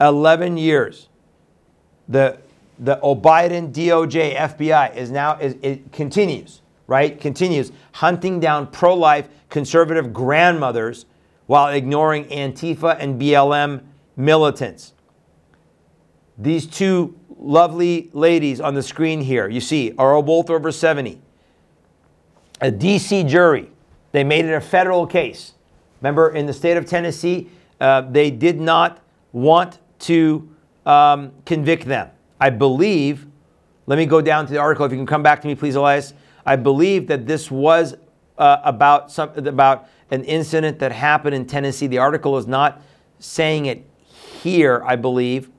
11 0.00 0.56
years. 0.56 1.08
The, 2.08 2.38
the 2.78 2.96
Biden 2.96 3.72
DOJ 3.72 4.36
FBI 4.36 4.96
is 4.96 5.10
now, 5.10 5.38
is, 5.38 5.56
it 5.62 5.92
continues, 5.92 6.62
right? 6.86 7.20
Continues 7.20 7.72
hunting 7.92 8.40
down 8.40 8.68
pro 8.68 8.94
life 8.94 9.28
conservative 9.50 10.12
grandmothers 10.12 11.06
while 11.46 11.68
ignoring 11.68 12.24
Antifa 12.26 12.96
and 12.98 13.20
BLM 13.20 13.82
militants. 14.18 14.92
These 16.36 16.66
two 16.66 17.18
lovely 17.38 18.10
ladies 18.12 18.60
on 18.60 18.74
the 18.74 18.82
screen 18.82 19.20
here, 19.20 19.48
you 19.48 19.60
see, 19.60 19.94
are 19.96 20.20
both 20.22 20.50
over 20.50 20.70
70. 20.70 21.22
A 22.60 22.72
DC 22.72 23.26
jury, 23.28 23.70
they 24.12 24.24
made 24.24 24.44
it 24.44 24.52
a 24.52 24.60
federal 24.60 25.06
case. 25.06 25.54
Remember, 26.02 26.30
in 26.30 26.46
the 26.46 26.52
state 26.52 26.76
of 26.76 26.84
Tennessee, 26.84 27.48
uh, 27.80 28.02
they 28.02 28.30
did 28.30 28.60
not 28.60 29.00
want 29.32 29.78
to 30.00 30.48
um, 30.84 31.32
convict 31.46 31.84
them. 31.84 32.10
I 32.40 32.50
believe, 32.50 33.26
let 33.86 33.98
me 33.98 34.06
go 34.06 34.20
down 34.20 34.46
to 34.46 34.52
the 34.52 34.58
article. 34.58 34.84
If 34.84 34.92
you 34.92 34.98
can 34.98 35.06
come 35.06 35.22
back 35.22 35.40
to 35.42 35.46
me, 35.46 35.54
please, 35.54 35.76
Elias. 35.76 36.14
I 36.44 36.56
believe 36.56 37.06
that 37.08 37.26
this 37.26 37.50
was 37.50 37.94
uh, 38.36 38.58
about 38.64 39.10
something 39.12 39.46
about 39.46 39.88
an 40.10 40.24
incident 40.24 40.78
that 40.80 40.92
happened 40.92 41.34
in 41.34 41.46
Tennessee. 41.46 41.86
The 41.86 41.98
article 41.98 42.36
is 42.38 42.46
not 42.46 42.80
saying 43.18 43.66
it 43.66 43.87
here, 44.38 44.82
I 44.84 44.96
believe, 44.96 45.50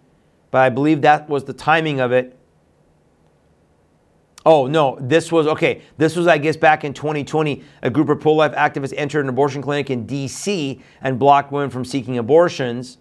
but 0.52 0.60
I 0.60 0.70
believe 0.70 1.02
that 1.02 1.30
was 1.30 1.44
the 1.46 1.54
timing 1.54 2.00
of 2.00 2.12
it. 2.12 2.40
Oh, 4.46 4.68
no, 4.68 4.98
this 5.02 5.32
was 5.32 5.48
okay. 5.48 5.82
This 5.98 6.16
was, 6.16 6.26
I 6.26 6.38
guess, 6.38 6.56
back 6.56 6.84
in 6.84 6.94
2020. 6.94 7.62
A 7.84 7.90
group 7.90 8.10
of 8.10 8.20
pro 8.22 8.34
life 8.34 8.54
activists 8.54 8.94
entered 8.96 9.22
an 9.22 9.30
abortion 9.30 9.62
clinic 9.62 9.90
in 9.90 10.06
D.C. 10.06 10.82
and 11.02 11.20
blocked 11.20 11.52
women 11.52 11.70
from 11.70 11.84
seeking 11.84 12.18
abortions. 12.18 12.98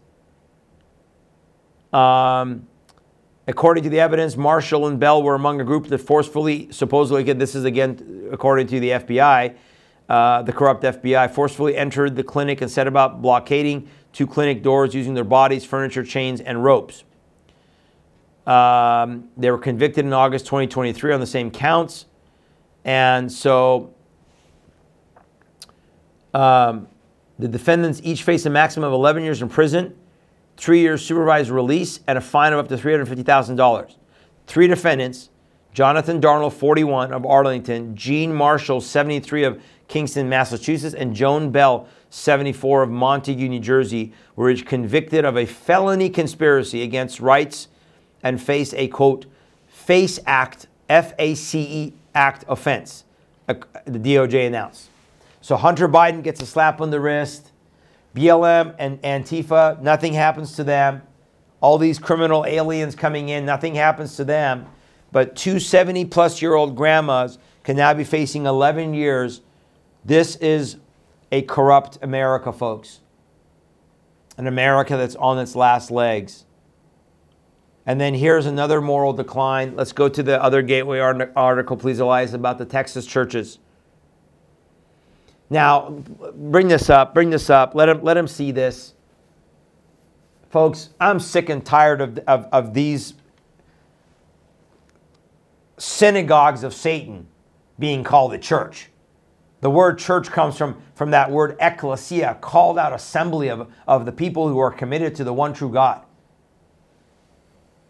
Um, 1.92 2.66
according 3.46 3.84
to 3.84 3.90
the 3.90 4.00
evidence, 4.00 4.36
Marshall 4.36 4.88
and 4.88 4.98
Bell 4.98 5.22
were 5.22 5.34
among 5.34 5.60
a 5.60 5.64
group 5.64 5.86
that 5.86 5.98
forcefully, 5.98 6.70
supposedly, 6.72 7.22
this 7.32 7.54
is 7.54 7.64
again 7.64 8.28
according 8.32 8.66
to 8.66 8.80
the 8.80 8.90
FBI, 8.90 9.56
uh, 10.08 10.42
the 10.42 10.52
corrupt 10.52 10.82
FBI, 10.82 11.30
forcefully 11.30 11.76
entered 11.76 12.16
the 12.16 12.24
clinic 12.24 12.60
and 12.60 12.70
set 12.70 12.86
about 12.86 13.22
blockading 13.22 13.88
two 14.12 14.26
clinic 14.26 14.62
doors 14.62 14.94
using 14.94 15.14
their 15.14 15.24
bodies, 15.24 15.64
furniture, 15.64 16.04
chains, 16.04 16.40
and 16.40 16.62
ropes. 16.62 17.04
Um, 18.46 19.28
they 19.36 19.50
were 19.50 19.59
convicted 19.59 20.04
in 20.04 20.12
August 20.12 20.46
2023 20.46 21.12
on 21.12 21.20
the 21.20 21.26
same 21.26 21.50
counts. 21.50 22.06
And 22.84 23.30
so 23.30 23.94
um, 26.32 26.88
the 27.38 27.48
defendants 27.48 28.00
each 28.02 28.22
face 28.22 28.46
a 28.46 28.50
maximum 28.50 28.88
of 28.88 28.94
11 28.94 29.22
years 29.22 29.42
in 29.42 29.48
prison 29.48 29.94
three 30.59 30.80
years 30.80 31.04
supervised 31.04 31.48
release, 31.48 32.00
and 32.06 32.18
a 32.18 32.20
fine 32.20 32.52
of 32.52 32.59
up 32.59 32.68
to 32.68 32.76
$350,000. 32.76 33.94
Three 34.46 34.66
defendants 34.66 35.30
Jonathan 35.72 36.20
Darnel, 36.20 36.52
41 36.52 37.12
of 37.12 37.24
Arlington, 37.24 37.94
Jean 37.94 38.34
Marshall, 38.34 38.80
73 38.80 39.44
of 39.44 39.62
Kingston, 39.86 40.28
Massachusetts, 40.28 40.94
and 40.94 41.14
Joan 41.14 41.50
Bell, 41.50 41.88
74 42.11 42.84
of 42.84 42.90
Montague, 42.90 43.48
New 43.48 43.61
Jersey, 43.61 44.12
were 44.36 44.50
each 44.50 44.66
convicted 44.66 45.24
of 45.24 45.36
a 45.36 45.46
felony 45.46 46.09
conspiracy 46.09 46.82
against 46.82 47.20
rights 47.20 47.68
and 48.22 48.40
face 48.40 48.72
a 48.74 48.88
quote, 48.88 49.26
FACE 49.68 50.18
Act, 50.26 50.66
F 50.88 51.12
A 51.18 51.34
C 51.34 51.61
E 51.61 51.92
Act 52.14 52.44
offense, 52.48 53.04
uh, 53.48 53.54
the 53.84 53.98
DOJ 53.98 54.46
announced. 54.46 54.88
So 55.40 55.56
Hunter 55.56 55.88
Biden 55.88 56.22
gets 56.22 56.40
a 56.42 56.46
slap 56.46 56.80
on 56.80 56.90
the 56.90 57.00
wrist. 57.00 57.52
BLM 58.14 58.74
and 58.78 59.00
Antifa, 59.02 59.80
nothing 59.80 60.12
happens 60.12 60.56
to 60.56 60.64
them. 60.64 61.02
All 61.61 61.78
these 61.78 61.98
criminal 61.98 62.44
aliens 62.46 62.94
coming 62.94 63.28
in, 63.28 63.44
nothing 63.44 63.74
happens 63.74 64.16
to 64.16 64.24
them. 64.24 64.66
But 65.12 65.36
two 65.36 65.61
70 65.61 66.06
plus 66.06 66.42
year 66.42 66.54
old 66.54 66.76
grandmas 66.76 67.38
can 67.62 67.76
now 67.76 67.94
be 67.94 68.04
facing 68.04 68.46
11 68.46 68.94
years. 68.94 69.42
This 70.04 70.36
is 70.36 70.76
a 71.30 71.42
corrupt 71.42 71.98
America, 72.02 72.52
folks. 72.52 73.00
An 74.36 74.46
America 74.46 74.96
that's 74.96 75.16
on 75.16 75.38
its 75.38 75.56
last 75.56 75.90
legs. 75.90 76.44
And 77.84 78.00
then 78.00 78.14
here's 78.14 78.46
another 78.46 78.80
moral 78.80 79.12
decline. 79.12 79.74
Let's 79.74 79.92
go 79.92 80.08
to 80.08 80.22
the 80.22 80.42
other 80.42 80.62
Gateway 80.62 80.98
article, 80.98 81.76
please, 81.76 81.98
Elias, 82.00 82.34
about 82.34 82.58
the 82.58 82.66
Texas 82.66 83.06
churches. 83.06 83.58
Now, 85.50 85.90
bring 86.34 86.68
this 86.68 86.90
up, 86.90 87.14
bring 87.14 87.30
this 87.30 87.48
up. 87.48 87.74
Let 87.74 87.88
him, 87.88 88.02
let 88.02 88.16
him 88.16 88.28
see 88.28 88.52
this. 88.52 88.94
Folks, 90.50 90.90
I'm 91.00 91.18
sick 91.18 91.48
and 91.48 91.64
tired 91.64 92.00
of, 92.00 92.18
of, 92.26 92.46
of 92.52 92.74
these 92.74 93.14
synagogues 95.78 96.62
of 96.64 96.74
Satan 96.74 97.26
being 97.78 98.04
called 98.04 98.34
a 98.34 98.38
church. 98.38 98.90
The 99.61 99.70
word 99.70 99.98
church 99.98 100.30
comes 100.30 100.56
from, 100.56 100.80
from 100.94 101.11
that 101.11 101.30
word 101.30 101.56
ecclesia, 101.61 102.38
called 102.40 102.78
out 102.78 102.92
assembly 102.92 103.48
of, 103.48 103.72
of 103.86 104.06
the 104.06 104.12
people 104.12 104.48
who 104.48 104.59
are 104.59 104.70
committed 104.70 105.14
to 105.16 105.24
the 105.24 105.32
one 105.32 105.52
true 105.52 105.70
God. 105.70 106.02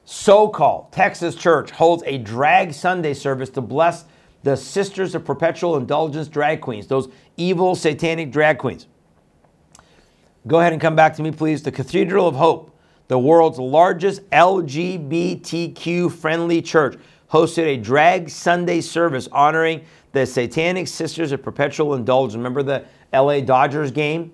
So 0.05 0.49
called 0.49 0.91
Texas 0.91 1.35
Church 1.35 1.71
holds 1.71 2.03
a 2.07 2.17
drag 2.17 2.73
Sunday 2.73 3.13
service 3.13 3.51
to 3.51 3.61
bless 3.61 4.07
the 4.43 4.57
Sisters 4.57 5.15
of 5.15 5.27
Perpetual 5.27 5.77
Indulgence 5.77 6.29
drag 6.29 6.63
queens, 6.63 6.87
those 6.87 7.11
evil 7.37 7.75
satanic 7.75 8.33
drag 8.33 8.57
queens. 8.57 8.87
Go 10.47 10.61
ahead 10.61 10.73
and 10.73 10.81
come 10.81 10.97
back 10.97 11.15
to 11.17 11.23
me, 11.23 11.31
please. 11.31 11.63
The 11.63 11.73
Cathedral 11.73 12.27
of 12.27 12.37
Hope, 12.37 12.75
the 13.09 13.19
world's 13.19 13.59
largest 13.59 14.23
LGBTQ 14.31 16.11
friendly 16.11 16.63
church, 16.63 16.99
hosted 17.31 17.65
a 17.65 17.77
drag 17.77 18.31
Sunday 18.31 18.81
service 18.81 19.29
honoring 19.33 19.85
the 20.13 20.27
Satanic 20.27 20.89
Sisters 20.89 21.33
of 21.33 21.43
Perpetual 21.43 21.95
Indulgence. 21.95 22.37
Remember 22.37 22.63
the 22.63 22.85
LA 23.13 23.41
Dodgers 23.41 23.91
game? 23.91 24.33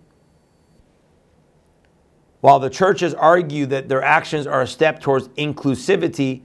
While 2.40 2.59
the 2.59 2.70
churches 2.70 3.14
argue 3.14 3.66
that 3.66 3.88
their 3.88 4.03
actions 4.03 4.47
are 4.47 4.62
a 4.62 4.66
step 4.66 5.01
towards 5.01 5.28
inclusivity, 5.28 6.42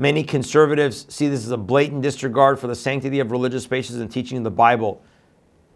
Many 0.00 0.24
conservatives 0.24 1.04
see 1.10 1.28
this 1.28 1.44
as 1.44 1.50
a 1.50 1.58
blatant 1.58 2.00
disregard 2.00 2.58
for 2.58 2.66
the 2.68 2.74
sanctity 2.74 3.20
of 3.20 3.30
religious 3.30 3.64
spaces 3.64 4.00
and 4.00 4.10
teaching 4.10 4.42
the 4.42 4.50
Bible. 4.50 5.02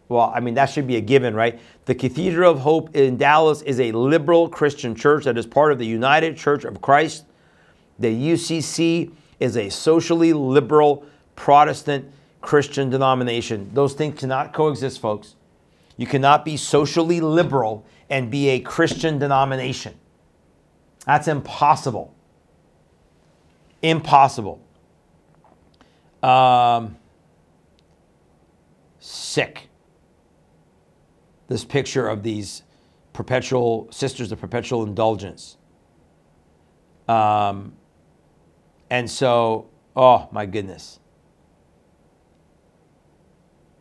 Well, 0.08 0.32
I 0.34 0.40
mean, 0.40 0.54
that 0.54 0.70
should 0.70 0.86
be 0.86 0.96
a 0.96 1.02
given, 1.02 1.34
right? 1.34 1.60
The 1.84 1.94
Cathedral 1.94 2.50
of 2.50 2.60
Hope 2.60 2.96
in 2.96 3.18
Dallas 3.18 3.60
is 3.60 3.80
a 3.80 3.92
liberal 3.92 4.48
Christian 4.48 4.94
church 4.94 5.24
that 5.24 5.36
is 5.36 5.44
part 5.44 5.72
of 5.72 5.78
the 5.78 5.84
United 5.84 6.38
Church 6.38 6.64
of 6.64 6.80
Christ. 6.80 7.26
The 7.98 8.08
UCC 8.08 9.12
is 9.41 9.57
a 9.57 9.68
socially 9.70 10.32
liberal 10.32 11.05
Protestant 11.37 12.11
Christian 12.41 12.91
denomination. 12.91 13.70
Those 13.74 13.95
things 13.95 14.20
cannot 14.20 14.53
coexist, 14.53 15.01
folks. 15.01 15.35
You 15.97 16.07
cannot 16.07 16.45
be 16.45 16.57
socially 16.57 17.20
liberal 17.20 17.85
and 18.11 18.30
be 18.30 18.49
a 18.51 18.61
Christian 18.61 19.18
denomination. 19.18 19.95
That's 21.07 21.28
impossible. 21.28 22.14
Impossible. 23.82 24.61
Um, 26.22 26.97
sick. 28.99 29.68
This 31.49 31.64
picture 31.64 32.09
of 32.09 32.22
these 32.22 32.62
perpetual 33.12 33.89
sisters 33.91 34.32
of 34.32 34.41
perpetual 34.41 34.85
indulgence. 34.85 35.57
Um, 37.07 37.74
and 38.95 39.11
so, 39.11 39.66
oh 39.97 40.28
my 40.30 40.47
goodness. 40.47 41.01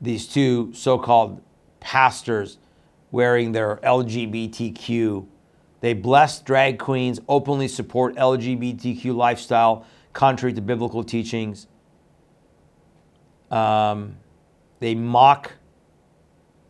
These 0.01 0.27
two 0.27 0.73
so 0.73 0.97
called 0.97 1.39
pastors 1.79 2.57
wearing 3.11 3.51
their 3.51 3.75
LGBTQ. 3.83 5.27
They 5.81 5.93
bless 5.93 6.41
drag 6.41 6.79
queens, 6.79 7.19
openly 7.29 7.67
support 7.67 8.15
LGBTQ 8.15 9.15
lifestyle, 9.15 9.85
contrary 10.13 10.51
to 10.53 10.61
biblical 10.61 11.03
teachings. 11.03 11.67
Um, 13.51 14.17
they 14.79 14.95
mock 14.95 15.51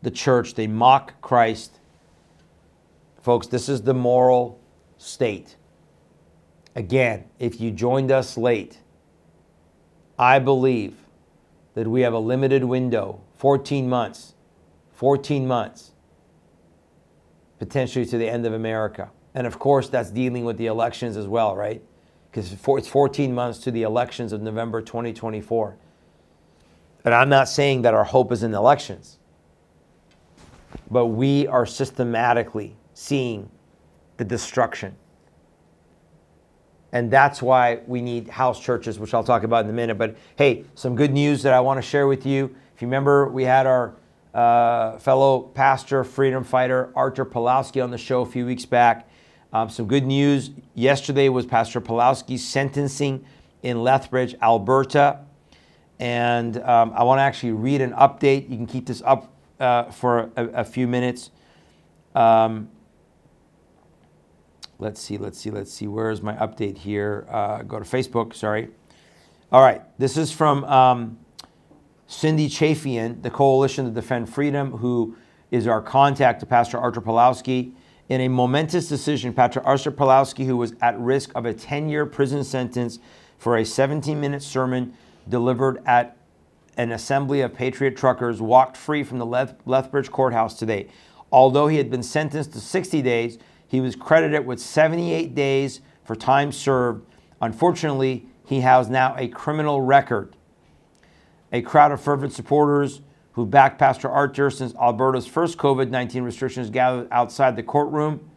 the 0.01 0.11
church, 0.11 0.55
they 0.55 0.67
mock 0.67 1.21
Christ. 1.21 1.79
Folks, 3.21 3.47
this 3.47 3.69
is 3.69 3.83
the 3.83 3.93
moral 3.93 4.59
state. 4.97 5.55
Again, 6.75 7.25
if 7.39 7.61
you 7.61 7.71
joined 7.71 8.11
us 8.11 8.37
late, 8.37 8.79
I 10.17 10.39
believe 10.39 10.95
that 11.75 11.87
we 11.87 12.01
have 12.01 12.13
a 12.13 12.19
limited 12.19 12.63
window 12.63 13.21
14 13.35 13.87
months, 13.87 14.33
14 14.93 15.47
months, 15.47 15.91
potentially 17.59 18.05
to 18.05 18.17
the 18.17 18.27
end 18.27 18.45
of 18.45 18.53
America. 18.53 19.11
And 19.35 19.45
of 19.47 19.59
course, 19.59 19.89
that's 19.89 20.09
dealing 20.09 20.45
with 20.45 20.57
the 20.57 20.67
elections 20.67 21.17
as 21.17 21.27
well, 21.27 21.55
right? 21.55 21.81
Because 22.29 22.51
it's 22.51 22.87
14 22.87 23.33
months 23.33 23.59
to 23.59 23.71
the 23.71 23.83
elections 23.83 24.33
of 24.33 24.41
November 24.41 24.81
2024. 24.81 25.75
And 27.05 27.13
I'm 27.13 27.29
not 27.29 27.49
saying 27.49 27.83
that 27.83 27.93
our 27.93 28.03
hope 28.03 28.31
is 28.31 28.43
in 28.43 28.53
elections, 28.53 29.19
but 30.89 31.07
we 31.07 31.45
are 31.47 31.65
systematically 31.65 32.75
seeing 32.93 33.49
the 34.17 34.23
destruction 34.23 34.95
and 36.93 37.09
that's 37.09 37.41
why 37.41 37.79
we 37.87 38.01
need 38.01 38.29
house 38.29 38.59
churches, 38.59 38.99
which 38.99 39.15
I'll 39.15 39.23
talk 39.23 39.41
about 39.41 39.65
in 39.65 39.71
a 39.71 39.73
minute. 39.73 39.97
But 39.97 40.15
hey, 40.37 40.63
some 40.75 40.95
good 40.95 41.11
news 41.11 41.41
that 41.41 41.51
I 41.51 41.59
want 41.59 41.79
to 41.79 41.81
share 41.81 42.07
with 42.07 42.23
you. 42.23 42.55
If 42.75 42.81
you 42.83 42.87
remember, 42.87 43.27
we 43.27 43.43
had 43.43 43.65
our 43.65 43.95
uh, 44.31 44.99
fellow 44.99 45.41
pastor, 45.41 46.03
freedom 46.03 46.43
fighter, 46.43 46.91
Artur 46.95 47.25
Pawlowski 47.25 47.83
on 47.83 47.89
the 47.89 47.97
show 47.97 48.21
a 48.21 48.25
few 48.27 48.45
weeks 48.45 48.65
back. 48.65 49.09
Um, 49.51 49.69
some 49.69 49.87
good 49.87 50.05
news. 50.05 50.51
Yesterday 50.75 51.29
was 51.29 51.47
Pastor 51.47 51.81
Pawlowski's 51.81 52.47
sentencing 52.47 53.25
in 53.63 53.81
Lethbridge, 53.81 54.35
Alberta. 54.39 55.21
And 55.99 56.57
um, 56.57 56.93
I 56.95 57.03
want 57.03 57.17
to 57.17 57.23
actually 57.23 57.53
read 57.53 57.81
an 57.81 57.93
update. 57.93 58.49
You 58.49 58.57
can 58.57 58.67
keep 58.67 58.85
this 58.85 59.01
up 59.03 59.33
uh, 59.59 59.85
for 59.85 60.31
a, 60.35 60.45
a, 60.47 60.63
few 60.63 60.87
minutes. 60.87 61.31
Um, 62.13 62.69
let's 64.83 64.99
see, 64.99 65.17
let's 65.17 65.39
see, 65.39 65.49
let's 65.49 65.71
see. 65.71 65.87
Where 65.87 66.11
is 66.11 66.21
my 66.21 66.33
update 66.33 66.77
here? 66.77 67.25
Uh, 67.29 67.63
go 67.63 67.79
to 67.79 67.85
Facebook, 67.85 68.35
sorry. 68.35 68.67
All 69.49 69.61
right, 69.61 69.81
this 69.97 70.17
is 70.17 70.31
from 70.31 70.65
um, 70.65 71.17
Cindy 72.07 72.49
Chafian, 72.49 73.21
the 73.23 73.29
Coalition 73.29 73.85
to 73.85 73.91
Defend 73.91 74.27
Freedom, 74.27 74.71
who 74.71 75.15
is 75.51 75.67
our 75.67 75.81
contact 75.81 76.41
to 76.41 76.45
Pastor 76.45 76.77
Artur 76.77 76.99
Pawlowski. 76.99 77.71
In 78.09 78.19
a 78.19 78.27
momentous 78.27 78.89
decision, 78.89 79.33
Pastor 79.33 79.65
Artur 79.65 79.91
Pawlowski, 79.91 80.45
who 80.45 80.57
was 80.57 80.73
at 80.81 80.99
risk 80.99 81.31
of 81.33 81.45
a 81.45 81.53
10 81.53 81.87
year 81.87 82.05
prison 82.05 82.43
sentence 82.43 82.99
for 83.37 83.55
a 83.55 83.63
17 83.63 84.19
minute 84.19 84.43
sermon 84.43 84.93
delivered 85.29 85.81
at 85.85 86.17
an 86.75 86.91
assembly 86.91 87.39
of 87.39 87.53
Patriot 87.53 87.95
truckers, 87.95 88.41
walked 88.41 88.75
free 88.75 89.03
from 89.03 89.17
the 89.19 89.25
Leth- 89.25 89.55
Lethbridge 89.65 90.11
courthouse 90.11 90.59
today. 90.59 90.89
Although 91.31 91.67
he 91.67 91.77
had 91.77 91.89
been 91.89 92.03
sentenced 92.03 92.51
to 92.51 92.59
60 92.59 93.01
days, 93.01 93.37
he 93.73 93.81
was 93.81 93.95
credited 93.95 94.45
with 94.45 94.59
78 94.59 95.33
days 95.33 95.81
for 96.03 96.15
time 96.15 96.51
served. 96.51 97.07
Unfortunately, 97.41 98.27
he 98.45 98.59
has 98.59 98.87
now 98.87 99.15
a 99.17 99.27
criminal 99.27 99.81
record. 99.81 100.35
A 101.51 101.63
crowd 101.63 101.91
of 101.91 101.99
fervent 101.99 102.33
supporters 102.33 103.01
who 103.31 103.47
backed 103.47 103.79
Pastor 103.79 104.07
Artur 104.07 104.51
since 104.51 104.75
Alberta's 104.75 105.25
first 105.25 105.57
COVID 105.57 105.89
19 105.89 106.21
restrictions 106.21 106.69
gathered 106.69 107.07
outside 107.09 107.55
the 107.55 107.63
courtroom. 107.63 108.29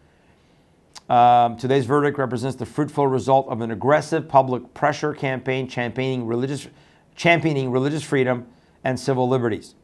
Um, 1.11 1.59
today's 1.59 1.85
verdict 1.85 2.17
represents 2.17 2.57
the 2.57 2.65
fruitful 2.65 3.07
result 3.07 3.47
of 3.49 3.61
an 3.61 3.71
aggressive 3.71 4.27
public 4.27 4.73
pressure 4.73 5.13
campaign 5.13 5.69
championing 5.69 6.27
religious, 6.27 6.67
championing 7.15 7.71
religious 7.71 8.03
freedom 8.03 8.47
and 8.85 8.99
civil 8.99 9.29
liberties. 9.29 9.75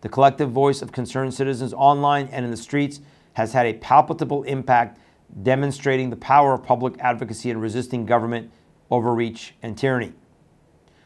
The 0.00 0.08
collective 0.08 0.50
voice 0.50 0.80
of 0.80 0.90
concerned 0.90 1.34
citizens 1.34 1.74
online 1.74 2.30
and 2.32 2.46
in 2.46 2.50
the 2.50 2.56
streets 2.56 3.00
has 3.34 3.52
had 3.52 3.66
a 3.66 3.74
palpable 3.74 4.42
impact 4.44 5.00
demonstrating 5.42 6.10
the 6.10 6.16
power 6.16 6.54
of 6.54 6.62
public 6.62 6.98
advocacy 6.98 7.50
in 7.50 7.58
resisting 7.58 8.04
government 8.04 8.50
overreach 8.90 9.54
and 9.62 9.78
tyranny. 9.78 10.12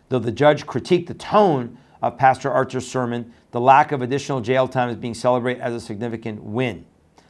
Though 0.09 0.19
the 0.19 0.33
judge 0.33 0.67
critiqued 0.67 1.07
the 1.07 1.15
tone 1.15 1.79
of 2.03 2.19
Pastor 2.19 2.51
Artur's 2.51 2.87
sermon, 2.87 3.33
the 3.53 3.61
lack 3.61 3.93
of 3.93 4.03
additional 4.03 4.41
jail 4.41 4.67
time 4.67 4.89
is 4.89 4.97
being 4.97 5.15
celebrated 5.15 5.63
as 5.63 5.75
a 5.75 5.81
significant 5.81 6.43
win. 6.43 6.85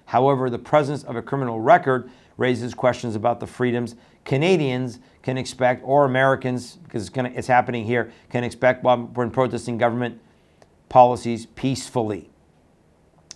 However, 0.06 0.48
the 0.48 0.58
presence 0.58 1.02
of 1.04 1.16
a 1.16 1.22
criminal 1.22 1.60
record 1.60 2.10
raises 2.36 2.74
questions 2.74 3.14
about 3.14 3.40
the 3.40 3.46
freedoms 3.46 3.96
Canadians 4.24 4.98
can 5.22 5.38
expect, 5.38 5.82
or 5.84 6.04
Americans, 6.04 6.76
because 6.76 7.02
it's, 7.02 7.10
gonna, 7.10 7.32
it's 7.34 7.46
happening 7.46 7.84
here, 7.84 8.12
can 8.28 8.42
expect 8.42 8.82
when 8.84 9.30
protesting 9.30 9.78
government 9.78 10.20
policies 10.88 11.46
peacefully. 11.46 12.28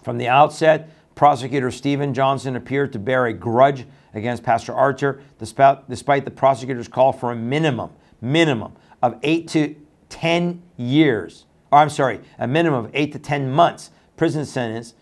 From 0.03 0.19
the 0.19 0.29
outset, 0.29 0.91
Prosecutor 1.21 1.71
Stephen 1.71 2.15
Johnson 2.15 2.57
appeared 2.57 2.95
to 2.95 2.99
bear 2.99 3.27
a 3.27 3.35
grudge 3.35 3.85
against 4.15 4.43
Pastor 4.43 4.73
Artur, 4.73 5.21
despite, 5.39 6.25
the 6.25 6.31
prosecutor's 6.35 6.89
call 6.89 7.13
for 7.13 7.31
a 7.31 7.37
minimum, 7.37 7.91
minimum 8.23 8.73
of 9.03 9.19
eight 9.23 9.47
to 9.49 9.77
10 10.09 10.63
years, 10.79 11.45
or 11.71 11.81
I'm 11.81 11.91
sorry, 11.91 12.21
a 12.39 12.49
minimum 12.49 12.87
of 12.87 12.91
eight 12.95 13.13
to 13.13 13.19
10 13.19 13.51
months 13.51 13.91
prison 14.17 14.47
sentence. 14.47 14.95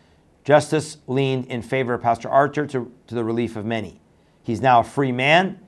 Justice 0.42 0.96
leaned 1.06 1.46
in 1.46 1.62
favor 1.62 1.94
of 1.94 2.02
Pastor 2.02 2.28
Artur 2.28 2.66
to, 2.66 2.92
to 3.06 3.14
the 3.14 3.22
relief 3.22 3.54
of 3.54 3.64
many. 3.64 4.00
He's 4.42 4.60
now 4.60 4.80
a 4.80 4.84
free 4.84 5.12
man, 5.12 5.60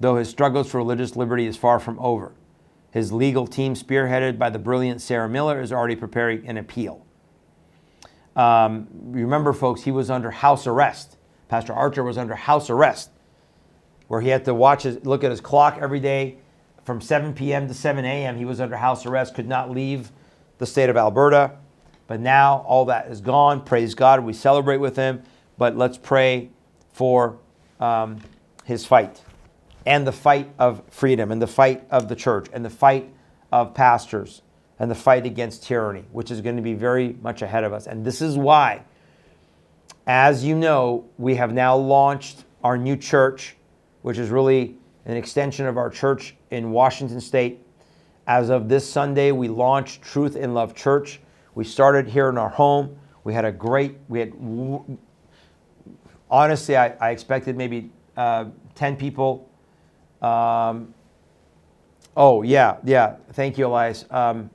though 0.00 0.16
his 0.16 0.30
struggles 0.30 0.70
for 0.70 0.78
religious 0.78 1.16
liberty 1.16 1.44
is 1.44 1.58
far 1.58 1.78
from 1.78 1.98
over. 1.98 2.32
His 2.92 3.12
legal 3.12 3.46
team, 3.46 3.74
spearheaded 3.74 4.38
by 4.38 4.48
the 4.48 4.58
brilliant 4.58 5.02
Sarah 5.02 5.28
Miller, 5.28 5.60
is 5.60 5.70
already 5.70 5.96
preparing 5.96 6.48
an 6.48 6.56
appeal. 6.56 7.04
Um, 8.38 8.86
remember, 8.92 9.52
folks, 9.52 9.82
he 9.82 9.90
was 9.90 10.10
under 10.10 10.30
house 10.30 10.66
arrest. 10.66 11.16
Pastor 11.48 11.72
Artur 11.72 12.04
was 12.04 12.16
under 12.16 12.36
house 12.36 12.70
arrest, 12.70 13.10
where 14.06 14.20
he 14.20 14.28
had 14.28 14.44
to 14.44 14.54
watch 14.54 14.84
his, 14.84 15.04
look 15.04 15.24
at 15.24 15.30
his 15.30 15.40
clock 15.40 15.78
every 15.80 15.98
day 15.98 16.38
from 16.84 17.00
7 17.00 17.34
p.m. 17.34 17.66
to 17.66 17.74
7 17.74 18.04
a.m. 18.04 18.36
He 18.36 18.44
was 18.44 18.60
under 18.60 18.76
house 18.76 19.04
arrest, 19.04 19.34
could 19.34 19.48
not 19.48 19.70
leave 19.70 20.12
the 20.58 20.66
state 20.66 20.88
of 20.88 20.96
Alberta. 20.96 21.56
But 22.06 22.20
now 22.20 22.64
all 22.66 22.84
that 22.86 23.08
is 23.08 23.20
gone. 23.20 23.62
Praise 23.64 23.94
God. 23.94 24.24
We 24.24 24.32
celebrate 24.32 24.78
with 24.78 24.96
him. 24.96 25.22
But 25.58 25.76
let's 25.76 25.98
pray 25.98 26.50
for 26.92 27.38
um, 27.80 28.20
his 28.64 28.86
fight 28.86 29.20
and 29.84 30.06
the 30.06 30.12
fight 30.12 30.50
of 30.58 30.82
freedom 30.88 31.32
and 31.32 31.42
the 31.42 31.46
fight 31.46 31.84
of 31.90 32.08
the 32.08 32.16
church 32.16 32.46
and 32.52 32.64
the 32.64 32.70
fight 32.70 33.12
of 33.50 33.74
pastors 33.74 34.42
and 34.78 34.90
the 34.90 34.94
fight 34.94 35.26
against 35.26 35.64
tyranny, 35.64 36.04
which 36.12 36.30
is 36.30 36.40
going 36.40 36.56
to 36.56 36.62
be 36.62 36.74
very 36.74 37.16
much 37.20 37.42
ahead 37.42 37.64
of 37.64 37.72
us. 37.72 37.86
And 37.86 38.04
this 38.04 38.22
is 38.22 38.36
why, 38.36 38.84
as 40.06 40.44
you 40.44 40.54
know, 40.54 41.08
we 41.18 41.34
have 41.34 41.52
now 41.52 41.76
launched 41.76 42.44
our 42.62 42.76
new 42.76 42.96
church, 42.96 43.56
which 44.02 44.18
is 44.18 44.30
really 44.30 44.76
an 45.04 45.16
extension 45.16 45.66
of 45.66 45.76
our 45.76 45.90
church 45.90 46.36
in 46.50 46.70
Washington 46.70 47.20
State. 47.20 47.60
As 48.26 48.50
of 48.50 48.68
this 48.68 48.88
Sunday, 48.88 49.32
we 49.32 49.48
launched 49.48 50.02
Truth 50.02 50.36
in 50.36 50.54
Love 50.54 50.74
Church. 50.74 51.20
We 51.54 51.64
started 51.64 52.06
here 52.06 52.28
in 52.28 52.38
our 52.38 52.50
home. 52.50 52.96
We 53.24 53.32
had 53.34 53.44
a 53.44 53.52
great, 53.52 53.96
we 54.08 54.20
had, 54.20 54.32
honestly, 56.30 56.76
I, 56.76 56.88
I 57.00 57.10
expected 57.10 57.56
maybe 57.56 57.90
uh, 58.16 58.46
10 58.74 58.96
people. 58.96 59.50
Um, 60.22 60.94
oh, 62.16 62.42
yeah, 62.42 62.76
yeah. 62.84 63.16
Thank 63.32 63.58
you, 63.58 63.66
Elias. 63.66 64.04
Um, 64.10 64.50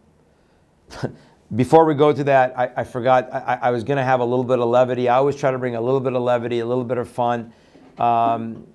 before 1.56 1.86
we 1.86 1.94
go 1.96 2.14
to 2.14 2.24
that, 2.26 2.58
I, 2.58 2.72
I 2.78 2.84
forgot, 2.84 3.34
I, 3.34 3.60
I 3.64 3.72
was 3.72 3.84
going 3.84 3.98
to 3.98 4.04
have 4.04 4.20
a 4.20 4.26
little 4.26 4.46
bit 4.46 4.60
of 4.60 4.68
levity. 4.68 5.10
I 5.10 5.16
always 5.16 5.36
try 5.36 5.52
to 5.52 5.58
bring 5.58 5.76
a 5.76 5.82
little 5.82 6.00
bit 6.00 6.14
of 6.14 6.22
levity, 6.22 6.60
a 6.60 6.66
little 6.66 6.84
bit 6.84 6.98
of 6.98 7.10
fun. 7.10 7.54
Um, 7.98 8.68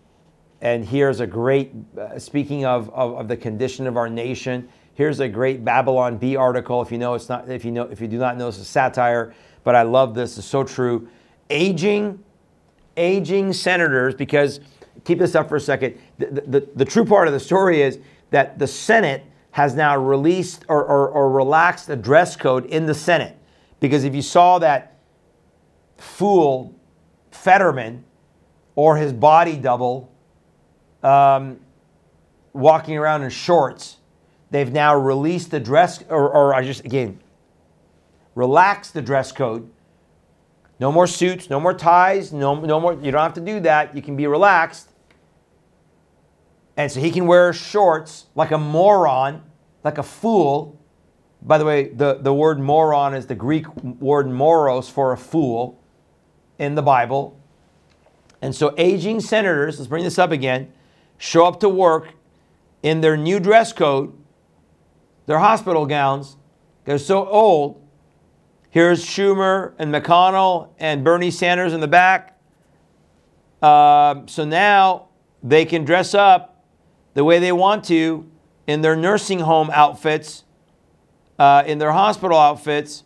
and 0.60 0.84
here's 0.84 1.20
a 1.20 1.26
great, 1.26 1.72
uh, 1.98 2.18
speaking 2.18 2.64
of, 2.64 2.88
of, 2.90 3.14
of, 3.14 3.28
the 3.28 3.36
condition 3.36 3.86
of 3.86 3.96
our 3.96 4.08
nation, 4.08 4.68
here's 4.94 5.20
a 5.20 5.28
great 5.28 5.64
Babylon 5.64 6.18
Bee 6.18 6.36
article. 6.36 6.82
If 6.82 6.90
you 6.90 6.98
know 6.98 7.14
it's 7.14 7.28
not, 7.28 7.48
if 7.48 7.64
you 7.64 7.70
know, 7.70 7.84
if 7.84 8.00
you 8.00 8.08
do 8.08 8.18
not 8.18 8.36
know, 8.36 8.48
it's 8.48 8.58
a 8.58 8.64
satire 8.64 9.34
but 9.68 9.74
I 9.74 9.82
love 9.82 10.14
this. 10.14 10.38
It's 10.38 10.46
so 10.46 10.64
true. 10.64 11.08
Aging, 11.50 12.24
aging 12.96 13.52
senators, 13.52 14.14
because 14.14 14.60
keep 15.04 15.18
this 15.18 15.34
up 15.34 15.46
for 15.46 15.56
a 15.56 15.60
second. 15.60 15.98
The, 16.16 16.42
the, 16.46 16.68
the 16.74 16.84
true 16.86 17.04
part 17.04 17.28
of 17.28 17.34
the 17.34 17.40
story 17.40 17.82
is 17.82 17.98
that 18.30 18.58
the 18.58 18.66
Senate 18.66 19.24
has 19.58 19.74
now 19.74 19.96
released 19.96 20.64
or, 20.68 20.84
or, 20.84 21.08
or 21.08 21.32
relaxed 21.32 21.88
the 21.88 21.96
dress 21.96 22.36
code 22.36 22.64
in 22.66 22.86
the 22.86 22.94
Senate. 22.94 23.36
Because 23.80 24.04
if 24.04 24.14
you 24.14 24.22
saw 24.22 24.60
that 24.60 25.00
fool 25.96 26.78
Fetterman 27.32 28.04
or 28.76 28.96
his 28.96 29.12
body 29.12 29.56
double 29.56 30.12
um, 31.02 31.58
walking 32.52 32.96
around 32.96 33.24
in 33.24 33.30
shorts, 33.30 33.96
they've 34.52 34.72
now 34.72 34.94
released 34.94 35.50
the 35.50 35.58
dress, 35.58 36.04
or, 36.08 36.30
or 36.30 36.54
I 36.54 36.64
just, 36.64 36.84
again, 36.84 37.18
relax 38.36 38.92
the 38.92 39.02
dress 39.02 39.32
code. 39.32 39.68
No 40.78 40.92
more 40.92 41.08
suits, 41.08 41.50
no 41.50 41.58
more 41.58 41.74
ties, 41.74 42.32
no, 42.32 42.54
no 42.60 42.78
more, 42.78 42.92
you 42.94 43.10
don't 43.10 43.22
have 43.22 43.34
to 43.34 43.40
do 43.40 43.58
that. 43.58 43.96
You 43.96 44.02
can 44.02 44.14
be 44.14 44.28
relaxed. 44.28 44.88
And 46.76 46.92
so 46.92 47.00
he 47.00 47.10
can 47.10 47.26
wear 47.26 47.52
shorts 47.52 48.26
like 48.36 48.52
a 48.52 48.58
moron, 48.58 49.42
like 49.88 49.96
a 49.96 50.02
fool. 50.02 50.78
By 51.40 51.56
the 51.56 51.64
way, 51.64 51.88
the, 51.88 52.18
the 52.20 52.34
word 52.34 52.60
moron 52.60 53.14
is 53.14 53.26
the 53.26 53.34
Greek 53.34 53.66
word 53.74 54.28
moros 54.28 54.90
for 54.90 55.12
a 55.12 55.16
fool 55.16 55.82
in 56.58 56.74
the 56.74 56.82
Bible. 56.82 57.40
And 58.42 58.54
so 58.54 58.74
aging 58.76 59.20
senators, 59.20 59.78
let's 59.78 59.88
bring 59.88 60.04
this 60.04 60.18
up 60.18 60.30
again, 60.30 60.70
show 61.16 61.46
up 61.46 61.60
to 61.60 61.70
work 61.70 62.08
in 62.82 63.00
their 63.00 63.16
new 63.16 63.40
dress 63.40 63.72
code, 63.72 64.12
their 65.24 65.38
hospital 65.38 65.86
gowns. 65.86 66.36
They're 66.84 66.98
so 66.98 67.26
old. 67.26 67.82
Here's 68.68 69.02
Schumer 69.02 69.72
and 69.78 69.92
McConnell 69.92 70.68
and 70.78 71.02
Bernie 71.02 71.30
Sanders 71.30 71.72
in 71.72 71.80
the 71.80 71.88
back. 71.88 72.38
Uh, 73.62 74.26
so 74.26 74.44
now 74.44 75.08
they 75.42 75.64
can 75.64 75.86
dress 75.86 76.12
up 76.12 76.62
the 77.14 77.24
way 77.24 77.38
they 77.38 77.52
want 77.52 77.84
to 77.84 78.30
in 78.68 78.82
their 78.82 78.94
nursing 78.94 79.40
home 79.40 79.70
outfits, 79.72 80.44
uh, 81.38 81.64
in 81.66 81.78
their 81.78 81.90
hospital 81.90 82.38
outfits, 82.38 83.02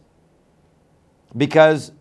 because 1.37 1.93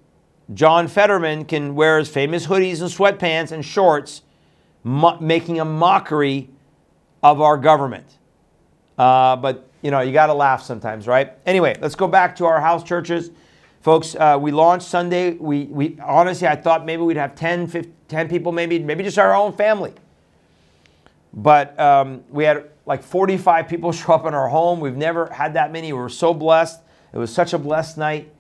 John 0.54 0.88
Fetterman 0.88 1.46
can 1.46 1.76
wear 1.76 2.00
his 2.00 2.10
famous 2.10 2.48
hoodies 2.48 2.82
and 2.82 2.90
sweatpants 2.90 3.52
and 3.52 3.64
shorts, 3.64 4.24
mo- 4.84 5.20
making 5.20 5.60
a 5.60 5.66
mockery 5.66 6.50
of 7.22 7.40
our 7.40 7.56
government. 7.56 8.18
Uh, 8.98 9.36
but, 9.36 9.70
you 9.84 9.92
know, 9.92 10.02
you 10.02 10.12
got 10.12 10.28
to 10.28 10.34
laugh 10.34 10.64
sometimes, 10.64 11.08
right? 11.08 11.34
Anyway, 11.46 11.78
let's 11.82 11.96
go 11.96 12.08
back 12.08 12.36
to 12.38 12.46
our 12.46 12.60
house 12.60 12.84
churches. 12.84 13.30
Folks, 13.82 14.16
uh, 14.16 14.40
we 14.42 14.52
launched 14.52 14.88
Sunday. 14.88 15.34
We, 15.34 15.66
we 15.66 16.00
honestly, 16.04 16.48
I 16.48 16.56
thought 16.56 16.84
maybe 16.84 17.04
we'd 17.04 17.18
have 17.18 17.36
10, 17.36 17.68
15, 17.68 17.94
10 18.08 18.28
people, 18.28 18.52
maybe, 18.52 18.80
maybe 18.80 19.04
just 19.04 19.20
our 19.20 19.36
own 19.36 19.54
family. 19.54 19.94
But 21.34 21.80
um, 21.80 22.24
we 22.30 22.44
had 22.44 22.70
like 22.86 23.04
45 23.04 23.68
people 23.68 23.92
show 23.92 24.14
up 24.14 24.26
in 24.26 24.34
our 24.34 24.50
home. 24.50 24.80
We've 24.80 24.98
never 24.98 25.28
had 25.28 25.54
that 25.54 25.72
many. 25.72 25.94
We 25.94 26.00
were 26.00 26.10
so 26.10 26.34
blessed. 26.34 26.82
It 27.14 27.18
was 27.18 27.34
such 27.34 27.54
a 27.54 27.58
blessed 27.58 27.98
night. 27.98 28.32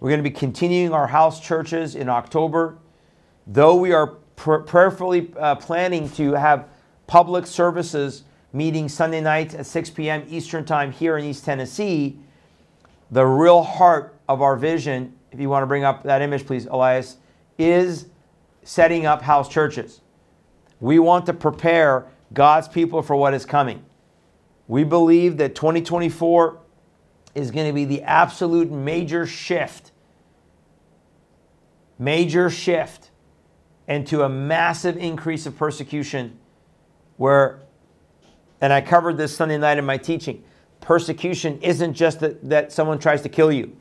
We're 0.00 0.10
going 0.10 0.22
to 0.22 0.28
be 0.28 0.34
continuing 0.34 0.92
our 0.92 1.06
house 1.06 1.40
churches 1.40 1.94
in 1.94 2.08
October. 2.08 2.78
Though 3.46 3.76
we 3.76 3.92
are 3.92 4.08
pr- 4.36 4.56
prayerfully 4.56 5.32
uh, 5.38 5.54
planning 5.56 6.10
to 6.10 6.32
have 6.32 6.68
public 7.06 7.46
services 7.46 8.24
meeting 8.52 8.88
Sunday 8.88 9.20
nights 9.20 9.54
at 9.54 9.66
6 9.66 9.90
p.m. 9.90 10.24
Eastern 10.28 10.64
Time 10.64 10.92
here 10.92 11.18
in 11.18 11.24
East 11.24 11.44
Tennessee, 11.44 12.18
the 13.10 13.24
real 13.24 13.62
heart 13.62 14.16
of 14.28 14.42
our 14.42 14.56
vision, 14.56 15.14
if 15.32 15.40
you 15.40 15.48
want 15.48 15.62
to 15.62 15.66
bring 15.66 15.84
up 15.84 16.02
that 16.04 16.22
image, 16.22 16.46
please, 16.46 16.66
Elias, 16.66 17.16
is 17.58 18.06
setting 18.62 19.06
up 19.06 19.22
house 19.22 19.48
churches. 19.48 20.00
We 20.80 20.98
want 20.98 21.26
to 21.26 21.32
prepare 21.32 22.06
God's 22.34 22.68
people 22.68 23.00
for 23.02 23.16
what 23.16 23.32
is 23.32 23.46
coming. 23.46 23.84
We 24.66 24.84
believe 24.84 25.36
that 25.38 25.54
2024 25.54 26.60
is 27.34 27.50
going 27.50 27.66
to 27.66 27.72
be 27.72 27.84
the 27.84 28.02
absolute 28.02 28.70
major 28.70 29.26
shift, 29.26 29.92
major 31.98 32.50
shift 32.50 33.10
into 33.86 34.22
a 34.22 34.28
massive 34.28 34.96
increase 34.96 35.46
of 35.46 35.56
persecution 35.56 36.38
where, 37.16 37.60
and 38.60 38.72
I 38.72 38.80
covered 38.80 39.16
this 39.16 39.36
Sunday 39.36 39.58
night 39.58 39.78
in 39.78 39.84
my 39.84 39.98
teaching, 39.98 40.42
persecution 40.80 41.60
isn't 41.60 41.94
just 41.94 42.20
that, 42.20 42.48
that 42.48 42.72
someone 42.72 42.98
tries 42.98 43.22
to 43.22 43.28
kill 43.28 43.52
you. 43.52 43.76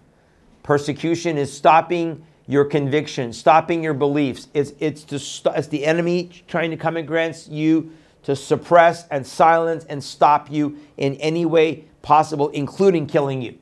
Persecution 0.62 1.38
is 1.38 1.52
stopping 1.52 2.26
your 2.48 2.66
conviction, 2.66 3.32
stopping 3.32 3.84
your 3.84 3.94
beliefs. 3.94 4.48
It's, 4.54 4.74
it's, 4.80 5.04
to 5.06 5.20
st- 5.20 5.56
it's 5.56 5.68
the 5.68 5.86
enemy 5.86 6.30
trying 6.48 6.72
to 6.72 6.78
come 6.78 6.98
against 6.98 7.50
you 7.50 7.92
to 8.24 8.36
suppress 8.36 9.08
and 9.10 9.26
silence 9.28 9.86
and 9.86 10.04
stop 10.04 10.50
you 10.52 10.78
in 10.98 11.16
any 11.16 11.46
way 11.46 11.86
possible, 12.02 12.50
including 12.50 13.06
killing 13.06 13.42
you. 13.42 13.58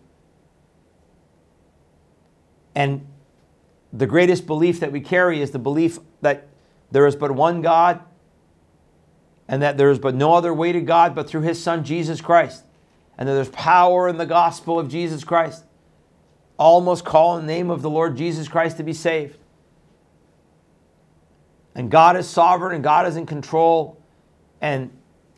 And 2.75 3.05
the 3.91 4.07
greatest 4.07 4.47
belief 4.47 4.79
that 4.79 4.91
we 4.91 5.01
carry 5.01 5.41
is 5.41 5.51
the 5.51 5.59
belief 5.59 5.99
that 6.21 6.47
there 6.91 7.05
is 7.05 7.15
but 7.15 7.31
one 7.31 7.61
God 7.61 8.01
and 9.47 9.61
that 9.61 9.77
there 9.77 9.91
is 9.91 9.99
but 9.99 10.15
no 10.15 10.33
other 10.33 10.53
way 10.53 10.71
to 10.71 10.81
God 10.81 11.13
but 11.13 11.27
through 11.27 11.41
his 11.41 11.61
Son, 11.61 11.83
Jesus 11.83 12.21
Christ. 12.21 12.63
And 13.17 13.27
that 13.27 13.33
there's 13.33 13.49
power 13.49 14.07
in 14.07 14.17
the 14.17 14.25
gospel 14.25 14.79
of 14.79 14.89
Jesus 14.89 15.23
Christ. 15.23 15.65
All 16.57 16.79
must 16.79 17.03
call 17.03 17.37
in 17.37 17.45
the 17.45 17.51
name 17.51 17.69
of 17.69 17.81
the 17.81 17.89
Lord 17.89 18.15
Jesus 18.15 18.47
Christ 18.47 18.77
to 18.77 18.83
be 18.83 18.93
saved. 18.93 19.37
And 21.75 21.89
God 21.89 22.15
is 22.15 22.29
sovereign 22.29 22.75
and 22.75 22.83
God 22.83 23.07
is 23.07 23.15
in 23.15 23.25
control. 23.25 24.00
And 24.61 24.91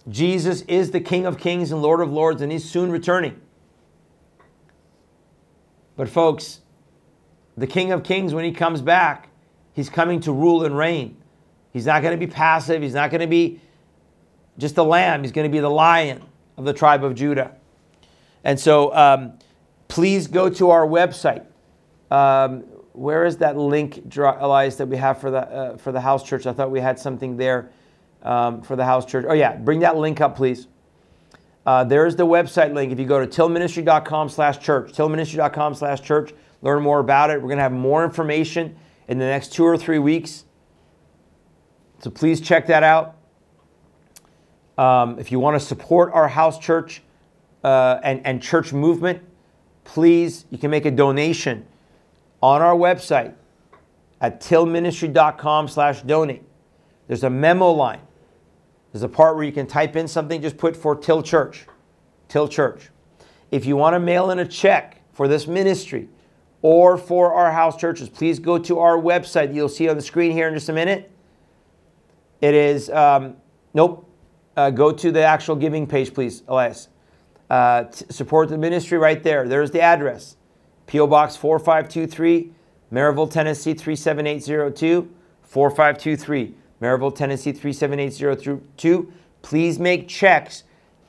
Jesus 0.09 0.61
is 0.63 0.91
the 0.91 0.99
King 0.99 1.25
of 1.25 1.37
kings 1.37 1.71
and 1.71 1.81
Lord 1.81 2.01
of 2.01 2.11
lords, 2.11 2.41
and 2.41 2.51
he's 2.51 2.69
soon 2.69 2.91
returning. 2.91 3.39
But, 5.95 6.09
folks, 6.09 6.59
the 7.55 7.67
King 7.67 7.91
of 7.91 8.03
kings, 8.03 8.33
when 8.33 8.43
he 8.43 8.51
comes 8.51 8.81
back, 8.81 9.29
he's 9.71 9.89
coming 9.89 10.19
to 10.21 10.33
rule 10.33 10.65
and 10.65 10.77
reign. 10.77 11.17
He's 11.71 11.85
not 11.85 12.01
going 12.01 12.19
to 12.19 12.23
be 12.23 12.31
passive, 12.31 12.81
he's 12.81 12.93
not 12.93 13.09
going 13.09 13.21
to 13.21 13.27
be 13.27 13.61
just 14.57 14.77
a 14.77 14.83
lamb, 14.83 15.23
he's 15.23 15.31
going 15.31 15.49
to 15.49 15.51
be 15.51 15.59
the 15.59 15.69
lion 15.69 16.21
of 16.57 16.65
the 16.65 16.73
tribe 16.73 17.03
of 17.03 17.15
Judah. 17.15 17.55
And 18.43 18.59
so, 18.59 18.93
um, 18.93 19.39
please 19.87 20.27
go 20.27 20.49
to 20.49 20.69
our 20.69 20.85
website. 20.85 21.45
Um, 22.11 22.61
where 22.91 23.25
is 23.25 23.37
that 23.37 23.57
link, 23.57 24.15
Elias, 24.15 24.75
that 24.75 24.87
we 24.87 24.97
have 24.97 25.19
for 25.19 25.31
the, 25.31 25.39
uh, 25.39 25.77
for 25.77 25.91
the 25.91 26.01
house 26.01 26.23
church? 26.23 26.45
I 26.45 26.53
thought 26.53 26.69
we 26.69 26.79
had 26.79 26.99
something 26.99 27.37
there 27.37 27.71
um, 28.23 28.61
for 28.61 28.75
the 28.75 28.85
house 28.85 29.05
church. 29.05 29.25
Oh, 29.27 29.33
yeah, 29.33 29.55
bring 29.55 29.79
that 29.79 29.97
link 29.97 30.21
up, 30.21 30.35
please. 30.35 30.67
Uh, 31.65 31.83
there's 31.83 32.15
the 32.15 32.25
website 32.25 32.73
link. 32.73 32.91
If 32.91 32.99
you 32.99 33.05
go 33.05 33.23
to 33.23 33.27
tilministry.com 33.27 34.29
slash 34.29 34.59
church, 34.59 34.91
tilministry.com 34.93 35.75
slash 35.75 36.01
church, 36.01 36.33
learn 36.61 36.83
more 36.83 36.99
about 36.99 37.29
it. 37.29 37.35
We're 37.35 37.47
going 37.47 37.57
to 37.57 37.63
have 37.63 37.71
more 37.71 38.03
information 38.03 38.75
in 39.07 39.17
the 39.17 39.25
next 39.25 39.53
two 39.53 39.63
or 39.63 39.77
three 39.77 39.99
weeks. 39.99 40.45
So 41.99 42.09
please 42.09 42.41
check 42.41 42.67
that 42.67 42.83
out. 42.83 43.15
Um, 44.77 45.19
if 45.19 45.31
you 45.31 45.39
want 45.39 45.59
to 45.59 45.65
support 45.65 46.11
our 46.13 46.27
house 46.27 46.59
church 46.59 47.01
uh, 47.63 47.99
and, 48.03 48.25
and 48.25 48.41
church 48.41 48.73
movement, 48.73 49.21
please, 49.83 50.45
you 50.49 50.57
can 50.57 50.71
make 50.71 50.85
a 50.85 50.91
donation 50.91 51.65
on 52.41 52.61
our 52.61 52.75
website 52.75 53.35
at 54.19 54.41
tilministry.com 54.41 55.67
slash 55.67 56.01
donate. 56.01 56.43
There's 57.07 57.23
a 57.23 57.29
memo 57.29 57.71
line. 57.71 58.01
There's 58.93 59.03
a 59.03 59.09
part 59.09 59.35
where 59.35 59.43
you 59.43 59.51
can 59.51 59.65
type 59.65 59.95
in 59.95 60.07
something, 60.07 60.41
just 60.41 60.55
put 60.55 60.77
for 60.77 60.95
Till 60.95 61.23
Church. 61.23 61.65
Till 62.29 62.47
Church. 62.47 62.89
If 63.49 63.65
you 63.65 63.75
want 63.75 63.95
to 63.95 63.99
mail 63.99 64.29
in 64.29 64.37
a 64.37 64.47
check 64.47 65.01
for 65.11 65.27
this 65.27 65.47
ministry 65.47 66.09
or 66.61 66.97
for 66.97 67.33
our 67.33 67.51
house 67.51 67.75
churches, 67.75 68.07
please 68.07 68.37
go 68.37 68.59
to 68.59 68.79
our 68.79 68.97
website. 68.97 69.53
You'll 69.53 69.67
see 69.67 69.89
on 69.89 69.95
the 69.95 70.01
screen 70.01 70.31
here 70.31 70.47
in 70.47 70.53
just 70.53 70.69
a 70.69 70.73
minute. 70.73 71.11
It 72.39 72.53
is, 72.53 72.91
um, 72.91 73.37
nope, 73.73 74.07
uh, 74.55 74.69
go 74.69 74.91
to 74.91 75.11
the 75.11 75.23
actual 75.23 75.55
giving 75.55 75.87
page, 75.87 76.13
please, 76.13 76.43
Elias. 76.47 76.89
Uh, 77.49 77.89
support 77.89 78.49
the 78.49 78.57
ministry 78.57 78.99
right 78.99 79.23
there. 79.23 79.47
There's 79.47 79.71
the 79.71 79.81
address 79.81 80.37
P.O. 80.85 81.07
Box 81.07 81.35
4523, 81.35 82.51
Maryville, 82.91 83.31
Tennessee 83.31 83.73
37802, 83.73 85.09
4523. 85.41 86.55
Maryville, 86.83 87.15
Tennessee 87.15 87.53
37802. 87.53 89.13
Please 89.41 89.79
make 89.79 90.09
checks 90.09 90.65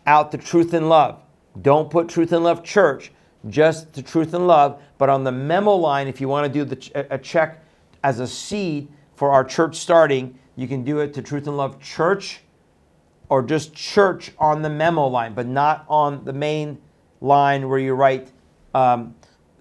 out 0.07 0.31
to 0.31 0.39
Truth 0.39 0.73
in 0.73 0.89
Love. 0.89 1.21
Don't 1.61 1.91
put 1.91 2.09
Truth 2.09 2.33
in 2.33 2.45
Love 2.45 2.63
Church, 2.63 3.11
just 3.49 3.93
to 3.95 4.03
Truth 4.03 4.35
in 4.35 4.47
Love. 4.47 4.81
But 4.99 5.09
on 5.09 5.25
the 5.25 5.33
memo 5.33 5.75
line, 5.75 6.07
if 6.07 6.21
you 6.21 6.29
want 6.29 6.47
to 6.47 6.53
do 6.53 6.65
the, 6.65 7.07
a 7.11 7.19
check 7.19 7.65
as 8.05 8.21
a 8.21 8.27
seed 8.27 8.89
for 9.17 9.33
our 9.33 9.43
church 9.43 9.77
starting, 9.77 10.39
you 10.55 10.69
can 10.69 10.85
do 10.85 11.01
it 11.01 11.13
to 11.15 11.23
Truth 11.23 11.49
in 11.49 11.57
Love 11.57 11.81
Church 11.81 12.41
or 13.29 13.43
just 13.43 13.75
church 13.75 14.31
on 14.39 14.63
the 14.63 14.71
memo 14.71 15.09
line, 15.09 15.35
but 15.35 15.47
not 15.47 15.85
on 15.89 16.25
the 16.25 16.33
main 16.33 16.79
line 17.21 17.69
where 17.69 17.81
you 17.81 17.95
write 17.95 18.31
um, 18.75 19.15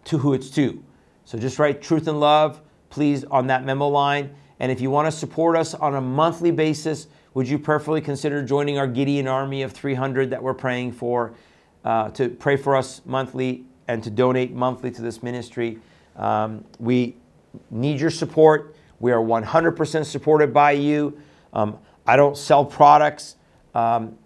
to 0.04 0.20
who 0.20 0.34
it's 0.34 0.52
to. 0.52 0.84
So 1.26 1.40
just 1.40 1.58
write 1.58 1.82
truth 1.82 2.08
in 2.08 2.20
love, 2.20 2.62
please, 2.90 3.24
on 3.24 3.48
that 3.48 3.64
memo 3.66 3.88
line. 3.88 4.36
And 4.64 4.72
if 4.72 4.80
you 4.80 4.90
want 4.90 5.08
to 5.08 5.12
support 5.12 5.58
us 5.58 5.74
on 5.74 5.96
a 5.96 6.00
monthly 6.00 6.50
basis, 6.50 7.08
would 7.34 7.50
you 7.50 7.60
prayerfully 7.60 8.00
consider 8.00 8.42
joining 8.42 8.78
our 8.78 8.88
Gideon 8.88 9.28
army 9.28 9.62
of 9.64 9.74
300 9.74 10.30
that 10.30 10.42
we're 10.42 10.54
praying 10.54 10.94
for, 10.94 11.34
uh, 11.84 12.12
to 12.12 12.30
pray 12.30 12.56
for 12.56 12.78
us 12.78 13.02
monthly 13.06 13.66
and 13.90 14.02
to 14.04 14.10
donate 14.10 14.54
monthly 14.54 14.90
to 14.92 15.02
this 15.02 15.22
ministry? 15.22 15.80
Um, 16.16 16.64
we 16.80 17.18
need 17.72 18.00
your 18.00 18.10
support. 18.10 18.78
We 19.02 19.12
are 19.12 19.22
100% 19.22 20.06
supported 20.06 20.54
by 20.54 20.72
you. 20.72 21.20
Um, 21.52 21.78
I 22.08 22.16
don't 22.16 22.38
sell 22.38 22.64
products. 22.64 23.36
Um, 23.76 24.18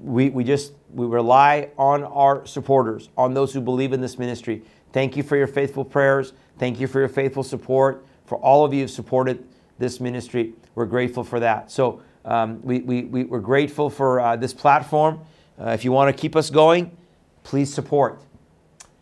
we, 0.00 0.28
we 0.28 0.42
just 0.42 0.72
we 0.92 1.06
rely 1.06 1.70
on 1.78 2.02
our 2.02 2.44
supporters, 2.46 3.10
on 3.16 3.32
those 3.32 3.52
who 3.52 3.60
believe 3.60 3.92
in 3.92 4.00
this 4.00 4.18
ministry. 4.18 4.64
Thank 4.92 5.16
you 5.16 5.22
for 5.22 5.36
your 5.36 5.46
faithful 5.46 5.84
prayers. 5.84 6.32
Thank 6.58 6.80
you 6.80 6.88
for 6.88 6.98
your 6.98 7.08
faithful 7.08 7.44
support. 7.44 8.04
For 8.26 8.36
all 8.38 8.64
of 8.64 8.74
you 8.74 8.82
who 8.82 8.88
supported 8.88 9.46
this 9.78 10.00
ministry, 10.00 10.54
we're 10.74 10.86
grateful 10.86 11.24
for 11.24 11.40
that. 11.40 11.70
So 11.70 12.02
um, 12.24 12.60
we, 12.62 12.80
we, 12.80 13.04
we, 13.04 13.22
are 13.30 13.40
grateful 13.40 13.88
for 13.88 14.20
uh, 14.20 14.36
this 14.36 14.52
platform. 14.52 15.20
Uh, 15.58 15.70
if 15.70 15.84
you 15.84 15.92
want 15.92 16.14
to 16.14 16.20
keep 16.20 16.34
us 16.36 16.50
going, 16.50 16.96
please 17.44 17.72
support. 17.72 18.20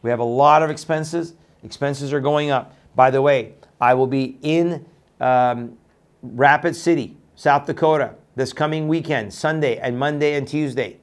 We 0.03 0.11
have 0.11 0.21
a 0.21 0.25
lot 0.25 0.63
of 0.63 0.71
expenses. 0.71 1.35
Expenses 1.63 2.13
are 2.13 2.21
going 2.21 2.51
up. 2.51 2.77
By 2.95 3.11
the 3.11 3.23
way, 3.23 3.55
I 3.81 3.95
will 3.95 4.07
be 4.07 4.39
in 4.43 4.85
um, 5.21 5.79
Rapid 6.23 6.77
City, 6.77 7.17
South 7.35 7.67
Dakota, 7.67 8.15
this 8.37 8.53
coming 8.53 8.89
weekend, 8.89 9.33
Sunday 9.33 9.79
and 9.79 9.99
Monday 9.99 10.35
and 10.35 10.47
Tuesday. 10.47 10.99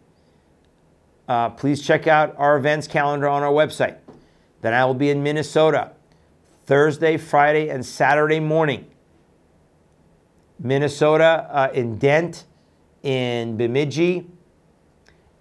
Uh, 1.27 1.49
please 1.49 1.81
check 1.81 2.07
out 2.07 2.35
our 2.37 2.57
events 2.57 2.87
calendar 2.87 3.27
on 3.27 3.41
our 3.41 3.51
website. 3.51 3.97
Then 4.61 4.73
I 4.73 4.85
will 4.85 4.93
be 4.93 5.09
in 5.09 5.23
Minnesota 5.23 5.91
Thursday, 6.71 7.17
Friday, 7.17 7.67
and 7.67 7.85
Saturday 7.85 8.39
morning. 8.39 8.85
Minnesota 10.57 11.45
uh, 11.51 11.69
in 11.73 11.97
Dent, 11.97 12.45
in 13.03 13.57
Bemidji, 13.57 14.25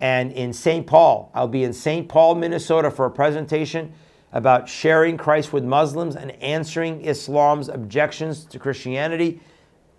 and 0.01 0.33
in 0.33 0.53
St. 0.53 0.85
Paul. 0.85 1.31
I'll 1.33 1.47
be 1.47 1.62
in 1.62 1.72
St. 1.72 2.09
Paul, 2.09 2.35
Minnesota 2.35 2.91
for 2.91 3.07
a 3.07 3.11
presentation 3.12 3.93
about 4.33 4.68
sharing 4.68 5.16
Christ 5.16 5.53
with 5.53 5.62
Muslims 5.62 6.16
and 6.16 6.33
answering 6.43 7.05
Islam's 7.05 7.68
objections 7.68 8.45
to 8.47 8.59
Christianity. 8.59 9.41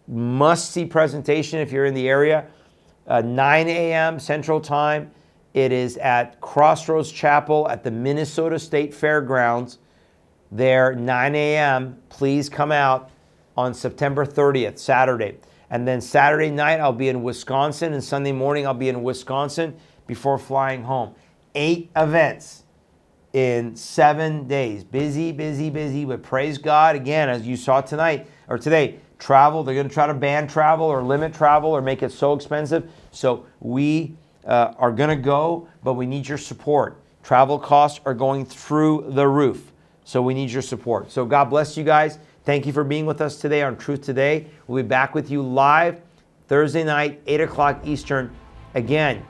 Must 0.09 0.69
see 0.69 0.83
presentation 0.85 1.59
if 1.59 1.71
you're 1.71 1.85
in 1.85 1.93
the 1.93 2.09
area. 2.09 2.47
Uh, 3.07 3.21
9 3.21 3.69
a.m. 3.69 4.19
Central 4.19 4.59
Time. 4.59 5.09
It 5.53 5.71
is 5.71 5.95
at 5.95 6.41
Crossroads 6.41 7.09
Chapel 7.09 7.69
at 7.69 7.85
the 7.85 7.91
Minnesota 7.91 8.59
State 8.59 8.93
Fairgrounds. 8.93 9.77
There, 10.51 10.93
9 10.93 11.35
a.m. 11.35 11.97
Please 12.09 12.49
come 12.49 12.71
out 12.71 13.09
on 13.55 13.73
September 13.73 14.25
30th, 14.25 14.79
Saturday. 14.79 15.37
And 15.69 15.87
then 15.87 16.01
Saturday 16.01 16.51
night, 16.51 16.81
I'll 16.81 16.91
be 16.91 17.07
in 17.07 17.23
Wisconsin, 17.23 17.93
and 17.93 18.03
Sunday 18.03 18.33
morning, 18.33 18.67
I'll 18.67 18.73
be 18.73 18.89
in 18.89 19.03
Wisconsin 19.03 19.75
before 20.07 20.37
flying 20.37 20.83
home. 20.83 21.15
Eight 21.55 21.89
events 21.95 22.63
in 23.31 23.75
seven 23.77 24.47
days. 24.47 24.83
Busy, 24.83 25.31
busy, 25.31 25.69
busy, 25.69 26.03
but 26.03 26.21
praise 26.21 26.57
God. 26.57 26.97
Again, 26.97 27.29
as 27.29 27.47
you 27.47 27.55
saw 27.55 27.79
tonight 27.79 28.27
or 28.49 28.57
today, 28.57 28.99
travel, 29.19 29.63
they're 29.63 29.75
going 29.75 29.87
to 29.87 29.93
try 29.93 30.07
to 30.07 30.13
ban 30.13 30.47
travel 30.47 30.85
or 30.85 31.01
limit 31.01 31.33
travel 31.33 31.71
or 31.71 31.81
make 31.81 32.03
it 32.03 32.11
so 32.11 32.33
expensive. 32.33 32.91
So 33.11 33.45
we 33.61 34.15
uh, 34.45 34.73
are 34.77 34.91
going 34.91 35.09
to 35.09 35.15
go, 35.15 35.69
but 35.83 35.93
we 35.93 36.05
need 36.05 36.27
your 36.27 36.37
support. 36.37 37.01
Travel 37.23 37.59
costs 37.59 38.01
are 38.05 38.13
going 38.13 38.45
through 38.45 39.05
the 39.09 39.27
roof. 39.27 39.70
So 40.11 40.21
we 40.21 40.33
need 40.33 40.49
your 40.49 40.61
support. 40.61 41.09
So 41.09 41.23
God 41.23 41.45
bless 41.45 41.77
you 41.77 41.85
guys. 41.85 42.19
Thank 42.43 42.65
you 42.65 42.73
for 42.73 42.83
being 42.83 43.05
with 43.05 43.21
us 43.21 43.37
today 43.37 43.63
on 43.63 43.77
Truth 43.77 44.01
Today. 44.01 44.47
We'll 44.67 44.83
be 44.83 44.89
back 44.89 45.15
with 45.15 45.31
you 45.31 45.41
live 45.41 46.01
Thursday 46.49 46.83
night, 46.83 47.21
8 47.27 47.39
o'clock 47.39 47.79
Eastern. 47.85 48.35
Again, 48.73 49.25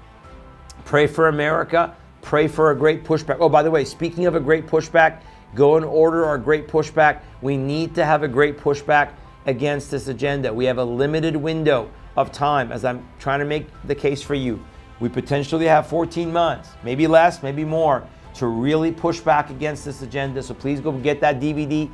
pray 0.84 1.06
for 1.06 1.28
America. 1.28 1.96
Pray 2.24 2.48
for 2.48 2.72
a 2.72 2.76
great 2.76 3.04
pushback. 3.04 3.38
Oh, 3.40 3.48
by 3.48 3.62
the 3.62 3.70
way, 3.70 3.86
speaking 3.86 4.26
of 4.26 4.34
a 4.34 4.40
great 4.40 4.66
pushback, 4.66 5.22
go 5.54 5.76
and 5.76 5.86
order 5.86 6.26
our 6.26 6.40
great 6.40 6.68
pushback. 6.68 7.22
We 7.44 7.58
need 7.58 7.94
to 7.94 8.04
have 8.04 8.24
a 8.24 8.28
great 8.28 8.58
pushback 8.58 9.12
against 9.46 9.92
this 9.92 10.08
agenda. 10.08 10.52
We 10.52 10.66
have 10.66 10.80
a 10.80 10.84
limited 10.84 11.36
window 11.36 11.92
of 12.18 12.32
time 12.32 12.72
as 12.72 12.86
I'm 12.86 13.08
trying 13.20 13.38
to 13.42 13.46
make 13.46 13.68
the 13.84 13.94
case 13.94 14.24
for 14.24 14.34
you. 14.34 14.60
We 15.00 15.10
potentially 15.10 15.68
have 15.68 15.86
14 15.86 16.34
months, 16.34 16.70
maybe 16.84 17.06
less, 17.06 17.44
maybe 17.44 17.66
more, 17.66 18.04
to 18.36 18.48
really 18.48 18.92
push 18.92 19.20
back 19.20 19.50
against 19.50 19.86
this 19.86 20.02
agenda. 20.02 20.42
So 20.42 20.54
please 20.54 20.80
go 20.80 20.92
get 20.92 21.20
that 21.22 21.40
DVD, 21.40 21.90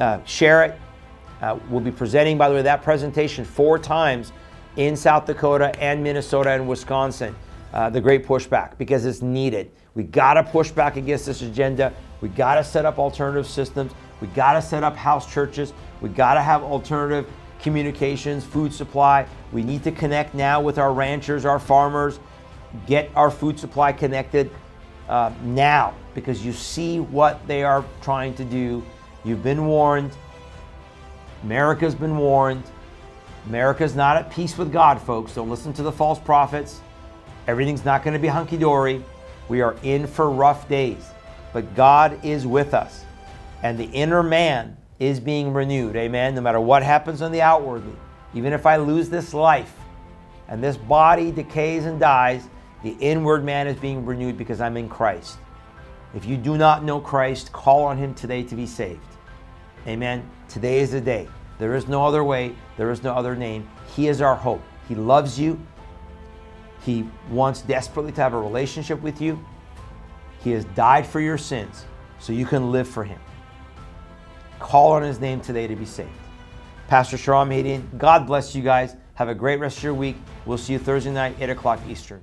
uh, 0.00 0.22
share 0.24 0.64
it. 0.64 0.80
Uh, 1.40 1.58
we'll 1.68 1.80
be 1.80 1.90
presenting, 1.90 2.38
by 2.38 2.48
the 2.48 2.54
way, 2.54 2.62
that 2.62 2.82
presentation 2.82 3.44
four 3.44 3.78
times 3.78 4.32
in 4.76 4.96
South 4.96 5.26
Dakota 5.26 5.78
and 5.80 6.02
Minnesota 6.02 6.50
and 6.50 6.68
Wisconsin. 6.68 7.34
Uh, 7.72 7.90
the 7.90 8.00
great 8.00 8.24
pushback 8.24 8.78
because 8.78 9.04
it's 9.04 9.20
needed. 9.20 9.70
We 9.94 10.04
got 10.04 10.34
to 10.34 10.44
push 10.44 10.70
back 10.70 10.96
against 10.96 11.26
this 11.26 11.42
agenda. 11.42 11.92
We 12.20 12.28
got 12.28 12.54
to 12.54 12.64
set 12.64 12.84
up 12.84 13.00
alternative 13.00 13.48
systems. 13.48 13.92
We 14.20 14.28
got 14.28 14.52
to 14.52 14.62
set 14.62 14.84
up 14.84 14.96
house 14.96 15.32
churches. 15.32 15.72
We 16.00 16.08
got 16.08 16.34
to 16.34 16.40
have 16.40 16.62
alternative 16.62 17.28
communications, 17.60 18.44
food 18.44 18.72
supply. 18.72 19.26
We 19.52 19.64
need 19.64 19.82
to 19.84 19.90
connect 19.90 20.34
now 20.34 20.60
with 20.60 20.78
our 20.78 20.92
ranchers, 20.92 21.44
our 21.44 21.58
farmers, 21.58 22.20
get 22.86 23.10
our 23.16 23.30
food 23.30 23.58
supply 23.58 23.92
connected 23.92 24.50
uh, 25.08 25.32
now 25.42 25.94
because 26.14 26.44
you 26.44 26.52
see 26.52 27.00
what 27.00 27.46
they 27.46 27.62
are 27.62 27.84
trying 28.02 28.34
to 28.34 28.44
do. 28.44 28.82
You've 29.24 29.42
been 29.42 29.66
warned. 29.66 30.12
America's 31.42 31.94
been 31.94 32.16
warned. 32.16 32.62
America's 33.46 33.94
not 33.94 34.16
at 34.16 34.30
peace 34.30 34.56
with 34.56 34.72
God, 34.72 35.00
folks. 35.00 35.34
Don't 35.34 35.50
listen 35.50 35.72
to 35.74 35.82
the 35.82 35.92
false 35.92 36.18
prophets. 36.18 36.80
Everything's 37.46 37.84
not 37.84 38.02
going 38.02 38.14
to 38.14 38.20
be 38.20 38.28
hunky 38.28 38.56
dory. 38.56 39.04
We 39.48 39.60
are 39.60 39.76
in 39.82 40.06
for 40.06 40.30
rough 40.30 40.68
days, 40.68 41.04
but 41.52 41.74
God 41.74 42.18
is 42.24 42.46
with 42.46 42.72
us. 42.72 43.04
And 43.62 43.78
the 43.78 43.84
inner 43.84 44.22
man 44.22 44.76
is 44.98 45.20
being 45.20 45.52
renewed. 45.52 45.96
Amen. 45.96 46.34
No 46.34 46.40
matter 46.40 46.60
what 46.60 46.82
happens 46.82 47.20
on 47.20 47.32
the 47.32 47.42
outwardly, 47.42 47.96
even 48.34 48.52
if 48.52 48.64
I 48.64 48.76
lose 48.76 49.10
this 49.10 49.34
life 49.34 49.74
and 50.48 50.62
this 50.62 50.76
body 50.76 51.30
decays 51.30 51.84
and 51.84 52.00
dies, 52.00 52.48
the 52.84 52.96
inward 53.00 53.42
man 53.42 53.66
is 53.66 53.76
being 53.76 54.04
renewed 54.04 54.36
because 54.36 54.60
I'm 54.60 54.76
in 54.76 54.90
Christ. 54.90 55.38
If 56.14 56.26
you 56.26 56.36
do 56.36 56.58
not 56.58 56.84
know 56.84 57.00
Christ, 57.00 57.50
call 57.50 57.84
on 57.84 57.96
him 57.96 58.14
today 58.14 58.42
to 58.42 58.54
be 58.54 58.66
saved. 58.66 59.00
Amen. 59.86 60.28
Today 60.50 60.80
is 60.80 60.92
the 60.92 61.00
day. 61.00 61.26
There 61.58 61.74
is 61.74 61.88
no 61.88 62.04
other 62.04 62.22
way, 62.22 62.54
there 62.76 62.90
is 62.90 63.02
no 63.02 63.14
other 63.14 63.34
name. 63.34 63.66
He 63.96 64.08
is 64.08 64.20
our 64.20 64.36
hope. 64.36 64.60
He 64.86 64.94
loves 64.94 65.40
you. 65.40 65.58
He 66.82 67.08
wants 67.30 67.62
desperately 67.62 68.12
to 68.12 68.20
have 68.20 68.34
a 68.34 68.38
relationship 68.38 69.00
with 69.00 69.18
you. 69.18 69.42
He 70.42 70.50
has 70.50 70.66
died 70.66 71.06
for 71.06 71.20
your 71.20 71.38
sins 71.38 71.86
so 72.18 72.34
you 72.34 72.44
can 72.44 72.70
live 72.70 72.86
for 72.86 73.02
Him. 73.02 73.18
Call 74.58 74.92
on 74.92 75.02
His 75.02 75.20
name 75.20 75.40
today 75.40 75.66
to 75.66 75.74
be 75.74 75.86
saved. 75.86 76.10
Pastor 76.88 77.16
Shahram 77.16 77.48
Hadian, 77.48 77.96
God 77.96 78.26
bless 78.26 78.54
you 78.54 78.62
guys. 78.62 78.94
Have 79.14 79.30
a 79.30 79.34
great 79.34 79.58
rest 79.58 79.78
of 79.78 79.84
your 79.84 79.94
week. 79.94 80.16
We'll 80.44 80.58
see 80.58 80.74
you 80.74 80.78
Thursday 80.78 81.12
night, 81.12 81.36
8 81.40 81.48
o'clock 81.48 81.80
Eastern. 81.88 82.22